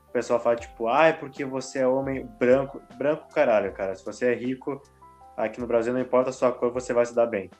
O 0.08 0.12
pessoal 0.14 0.38
fala, 0.38 0.54
tipo, 0.54 0.86
ah, 0.86 1.06
é 1.06 1.12
porque 1.12 1.44
você 1.44 1.80
é 1.80 1.86
homem 1.88 2.24
branco. 2.38 2.80
Branco, 2.96 3.28
caralho, 3.34 3.72
cara. 3.72 3.96
Se 3.96 4.04
você 4.04 4.26
é 4.26 4.34
rico, 4.34 4.80
aqui 5.36 5.60
no 5.60 5.66
Brasil 5.66 5.92
não 5.92 6.00
importa 6.00 6.30
a 6.30 6.32
sua 6.32 6.52
cor, 6.52 6.70
você 6.70 6.92
vai 6.92 7.04
se 7.04 7.12
dar 7.12 7.26
bem. 7.26 7.50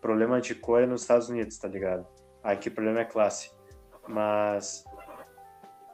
Problema 0.00 0.40
de 0.40 0.54
cor 0.56 0.82
é 0.82 0.86
nos 0.86 1.02
Estados 1.02 1.28
Unidos, 1.28 1.56
tá 1.56 1.68
ligado? 1.68 2.04
Aqui 2.42 2.68
o 2.68 2.72
problema 2.72 3.00
é 3.00 3.04
classe. 3.04 3.52
Mas. 4.08 4.84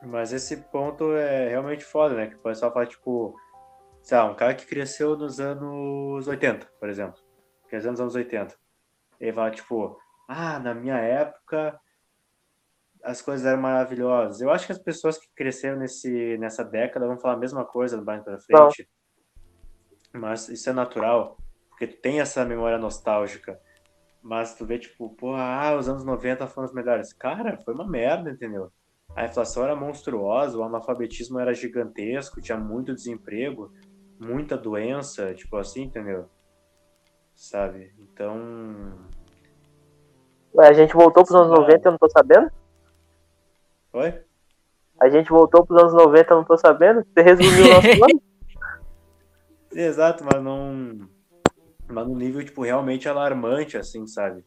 Mas 0.07 0.33
esse 0.33 0.57
ponto 0.57 1.13
é 1.13 1.49
realmente 1.49 1.85
foda, 1.85 2.15
né? 2.15 2.29
Que 2.29 2.37
o 2.37 2.39
pessoal 2.39 2.73
fala, 2.73 2.87
tipo. 2.87 3.37
Sei 4.03 4.17
lá, 4.17 4.31
um 4.31 4.37
cara 4.37 4.55
que 4.55 4.65
cresceu 4.65 5.17
nos 5.17 5.41
anos 5.41 6.29
80, 6.29 6.67
por 6.79 6.89
exemplo. 6.89 7.21
Cresceu 7.69 7.91
nos 7.91 8.01
anos 8.01 8.15
80. 8.15 8.55
Ele 9.19 9.33
fala, 9.33 9.51
tipo, 9.51 9.99
ah, 10.29 10.61
na 10.61 10.73
minha 10.75 10.97
época 10.97 11.79
as 13.03 13.23
coisas 13.23 13.47
eram 13.47 13.63
maravilhosas. 13.63 14.41
Eu 14.41 14.51
acho 14.51 14.67
que 14.67 14.73
as 14.73 14.79
pessoas 14.79 15.17
que 15.17 15.29
cresceram 15.35 15.79
nesse, 15.79 16.37
nessa 16.39 16.65
década 16.65 17.07
vão 17.07 17.19
falar 17.19 17.35
a 17.35 17.39
mesma 17.39 17.65
coisa 17.65 17.97
no 17.97 18.05
mais 18.05 18.23
pra 18.23 18.39
frente. 18.39 18.89
Não. 20.13 20.21
Mas 20.21 20.49
isso 20.49 20.69
é 20.69 20.73
natural, 20.73 21.37
porque 21.69 21.87
tem 21.87 22.21
essa 22.21 22.45
memória 22.45 22.79
nostálgica. 22.79 23.61
Mas 24.21 24.55
tu 24.55 24.67
vê, 24.67 24.77
tipo, 24.77 25.11
pô, 25.11 25.35
ah, 25.35 25.77
os 25.77 25.89
anos 25.89 26.05
90 26.05 26.49
foram 26.49 26.67
os 26.67 26.75
melhores. 26.75 27.13
Cara, 27.13 27.59
foi 27.59 27.75
uma 27.75 27.87
merda, 27.87 28.31
entendeu? 28.31 28.73
A 29.17 29.25
inflação 29.25 29.65
era 29.65 29.75
monstruosa, 29.75 30.59
o 30.59 30.63
analfabetismo 30.63 31.41
era 31.41 31.55
gigantesco, 31.55 32.41
tinha 32.41 32.59
muito 32.59 32.95
desemprego, 32.95 33.73
muita 34.21 34.59
doença, 34.59 35.33
tipo 35.35 35.57
assim, 35.57 35.85
entendeu? 35.85 36.29
Sabe? 37.35 37.95
Então. 37.99 38.93
Ué, 40.55 40.69
a 40.69 40.73
gente 40.75 40.93
voltou 40.93 41.25
pros 41.25 41.35
anos 41.35 41.59
90 41.59 41.89
eu 41.89 41.93
não 41.93 41.99
tô 41.99 42.11
sabendo? 42.11 42.51
Oi? 43.95 44.23
A 45.01 45.09
gente 45.09 45.31
voltou 45.31 45.65
pros 45.65 45.83
anos 45.83 45.95
90 45.95 46.33
eu 46.33 46.37
não 46.37 46.45
tô 46.45 46.57
sabendo? 46.59 47.03
Você 47.03 47.23
resumiu 47.23 47.65
o 47.65 47.75
nosso 47.75 47.89
plano? 47.99 48.23
Exato, 49.73 50.25
mas 50.25 50.43
não 50.43 51.09
mas 51.89 52.07
num 52.07 52.17
nível, 52.17 52.45
tipo, 52.45 52.65
realmente 52.65 53.09
alarmante, 53.09 53.77
assim, 53.77 54.07
sabe? 54.07 54.45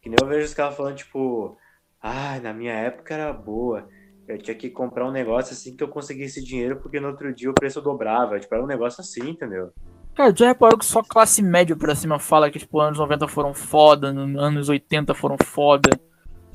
Que 0.00 0.08
nem 0.08 0.16
eu 0.20 0.26
vejo 0.26 0.46
os 0.46 0.54
caras 0.54 0.76
falando, 0.76 0.96
tipo, 0.96 1.56
ah, 2.00 2.38
na 2.40 2.52
minha 2.52 2.72
época 2.72 3.14
era 3.14 3.32
boa. 3.32 3.88
Eu 4.28 4.38
tinha 4.38 4.56
que 4.56 4.70
comprar 4.70 5.06
um 5.06 5.12
negócio 5.12 5.52
assim 5.52 5.76
que 5.76 5.84
eu 5.84 5.88
conseguisse 5.88 6.42
dinheiro, 6.42 6.76
porque 6.76 6.98
no 6.98 7.08
outro 7.08 7.32
dia 7.32 7.50
o 7.50 7.54
preço 7.54 7.80
dobrava. 7.80 8.40
Tipo, 8.40 8.54
era 8.54 8.64
um 8.64 8.66
negócio 8.66 9.00
assim, 9.00 9.30
entendeu? 9.30 9.72
Cara, 10.14 10.34
já 10.34 10.48
reparou 10.48 10.78
que 10.78 10.84
só 10.84 11.02
classe 11.02 11.42
média 11.42 11.76
pra 11.76 11.94
cima 11.94 12.18
fala 12.18 12.50
que, 12.50 12.58
tipo, 12.58 12.80
anos 12.80 12.98
90 12.98 13.28
foram 13.28 13.54
foda, 13.54 14.08
anos 14.08 14.68
80 14.68 15.14
foram 15.14 15.36
foda. 15.44 15.90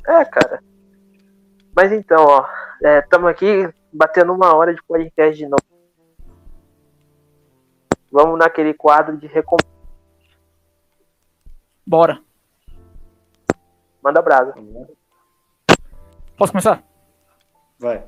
É, 0.08 0.26
cara. 0.26 0.62
Mas 1.76 1.92
então, 1.92 2.26
ó, 2.26 2.46
estamos 3.00 3.28
é, 3.28 3.32
aqui 3.32 3.74
batendo 3.94 4.34
uma 4.34 4.56
hora 4.56 4.74
de 4.74 4.84
podcast 4.84 5.38
de 5.38 5.48
novo. 5.48 5.64
Vamos 8.12 8.38
naquele 8.38 8.74
quadro 8.74 9.16
de 9.18 9.28
recompensa 9.28 9.72
Bora. 11.86 12.22
Manda 14.02 14.22
brasa. 14.22 14.54
Posso 16.38 16.52
começar? 16.52 16.84
Vai. 17.82 18.04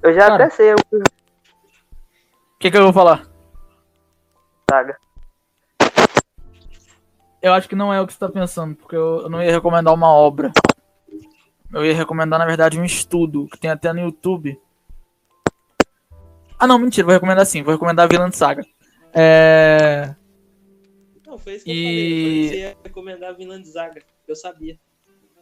Eu 0.00 0.14
já 0.14 0.28
Cara, 0.28 0.44
até 0.44 0.50
sei. 0.54 0.72
O 0.74 0.76
que, 2.60 2.70
que 2.70 2.76
eu 2.76 2.84
vou 2.84 2.92
falar? 2.92 3.26
Saga. 4.70 4.96
Eu 7.42 7.52
acho 7.52 7.68
que 7.68 7.74
não 7.74 7.92
é 7.92 8.00
o 8.00 8.06
que 8.06 8.12
você 8.12 8.18
tá 8.20 8.28
pensando, 8.28 8.76
porque 8.76 8.94
eu, 8.94 9.22
eu 9.22 9.28
não 9.28 9.42
ia 9.42 9.50
recomendar 9.50 9.92
uma 9.92 10.08
obra. 10.08 10.52
Eu 11.72 11.84
ia 11.84 11.96
recomendar, 11.96 12.38
na 12.38 12.46
verdade, 12.46 12.78
um 12.78 12.84
estudo 12.84 13.48
que 13.48 13.58
tem 13.58 13.72
até 13.72 13.92
no 13.92 14.02
YouTube. 14.02 14.56
Ah, 16.56 16.68
não, 16.68 16.78
mentira, 16.78 17.04
vou 17.04 17.14
recomendar 17.14 17.44
sim. 17.44 17.64
Vou 17.64 17.74
recomendar 17.74 18.04
a 18.04 18.08
Vilã 18.08 18.30
de 18.30 18.36
Saga. 18.36 18.64
É. 19.12 20.14
Não, 21.26 21.36
foi 21.36 21.56
isso 21.56 21.64
que 21.64 21.72
e... 21.72 21.74
eu 21.74 22.22
falei. 22.22 22.44
Eu 22.44 22.48
você 22.48 22.58
ia 22.58 22.76
recomendar 22.84 23.34
Vinland 23.34 23.68
Zaga. 23.68 24.00
Eu 24.28 24.36
sabia. 24.36 24.78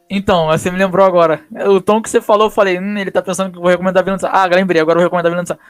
Então, 0.09 0.48
você 0.48 0.70
me 0.70 0.78
lembrou 0.78 1.07
agora. 1.07 1.44
O 1.68 1.80
tom 1.80 2.03
que 2.03 2.11
você 2.11 2.20
falou, 2.20 2.46
eu 2.46 2.50
falei, 2.50 2.78
hum, 2.78 2.98
ele 2.98 3.11
tá 3.11 3.22
pensando 3.22 3.50
que 3.50 3.57
eu 3.57 3.62
vou 3.62 3.70
recomendar 3.70 4.05
Vinland 4.05 4.20
Saga. 4.20 4.36
Ah, 4.36 4.46
lembrei, 4.46 4.80
agora 4.80 4.98
eu 4.98 5.00
vou 5.00 5.07
recomendar 5.07 5.30
Vinland 5.30 5.48
Saga. 5.48 5.61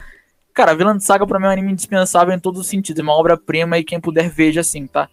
Cara, 0.53 0.75
Vinland 0.75 1.03
Saga 1.03 1.25
pra 1.25 1.39
mim 1.39 1.45
é 1.45 1.49
um 1.49 1.51
anime 1.51 1.71
indispensável 1.71 2.33
em 2.33 2.39
todos 2.39 2.59
os 2.59 2.67
sentidos. 2.67 2.99
É 2.99 3.03
uma 3.03 3.17
obra-prima 3.17 3.77
e 3.77 3.83
quem 3.83 3.99
puder 3.99 4.29
veja 4.29 4.61
assim, 4.61 4.85
tá? 4.85 5.09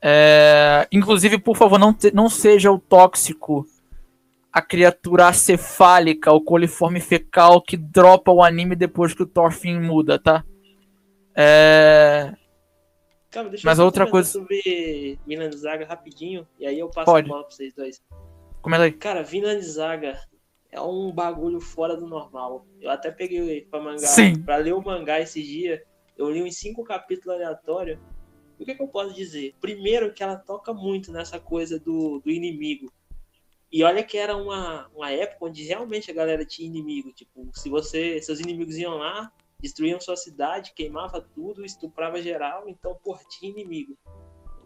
É... 0.00 0.86
Inclusive, 0.90 1.38
por 1.38 1.56
favor, 1.56 1.78
não, 1.78 1.92
te... 1.92 2.12
não 2.14 2.28
seja 2.28 2.70
o 2.72 2.78
tóxico, 2.78 3.66
a 4.52 4.60
criatura 4.60 5.28
acefálica, 5.28 6.32
o 6.32 6.40
coliforme 6.40 7.00
fecal 7.00 7.60
que 7.60 7.76
dropa 7.76 8.32
o 8.32 8.42
anime 8.42 8.74
depois 8.74 9.14
que 9.14 9.22
o 9.22 9.26
Thorfinn 9.26 9.80
muda, 9.80 10.18
tá? 10.18 10.44
É... 11.34 12.34
Calma, 13.30 13.48
deixa 13.48 13.66
Mas 13.66 13.78
eu 13.78 13.84
outra 13.84 14.06
coisa 14.06 14.28
sobre 14.28 15.18
Vinland 15.26 15.56
Zaga 15.56 15.86
rapidinho, 15.86 16.46
e 16.60 16.66
aí 16.66 16.78
eu 16.78 16.88
passo 16.90 17.06
Pode. 17.06 17.26
a 17.26 17.32
bola 17.32 17.44
pra 17.44 17.54
vocês 17.54 17.72
dois. 17.74 18.02
Comenta 18.62 18.84
aí. 18.84 18.92
Cara, 18.92 19.24
Vinland 19.24 19.60
Zaga 19.62 20.18
é 20.70 20.80
um 20.80 21.12
bagulho 21.12 21.60
fora 21.60 21.96
do 21.96 22.06
normal. 22.06 22.64
Eu 22.80 22.90
até 22.90 23.10
peguei 23.10 23.62
pra 23.62 23.80
mangá, 23.80 24.06
Sim. 24.06 24.40
pra 24.42 24.56
ler 24.56 24.72
o 24.72 24.80
mangá 24.80 25.20
esse 25.20 25.42
dia. 25.42 25.84
Eu 26.16 26.30
li 26.30 26.42
uns 26.42 26.56
cinco 26.56 26.84
capítulos 26.84 27.34
aleatórios. 27.34 27.98
O 28.58 28.64
que, 28.64 28.74
que 28.74 28.82
eu 28.82 28.88
posso 28.88 29.12
dizer? 29.12 29.54
Primeiro 29.60 30.14
que 30.14 30.22
ela 30.22 30.36
toca 30.36 30.72
muito 30.72 31.10
nessa 31.10 31.40
coisa 31.40 31.80
do, 31.80 32.20
do 32.20 32.30
inimigo. 32.30 32.92
E 33.70 33.82
olha 33.82 34.04
que 34.04 34.16
era 34.16 34.36
uma, 34.36 34.88
uma 34.94 35.10
época 35.10 35.46
onde 35.46 35.64
realmente 35.64 36.10
a 36.10 36.14
galera 36.14 36.44
tinha 36.44 36.68
inimigo. 36.68 37.12
Tipo, 37.12 37.50
se 37.52 37.68
você. 37.68 38.22
Seus 38.22 38.38
inimigos 38.38 38.76
iam 38.76 38.96
lá, 38.98 39.32
destruíam 39.60 40.00
sua 40.00 40.16
cidade, 40.16 40.72
queimava 40.74 41.20
tudo, 41.20 41.64
estuprava 41.64 42.22
geral, 42.22 42.68
então, 42.68 42.94
por 43.02 43.18
tinha 43.24 43.50
inimigo. 43.50 43.98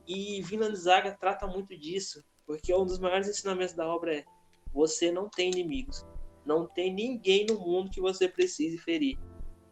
E 0.07 0.43
Vinland 0.43 0.77
Saga 0.77 1.13
trata 1.13 1.47
muito 1.47 1.77
disso, 1.77 2.23
porque 2.47 2.73
um 2.73 2.85
dos 2.85 2.99
maiores 2.99 3.29
ensinamentos 3.29 3.75
da 3.75 3.87
obra 3.87 4.17
é 4.17 4.25
você 4.73 5.11
não 5.11 5.29
tem 5.29 5.51
inimigos. 5.51 6.05
Não 6.45 6.67
tem 6.67 6.93
ninguém 6.93 7.47
no 7.47 7.59
mundo 7.59 7.91
que 7.91 8.01
você 8.01 8.29
precise 8.29 8.79
ferir. 8.79 9.19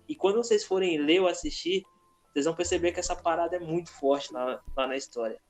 E 0.09 0.15
quando 0.15 0.37
vocês 0.37 0.65
forem 0.65 0.99
ler 0.99 1.21
ou 1.21 1.29
assistir, 1.29 1.85
vocês 2.33 2.47
vão 2.47 2.55
perceber 2.55 2.93
que 2.93 3.01
essa 3.01 3.15
parada 3.15 3.57
é 3.57 3.61
muito 3.61 3.93
forte 3.93 4.33
lá, 4.33 4.61
lá 4.77 4.87
na 4.87 4.97
história. 4.97 5.41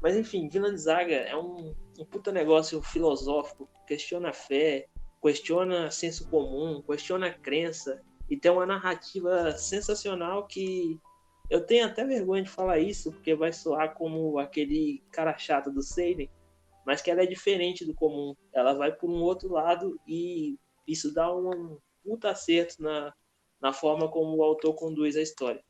Mas 0.00 0.16
enfim, 0.16 0.48
Vinland 0.48 0.80
Saga 0.80 1.14
é 1.14 1.36
um, 1.36 1.74
um 1.98 2.04
puta 2.04 2.30
negócio 2.30 2.80
filosófico, 2.82 3.68
questiona 3.86 4.28
a 4.30 4.32
fé, 4.32 4.86
questiona 5.20 5.90
senso 5.90 6.28
comum, 6.28 6.82
questiona 6.82 7.28
a 7.28 7.32
crença, 7.32 8.00
e 8.28 8.36
tem 8.36 8.50
uma 8.50 8.66
narrativa 8.66 9.52
sensacional 9.56 10.46
que 10.46 11.00
eu 11.50 11.64
tenho 11.64 11.86
até 11.86 12.04
vergonha 12.04 12.42
de 12.42 12.50
falar 12.50 12.78
isso, 12.78 13.12
porque 13.12 13.34
vai 13.34 13.52
soar 13.52 13.94
como 13.94 14.38
aquele 14.38 15.02
cara 15.10 15.36
chato 15.36 15.70
do 15.70 15.82
Seinen, 15.82 16.30
mas 16.84 17.00
que 17.00 17.10
ela 17.10 17.22
é 17.22 17.26
diferente 17.26 17.84
do 17.84 17.94
comum. 17.94 18.34
Ela 18.52 18.74
vai 18.74 18.92
por 18.92 19.10
um 19.10 19.22
outro 19.22 19.50
lado 19.50 19.98
e 20.06 20.56
isso 20.86 21.12
dá 21.12 21.34
um 21.34 21.78
puta 22.02 22.30
acerto 22.30 22.82
na, 22.82 23.12
na 23.60 23.72
forma 23.72 24.08
como 24.08 24.36
o 24.36 24.42
autor 24.42 24.74
conduz 24.74 25.16
a 25.16 25.22
história. 25.22 25.62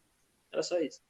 Era 0.53 0.63
só 0.63 0.81
isso. 0.81 1.01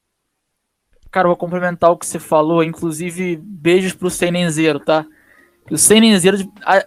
Cara, 1.11 1.27
vou 1.27 1.37
complementar 1.37 1.91
o 1.91 1.97
que 1.97 2.05
você 2.05 2.19
falou, 2.19 2.63
inclusive 2.63 3.37
beijos 3.37 3.93
pro 3.93 4.09
Seinenzeiro, 4.09 4.79
tá? 4.79 5.05
O 5.71 5.77
Seinenzeiro, 5.77 6.37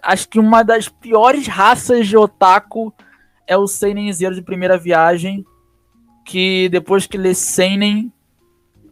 acho 0.01 0.29
que 0.29 0.39
uma 0.39 0.63
das 0.63 0.87
piores 0.87 1.47
raças 1.47 2.07
de 2.07 2.15
otaku 2.15 2.93
é 3.47 3.57
o 3.57 3.67
Seinenzeiro 3.67 4.35
de 4.35 4.41
primeira 4.41 4.77
viagem, 4.77 5.43
que 6.25 6.69
depois 6.69 7.07
que 7.07 7.17
lê 7.17 7.33
Seinen, 7.33 8.13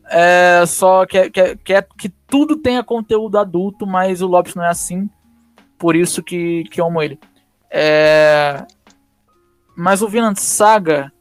é 0.09 0.65
só 0.65 1.05
quer, 1.05 1.29
quer, 1.29 1.57
quer 1.57 1.87
que 1.97 2.09
tudo 2.09 2.57
tenha 2.57 2.83
conteúdo 2.83 3.37
adulto, 3.37 3.85
mas 3.85 4.21
o 4.21 4.27
Lopes 4.27 4.55
não 4.55 4.63
é 4.63 4.69
assim, 4.69 5.09
por 5.77 5.95
isso 5.95 6.23
que, 6.23 6.63
que 6.65 6.81
amo 6.81 7.01
ele. 7.01 7.19
É... 7.69 8.65
Mas 9.75 10.01
o 10.01 10.07
Vinland 10.07 10.39
Saga, 10.39 11.11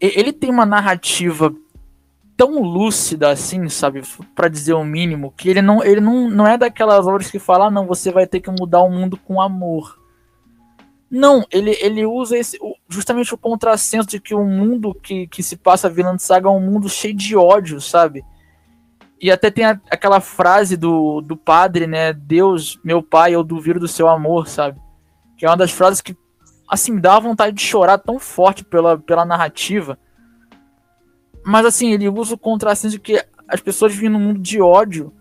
ele 0.00 0.32
tem 0.32 0.50
uma 0.50 0.66
narrativa 0.66 1.54
tão 2.36 2.62
lúcida 2.62 3.30
assim, 3.30 3.68
sabe, 3.68 4.02
para 4.34 4.48
dizer 4.48 4.72
o 4.72 4.82
mínimo, 4.82 5.32
que 5.36 5.48
ele 5.48 5.60
não, 5.60 5.84
ele 5.84 6.00
não, 6.00 6.28
não 6.30 6.46
é 6.46 6.56
daquelas 6.56 7.06
obras 7.06 7.30
que 7.30 7.38
fala, 7.38 7.66
ah, 7.66 7.70
não, 7.70 7.86
você 7.86 8.10
vai 8.10 8.26
ter 8.26 8.40
que 8.40 8.50
mudar 8.50 8.80
o 8.80 8.90
mundo 8.90 9.18
com 9.18 9.40
amor. 9.40 9.99
Não, 11.10 11.44
ele, 11.50 11.76
ele 11.80 12.06
usa 12.06 12.38
esse, 12.38 12.56
justamente 12.88 13.34
o 13.34 13.38
contrassenso 13.38 14.08
de 14.08 14.20
que 14.20 14.32
o 14.32 14.44
mundo 14.44 14.94
que, 14.94 15.26
que 15.26 15.42
se 15.42 15.56
passa 15.56 15.88
a 15.88 15.90
Vinland 15.90 16.22
Saga 16.22 16.48
é 16.48 16.52
um 16.52 16.60
mundo 16.60 16.88
cheio 16.88 17.14
de 17.14 17.36
ódio, 17.36 17.80
sabe? 17.80 18.24
E 19.20 19.30
até 19.30 19.50
tem 19.50 19.64
a, 19.64 19.80
aquela 19.90 20.20
frase 20.20 20.76
do, 20.76 21.20
do 21.20 21.36
padre, 21.36 21.86
né? 21.88 22.12
Deus, 22.12 22.78
meu 22.84 23.02
pai, 23.02 23.34
eu 23.34 23.42
duvido 23.42 23.80
do 23.80 23.88
seu 23.88 24.08
amor, 24.08 24.46
sabe? 24.46 24.80
Que 25.36 25.44
é 25.44 25.48
uma 25.48 25.56
das 25.56 25.72
frases 25.72 26.00
que, 26.00 26.16
assim, 26.68 26.98
dá 26.98 27.18
vontade 27.18 27.56
de 27.56 27.62
chorar 27.62 27.98
tão 27.98 28.18
forte 28.20 28.64
pela, 28.64 28.96
pela 28.96 29.24
narrativa. 29.24 29.98
Mas, 31.44 31.66
assim, 31.66 31.92
ele 31.92 32.08
usa 32.08 32.34
o 32.34 32.38
contrassenso 32.38 32.92
de 32.92 33.00
que 33.00 33.22
as 33.48 33.60
pessoas 33.60 33.92
vivem 33.92 34.10
num 34.10 34.20
mundo 34.20 34.40
de 34.40 34.60
ódio. 34.62 35.12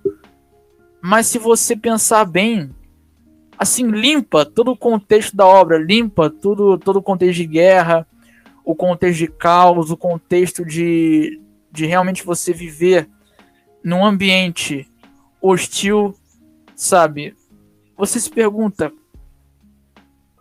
Mas 1.02 1.28
se 1.28 1.40
você 1.40 1.76
pensar 1.76 2.24
bem, 2.26 2.74
assim, 3.60 3.86
limpa 3.92 4.46
todo 4.46 4.72
o 4.72 4.78
contexto 4.78 5.36
da 5.36 5.46
obra, 5.46 5.78
limpa 5.78 6.30
tudo, 6.30 6.78
todo 6.78 7.00
o 7.00 7.04
contexto 7.04 7.36
de 7.36 7.46
guerra, 7.46 8.08
o 8.64 8.74
contexto 8.74 9.20
de 9.20 9.28
caos, 9.28 9.92
o 9.92 9.98
contexto 9.98 10.64
de, 10.64 11.42
de 11.70 11.86
realmente 11.86 12.24
você 12.24 12.54
viver 12.54 13.10
num 13.84 14.06
ambiente 14.06 14.90
hostil, 15.42 16.16
sabe? 16.74 17.36
Você 17.98 18.18
se 18.18 18.30
pergunta, 18.30 18.94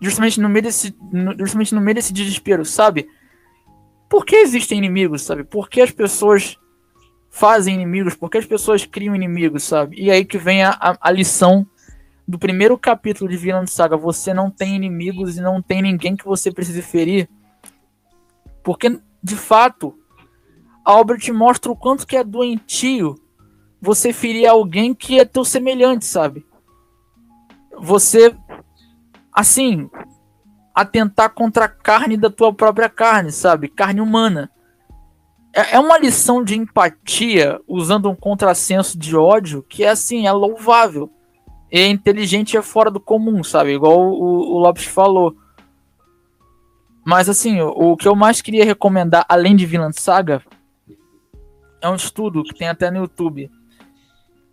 justamente 0.01 0.41
no 0.41 0.49
meio 0.49 0.63
desse, 0.63 0.95
justamente 1.41 1.75
no 1.75 1.81
meio 1.81 1.97
desse 1.97 2.13
desespero, 2.13 2.65
sabe? 2.65 3.09
Por 4.09 4.25
que 4.25 4.37
existem 4.37 4.79
inimigos, 4.79 5.23
sabe? 5.23 5.43
Por 5.43 5.69
que 5.69 5.81
as 5.81 5.91
pessoas 5.91 6.57
fazem 7.29 7.75
inimigos? 7.75 8.15
Por 8.15 8.31
que 8.31 8.39
as 8.39 8.47
pessoas 8.47 8.87
criam 8.87 9.15
inimigos, 9.17 9.65
sabe? 9.65 10.01
E 10.01 10.09
aí 10.09 10.25
que 10.25 10.39
vem 10.39 10.63
a, 10.63 10.71
a, 10.71 10.97
a 11.01 11.11
lição 11.11 11.67
do 12.29 12.39
primeiro 12.39 12.77
capítulo 12.77 13.31
de 13.31 13.39
Vinland 13.39 13.71
Saga. 13.71 13.97
Você 13.97 14.35
não 14.35 14.51
tem 14.51 14.77
inimigos 14.77 15.39
e 15.39 15.41
não 15.41 15.63
tem 15.63 15.81
ninguém 15.81 16.15
que 16.15 16.27
você 16.27 16.53
precise 16.53 16.83
ferir. 16.83 17.27
Porque, 18.63 19.01
de 19.23 19.35
fato, 19.35 19.99
Albert 20.85 21.33
mostra 21.33 21.73
o 21.73 21.77
quanto 21.77 22.07
que 22.07 22.19
é 22.19 22.23
doentio 22.23 23.15
você 23.81 24.13
ferir 24.13 24.47
alguém 24.47 24.95
que 24.95 25.19
é 25.19 25.25
teu 25.25 25.43
semelhante, 25.43 26.05
sabe? 26.05 26.45
Você, 27.79 28.37
assim, 29.33 29.89
atentar 30.75 31.31
contra 31.31 31.65
a 31.65 31.69
carne 31.69 32.19
da 32.19 32.29
tua 32.29 32.53
própria 32.53 32.91
carne, 32.91 33.33
sabe? 33.33 33.69
Carne 33.69 34.03
humana. 34.03 34.51
É, 35.55 35.77
é 35.77 35.79
uma 35.79 35.97
lição 35.97 36.45
de 36.45 36.59
empatia 36.59 37.59
usando 37.67 38.11
um 38.11 38.15
contrassenso 38.15 38.99
de 38.99 39.17
ódio 39.17 39.63
que 39.63 39.83
é 39.83 39.89
assim, 39.89 40.27
é 40.27 40.33
louvável. 40.33 41.11
É 41.71 41.87
inteligente 41.87 42.57
é 42.57 42.63
fora 42.63 42.91
do 42.91 43.01
comum, 43.01 43.45
sabe? 43.45 43.75
Igual 43.75 43.99
o, 43.99 44.55
o 44.55 44.59
Lopes 44.59 44.85
falou. 44.85 45.37
Mas 47.05 47.29
assim, 47.29 47.61
o, 47.61 47.69
o, 47.69 47.97
que 47.97 48.09
eu 48.09 48.15
mais 48.15 48.41
queria 48.41 48.65
recomendar, 48.65 49.25
além 49.29 49.55
de 49.55 49.67
Vinland 49.67 49.99
Saga, 50.01 50.43
é 51.81 51.89
um 51.89 51.95
estudo 51.95 52.43
que 52.43 52.55
tem 52.55 52.69
até 52.69 52.91
no 52.91 52.99
YouTube, 52.99 53.51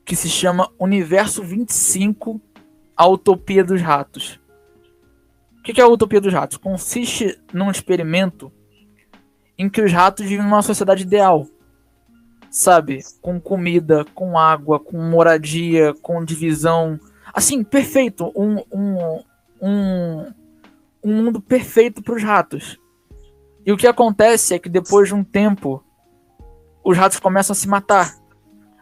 que 0.05 0.15
se 0.15 0.29
chama 0.29 0.69
Universo 0.79 1.43
25 1.43 2.39
A 2.95 3.07
Utopia 3.07 3.63
dos 3.63 3.81
Ratos. 3.81 4.39
O 5.59 5.63
que 5.63 5.81
é 5.81 5.83
a 5.83 5.87
Utopia 5.87 6.21
dos 6.21 6.33
Ratos? 6.33 6.57
Consiste 6.57 7.39
num 7.51 7.71
experimento 7.71 8.51
em 9.57 9.69
que 9.69 9.81
os 9.81 9.91
ratos 9.91 10.25
vivem 10.25 10.45
numa 10.45 10.61
sociedade 10.61 11.03
ideal. 11.03 11.47
Sabe? 12.55 13.03
Com 13.21 13.37
comida, 13.37 14.05
com 14.15 14.37
água, 14.39 14.79
com 14.79 14.97
moradia, 14.97 15.93
com 16.01 16.23
divisão. 16.23 16.97
Assim, 17.33 17.61
perfeito. 17.65 18.31
Um, 18.33 18.63
um, 18.71 19.23
um, 19.61 20.33
um 21.03 21.13
mundo 21.21 21.41
perfeito 21.41 22.01
para 22.01 22.15
os 22.15 22.23
ratos. 22.23 22.79
E 23.65 23.73
o 23.73 23.77
que 23.77 23.85
acontece 23.85 24.53
é 24.53 24.59
que 24.59 24.69
depois 24.69 25.09
de 25.09 25.13
um 25.13 25.21
tempo, 25.21 25.83
os 26.81 26.97
ratos 26.97 27.19
começam 27.19 27.51
a 27.51 27.57
se 27.57 27.67
matar. 27.67 28.15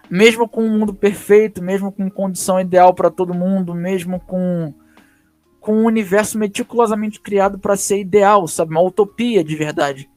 Mesmo 0.07 0.47
com 0.47 0.63
um 0.63 0.77
mundo 0.77 0.93
perfeito, 0.93 1.59
mesmo 1.59 1.91
com 1.91 2.11
condição 2.11 2.59
ideal 2.59 2.93
para 2.93 3.09
todo 3.09 3.33
mundo, 3.33 3.73
mesmo 3.73 4.19
com 4.19 4.71
com 5.59 5.77
um 5.77 5.85
universo 5.85 6.37
meticulosamente 6.37 7.19
criado 7.21 7.57
para 7.57 7.75
ser 7.75 7.97
ideal, 7.97 8.47
sabe, 8.49 8.71
uma 8.71 8.81
utopia 8.81 9.43
de 9.43 9.55
verdade. 9.55 10.09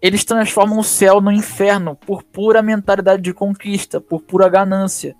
Eles 0.00 0.24
transformam 0.24 0.78
o 0.78 0.84
céu 0.84 1.20
no 1.20 1.32
inferno 1.32 1.96
por 1.96 2.22
pura 2.22 2.62
mentalidade 2.62 3.22
de 3.22 3.32
conquista, 3.32 4.00
por 4.00 4.22
pura 4.22 4.48
ganância, 4.48 5.16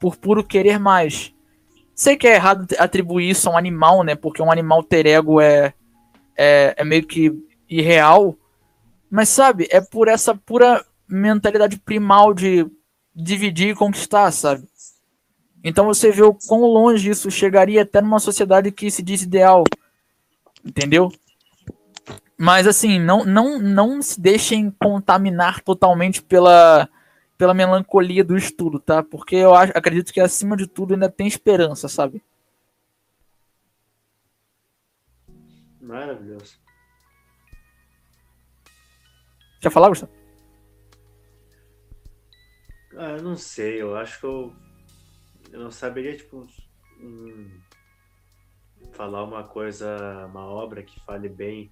por 0.00 0.16
puro 0.16 0.44
querer 0.44 0.78
mais. 0.78 1.34
Sei 1.94 2.16
que 2.16 2.26
é 2.26 2.34
errado 2.34 2.66
atribuir 2.78 3.30
isso 3.30 3.48
a 3.48 3.52
um 3.52 3.56
animal, 3.56 4.02
né? 4.02 4.14
Porque 4.14 4.42
um 4.42 4.50
animal 4.50 4.82
ter 4.82 5.06
ego 5.06 5.40
é, 5.40 5.74
é, 6.36 6.74
é 6.76 6.84
meio 6.84 7.06
que 7.06 7.32
irreal. 7.68 8.36
Mas 9.10 9.28
sabe, 9.28 9.68
é 9.70 9.80
por 9.80 10.08
essa 10.08 10.34
pura 10.34 10.84
mentalidade 11.06 11.78
primal 11.78 12.32
de 12.32 12.66
dividir 13.14 13.70
e 13.70 13.74
conquistar, 13.74 14.30
sabe? 14.30 14.66
Então 15.62 15.84
você 15.84 16.10
vê 16.10 16.22
o 16.22 16.34
quão 16.34 16.62
longe 16.62 17.10
isso 17.10 17.30
chegaria 17.30 17.82
até 17.82 18.00
numa 18.00 18.18
sociedade 18.18 18.72
que 18.72 18.90
se 18.90 19.02
diz 19.02 19.22
ideal. 19.22 19.64
Entendeu? 20.64 21.12
Mas 22.44 22.66
assim, 22.66 22.98
não, 22.98 23.24
não, 23.24 23.56
não 23.60 24.02
se 24.02 24.20
deixem 24.20 24.68
contaminar 24.68 25.60
totalmente 25.62 26.20
pela, 26.20 26.88
pela 27.38 27.54
melancolia 27.54 28.24
do 28.24 28.36
estudo, 28.36 28.80
tá? 28.80 29.00
Porque 29.00 29.36
eu 29.36 29.54
acho, 29.54 29.72
acredito 29.76 30.12
que 30.12 30.18
acima 30.18 30.56
de 30.56 30.66
tudo 30.66 30.92
ainda 30.92 31.08
tem 31.08 31.28
esperança, 31.28 31.86
sabe? 31.86 32.20
Maravilhoso. 35.80 36.58
Quer 39.60 39.70
falar, 39.70 39.90
Gustavo? 39.90 40.12
Ah, 42.96 43.10
eu 43.10 43.22
não 43.22 43.36
sei, 43.36 43.80
eu 43.80 43.94
acho 43.94 44.18
que 44.18 44.26
eu, 44.26 44.52
eu 45.52 45.60
não 45.60 45.70
saberia, 45.70 46.16
tipo, 46.16 46.44
um, 46.98 47.60
falar 48.94 49.22
uma 49.22 49.44
coisa, 49.44 50.26
uma 50.26 50.44
obra 50.44 50.82
que 50.82 50.98
fale 51.04 51.28
bem 51.28 51.70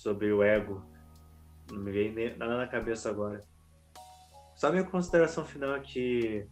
sobre 0.00 0.32
o 0.32 0.42
ego. 0.42 0.82
Não 1.70 1.78
me 1.78 1.92
vem 1.92 2.36
nada 2.36 2.56
na 2.56 2.66
cabeça 2.66 3.10
agora. 3.10 3.44
Só 4.56 4.70
minha 4.70 4.84
consideração 4.84 5.44
final 5.44 5.74
é 5.76 5.80
que 5.80 6.46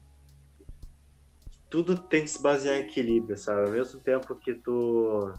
tudo 1.70 1.96
tem 1.96 2.22
que 2.22 2.28
se 2.28 2.42
basear 2.42 2.76
em 2.76 2.80
equilíbrio, 2.80 3.36
sabe? 3.36 3.66
Ao 3.66 3.70
mesmo 3.70 4.00
tempo 4.00 4.34
que 4.36 4.54
tu 4.54 5.32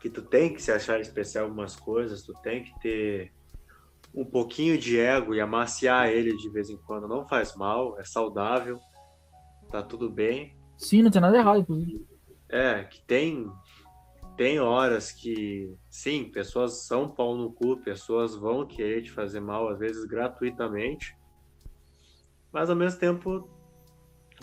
que 0.00 0.08
tu 0.08 0.22
tem 0.22 0.52
que 0.52 0.62
se 0.62 0.72
achar 0.72 0.98
especial 1.00 1.44
em 1.44 1.48
algumas 1.48 1.76
coisas, 1.76 2.22
tu 2.22 2.32
tem 2.42 2.64
que 2.64 2.78
ter 2.80 3.32
um 4.14 4.24
pouquinho 4.24 4.78
de 4.78 4.98
ego 4.98 5.34
e 5.34 5.40
amaciar 5.40 6.08
ele 6.08 6.36
de 6.36 6.48
vez 6.48 6.70
em 6.70 6.76
quando 6.78 7.06
não 7.06 7.28
faz 7.28 7.54
mal, 7.54 7.98
é 7.98 8.04
saudável, 8.04 8.80
tá 9.70 9.82
tudo 9.82 10.10
bem. 10.10 10.56
Sim, 10.76 11.02
não 11.02 11.10
tem 11.10 11.20
nada 11.20 11.36
errado, 11.36 11.60
inclusive. 11.60 12.06
É, 12.48 12.82
que 12.84 13.00
tem 13.02 13.52
tem 14.40 14.58
horas 14.58 15.12
que, 15.12 15.76
sim, 15.90 16.24
pessoas 16.24 16.86
são 16.86 17.06
pau 17.06 17.36
no 17.36 17.52
cu, 17.52 17.76
pessoas 17.82 18.34
vão 18.34 18.66
querer 18.66 19.02
te 19.02 19.10
fazer 19.10 19.38
mal, 19.38 19.68
às 19.68 19.78
vezes 19.78 20.06
gratuitamente, 20.06 21.14
mas 22.50 22.70
ao 22.70 22.74
mesmo 22.74 22.98
tempo, 22.98 23.46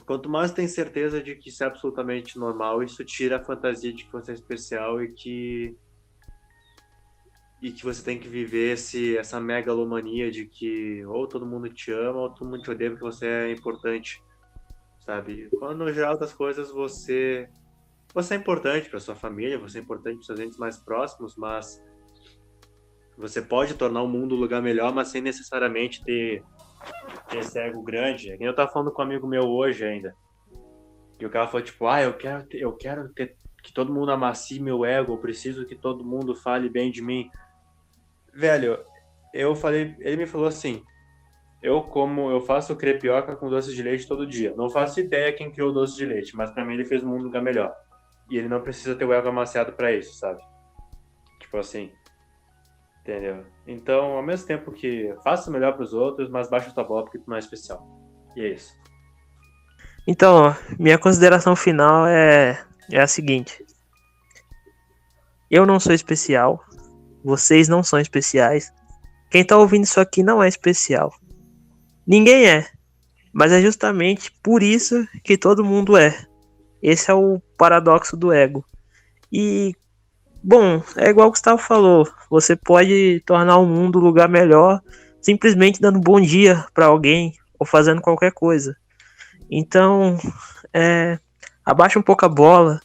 quanto 0.06 0.30
mais 0.30 0.52
tem 0.52 0.68
certeza 0.68 1.20
de 1.20 1.34
que 1.34 1.50
isso 1.50 1.64
é 1.64 1.66
absolutamente 1.66 2.38
normal, 2.38 2.84
isso 2.84 3.04
tira 3.04 3.38
a 3.38 3.43
fantasia 3.43 3.91
de 3.91 4.04
que 4.04 4.12
você 4.12 4.34
é 4.34 4.36
especial 4.36 5.02
e 5.02 5.14
que 5.14 5.76
e 7.60 7.72
que 7.72 7.84
você 7.84 8.04
tem 8.04 8.20
que 8.20 8.28
viver 8.28 8.74
esse, 8.74 9.18
essa 9.18 9.41
megalomania 9.41 10.30
de 10.30 10.45
que 10.45 11.04
ou 11.08 11.28
todo 11.28 11.43
mundo 11.43 11.74
te 11.74 11.91
ama 11.91 12.20
ou 12.20 12.30
todo 12.30 12.48
mundo 12.48 12.62
te 12.62 12.70
odeia 12.70 12.91
porque 12.91 13.04
você 13.04 13.26
é 13.26 13.52
importante, 13.52 14.22
sabe? 15.00 15.50
Quando 15.58 15.86
no 15.86 15.91
geral 15.91 16.20
das 16.20 16.34
coisas 16.36 16.70
você 16.70 17.50
você 18.18 18.34
é 18.34 18.38
importante 18.38 18.89
para 18.89 18.99
sua 18.99 19.15
família, 19.15 19.59
você 19.59 19.78
é 19.78 19.82
importante 19.82 20.18
para 20.18 20.26
seus 20.26 20.39
entes 20.39 20.57
mais 20.57 20.78
próximos, 20.78 21.36
mas 21.38 21.80
você 23.15 23.41
pode 23.41 23.76
tornar 23.76 24.01
o 24.01 24.07
mundo 24.07 24.36
um 24.36 24.39
lugar 24.39 24.61
melhor, 24.61 24.93
mas 24.93 25.09
sem 25.09 25.22
necessariamente 25.22 26.03
ter, 26.03 26.43
ter 27.30 27.38
esse 27.38 27.59
ego 27.59 27.84
grande. 27.84 28.32
É 28.32 28.38
eu 28.39 28.55
tava 28.55 28.72
falando 28.72 28.91
com 28.91 29.01
um 29.01 29.05
amigo 29.05 29.28
meu 29.28 29.43
hoje 29.43 29.86
ainda. 29.86 30.15
E 31.20 31.26
o 31.26 31.30
cara 31.30 31.47
falou, 31.47 31.63
tipo, 31.63 31.86
ah, 31.86 32.01
eu 32.01 32.13
quero 32.13 32.43
ter, 32.47 32.59
eu 32.59 32.74
quero 32.74 33.07
ter 33.13 33.36
que 33.63 33.72
todo 33.72 33.93
mundo 33.93 34.11
amacie 34.11 34.59
meu 34.59 34.84
ego, 34.84 35.13
eu 35.13 35.18
preciso 35.18 35.65
que 35.65 35.76
todo 35.76 36.03
mundo 36.05 36.36
fale 36.36 36.70
bem 36.70 36.89
de 36.89 37.01
mim 37.01 37.30
velho, 38.34 38.80
eu 39.34 39.55
falei, 39.55 39.95
ele 39.99 40.18
me 40.18 40.26
falou 40.28 40.47
assim, 40.47 40.84
eu 41.61 41.82
como, 41.82 42.30
eu 42.30 42.41
faço 42.41 42.76
crepioca 42.76 43.36
com 43.36 43.49
doce 43.49 43.74
de 43.74 43.82
leite 43.82 44.07
todo 44.07 44.28
dia. 44.28 44.53
Não 44.55 44.70
faço 44.70 44.99
ideia 44.99 45.34
quem 45.34 45.51
criou 45.51 45.72
o 45.72 45.74
doce 45.74 45.97
de 45.97 46.05
leite, 46.05 46.36
mas 46.36 46.51
para 46.51 46.63
mim 46.63 46.76
ele 46.76 46.86
fez 46.86 47.03
o 47.03 47.07
mundo 47.07 47.24
lugar 47.24 47.41
melhor. 47.41 47.74
E 48.30 48.38
ele 48.38 48.47
não 48.47 48.61
precisa 48.61 48.95
ter 48.95 49.05
o 49.05 49.13
ego 49.13 49.30
amaciado 49.30 49.73
para 49.73 49.91
isso, 49.91 50.13
sabe? 50.15 50.41
Tipo 51.39 51.57
assim, 51.57 51.91
entendeu? 53.01 53.45
Então, 53.65 54.17
ao 54.17 54.23
mesmo 54.23 54.47
tempo 54.47 54.71
que 54.71 55.15
faça 55.23 55.49
melhor 55.49 55.73
para 55.73 55.84
os 55.84 55.93
outros, 55.93 56.30
mas 56.30 56.49
baixa 56.49 56.71
tua 56.71 56.84
bola 56.84 57.03
porque 57.03 57.19
tu 57.19 57.30
não 57.30 57.38
é 57.38 57.39
especial. 57.39 57.88
E 58.36 58.41
é 58.41 58.53
isso. 58.53 58.75
Então, 60.05 60.55
minha 60.78 60.97
consideração 60.97 61.55
final 61.55 62.05
é, 62.07 62.63
é 62.91 62.99
a 62.99 63.07
seguinte. 63.07 63.65
Eu 65.49 65.65
não 65.65 65.80
sou 65.80 65.93
especial, 65.93 66.63
vocês 67.23 67.67
não 67.67 67.82
são 67.82 67.99
especiais. 67.99 68.71
Quem 69.30 69.45
tá 69.45 69.57
ouvindo 69.57 69.84
isso 69.84 69.99
aqui 69.99 70.23
não 70.23 70.41
é 70.41 70.47
especial. 70.47 71.13
Ninguém 72.05 72.47
é. 72.47 72.65
Mas 73.34 73.51
é 73.51 73.61
justamente 73.61 74.32
por 74.41 74.63
isso 74.63 75.05
que 75.23 75.38
todo 75.38 75.63
mundo 75.63 75.97
é. 75.97 76.25
Esse 76.82 77.11
é 77.11 77.13
o 77.13 77.41
paradoxo 77.58 78.16
do 78.16 78.32
ego. 78.32 78.64
E, 79.32 79.76
bom, 80.43 80.82
é 80.95 81.10
igual 81.10 81.28
o 81.28 81.32
Gustavo 81.32 81.58
falou: 81.58 82.08
você 82.30 82.55
pode 82.55 83.22
tornar 83.26 83.58
o 83.58 83.66
mundo 83.66 83.99
um 83.99 84.03
lugar 84.03 84.30
melhor 84.30 84.82
simplesmente 85.28 85.82
dando 85.82 85.99
bom 85.99 86.22
dia 86.22 86.66
para 86.74 86.86
alguém 86.86 87.34
ou 87.60 87.68
fazendo 87.68 88.01
qualquer 88.01 88.32
coisa. 88.32 88.78
Então, 89.51 90.18
é, 90.74 91.20
abaixa 91.66 91.99
um 91.99 92.01
pouco 92.01 92.26
a 92.26 92.30
bola, 92.30 92.80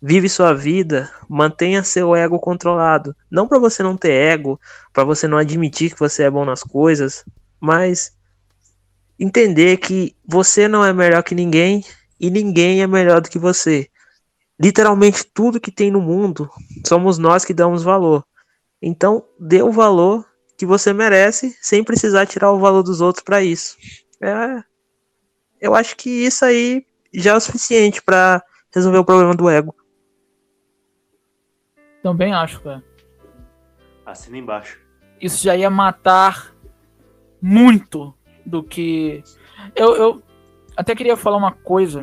vive 0.00 0.28
sua 0.28 0.54
vida, 0.54 1.10
mantenha 1.28 1.82
seu 1.82 2.14
ego 2.14 2.38
controlado. 2.38 3.12
Não 3.28 3.48
para 3.48 3.58
você 3.58 3.82
não 3.82 3.96
ter 3.96 4.12
ego, 4.12 4.60
para 4.92 5.02
você 5.02 5.26
não 5.26 5.36
admitir 5.36 5.92
que 5.92 5.98
você 5.98 6.22
é 6.22 6.30
bom 6.30 6.44
nas 6.44 6.62
coisas, 6.62 7.24
mas 7.58 8.16
entender 9.18 9.78
que 9.78 10.14
você 10.24 10.68
não 10.68 10.84
é 10.84 10.92
melhor 10.92 11.24
que 11.24 11.34
ninguém 11.34 11.84
e 12.20 12.30
ninguém 12.30 12.82
é 12.82 12.86
melhor 12.86 13.20
do 13.20 13.28
que 13.28 13.38
você. 13.38 13.89
Literalmente 14.60 15.24
tudo 15.24 15.60
que 15.60 15.70
tem 15.70 15.90
no 15.90 16.02
mundo 16.02 16.50
somos 16.86 17.16
nós 17.16 17.44
que 17.44 17.54
damos 17.54 17.82
valor. 17.82 18.24
Então, 18.82 19.24
dê 19.38 19.62
o 19.62 19.72
valor 19.72 20.26
que 20.56 20.66
você 20.66 20.92
merece 20.92 21.56
sem 21.62 21.82
precisar 21.82 22.26
tirar 22.26 22.52
o 22.52 22.58
valor 22.58 22.82
dos 22.82 23.00
outros 23.00 23.24
para 23.24 23.42
isso. 23.42 23.76
É, 24.20 24.62
eu 25.60 25.74
acho 25.74 25.96
que 25.96 26.10
isso 26.10 26.44
aí 26.44 26.84
já 27.12 27.32
é 27.32 27.34
o 27.34 27.40
suficiente 27.40 28.02
para 28.02 28.42
resolver 28.74 28.98
o 28.98 29.04
problema 29.04 29.34
do 29.34 29.48
ego. 29.48 29.74
Também 32.02 32.32
acho, 32.32 32.60
cara. 32.62 32.84
Assina 34.04 34.36
embaixo. 34.36 34.78
Isso 35.20 35.42
já 35.42 35.56
ia 35.56 35.70
matar 35.70 36.54
muito 37.40 38.14
do 38.44 38.62
que. 38.62 39.22
Eu, 39.74 39.94
eu 39.96 40.22
até 40.76 40.94
queria 40.94 41.16
falar 41.16 41.36
uma 41.36 41.52
coisa. 41.52 42.00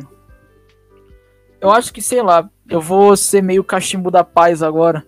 Eu 1.60 1.70
acho 1.70 1.92
que, 1.92 2.00
sei 2.00 2.22
lá, 2.22 2.48
eu 2.68 2.80
vou 2.80 3.16
ser 3.16 3.42
meio 3.42 3.64
cachimbo 3.64 4.10
da 4.10 4.22
paz 4.22 4.62
agora. 4.62 5.04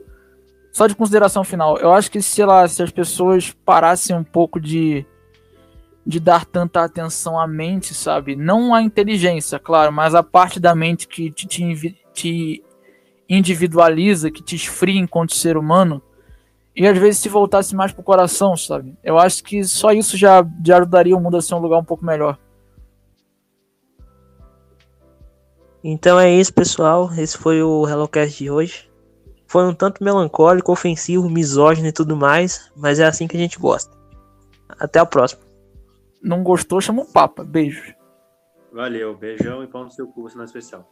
Só 0.73 0.87
de 0.87 0.95
consideração 0.95 1.45
final. 1.45 1.79
Eu 1.79 1.93
acho 1.93 2.11
que, 2.11 2.23
sei 2.23 2.45
lá, 2.45 2.67
se 2.67 2.83
as 2.83 2.91
pessoas 2.91 3.51
parassem 3.65 4.17
um 4.17 4.25
pouco 4.25 4.61
de. 4.61 5.05
de 6.07 6.19
dar 6.19 6.45
tanta 6.45 6.83
atenção 6.83 7.39
à 7.39 7.47
mente, 7.47 7.95
sabe? 7.95 8.37
Não 8.37 8.75
à 8.75 8.83
inteligência, 8.83 9.59
claro, 9.59 9.93
mas 9.93 10.15
a 10.15 10.23
parte 10.23 10.59
da 10.59 10.75
mente 10.75 11.07
que 11.07 11.31
te, 11.31 11.47
te, 11.47 11.97
te 12.13 12.65
individualiza, 13.29 14.31
que 14.31 14.43
te 14.43 14.57
esfria 14.57 15.01
enquanto 15.01 15.35
ser 15.35 15.57
humano, 15.57 16.03
e 16.75 16.87
às 16.87 16.97
vezes 16.97 17.21
se 17.21 17.29
voltasse 17.29 17.75
mais 17.75 17.93
pro 17.93 18.03
coração, 18.03 18.57
sabe? 18.57 18.97
Eu 19.03 19.19
acho 19.19 19.43
que 19.43 19.63
só 19.65 19.93
isso 19.93 20.17
já, 20.17 20.45
já 20.65 20.79
ajudaria 20.79 21.17
o 21.17 21.21
mundo 21.21 21.37
a 21.37 21.43
ser 21.43 21.55
um 21.55 21.61
lugar 21.61 21.79
um 21.79 21.85
pouco 21.85 22.05
melhor. 22.05 22.39
Então 25.83 26.19
é 26.19 26.31
isso, 26.31 26.53
pessoal. 26.53 27.11
Esse 27.17 27.39
foi 27.39 27.63
o 27.63 27.87
HelloCast 27.89 28.37
de 28.37 28.51
hoje. 28.51 28.91
Foi 29.47 29.65
um 29.67 29.75
tanto 29.75 30.05
melancólico, 30.05 30.71
ofensivo, 30.71 31.29
misógino 31.29 31.89
e 31.89 31.93
tudo 31.93 32.17
mais, 32.17 32.71
mas 32.77 33.01
é 33.01 33.05
assim 33.07 33.27
que 33.27 33.37
a 33.37 33.41
gente 33.41 33.59
gosta. 33.59 33.97
Até 34.79 34.99
a 34.99 35.07
próxima. 35.07 35.43
Não 36.23 36.43
gostou, 36.43 36.81
chama 36.81 37.03
o 37.03 37.13
Papa. 37.13 37.43
Beijo. 37.43 37.95
Valeu, 38.73 39.17
beijão 39.17 39.65
e 39.65 39.67
pau 39.67 39.85
no 39.85 39.91
seu 39.91 40.07
cu, 40.07 40.29
sinal 40.29 40.45
especial. 40.45 40.89